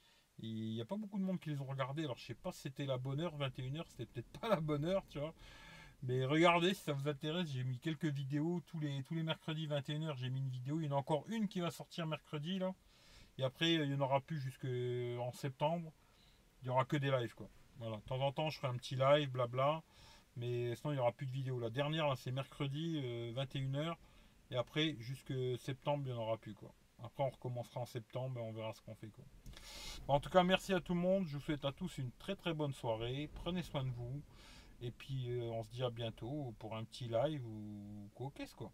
[0.40, 2.04] Il n'y a pas beaucoup de monde qui les ont regardées.
[2.04, 4.84] Alors je sais pas si c'était la bonne heure, 21h, c'était peut-être pas la bonne
[4.84, 5.34] heure, tu vois.
[6.02, 9.68] Mais regardez si ça vous intéresse, j'ai mis quelques vidéos tous les, tous les mercredis
[9.68, 10.80] 21h, j'ai mis une vidéo.
[10.80, 12.74] Il y en a encore une qui va sortir mercredi là.
[13.38, 15.92] Et après, il n'y en aura plus jusqu'en septembre.
[16.62, 17.48] Il n'y aura que des lives quoi.
[17.78, 17.96] Voilà.
[17.96, 19.82] De temps en temps, je ferai un petit live, blabla.
[20.36, 21.58] Mais sinon, il n'y aura plus de vidéos.
[21.58, 23.00] La dernière, c'est mercredi,
[23.34, 23.76] 21h.
[23.76, 23.94] Euh,
[24.50, 26.54] et après, jusque septembre, il n'y en aura plus.
[26.54, 26.72] Quoi.
[27.02, 29.08] Après, on recommencera en septembre et on verra ce qu'on fait.
[29.08, 29.24] Quoi.
[30.08, 31.26] en tout cas, merci à tout le monde.
[31.26, 33.28] Je vous souhaite à tous une très très bonne soirée.
[33.34, 34.22] Prenez soin de vous.
[34.80, 38.54] Et puis, euh, on se dit à bientôt pour un petit live ou quoi qu'est-ce
[38.54, 38.72] quoi.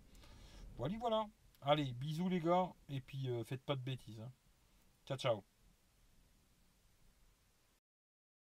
[0.77, 1.27] Voilà, voilà.
[1.63, 2.69] Allez, bisous les gars.
[2.89, 4.21] Et puis, euh, faites pas de bêtises.
[4.21, 4.31] Hein.
[5.07, 5.48] Ciao, ciao.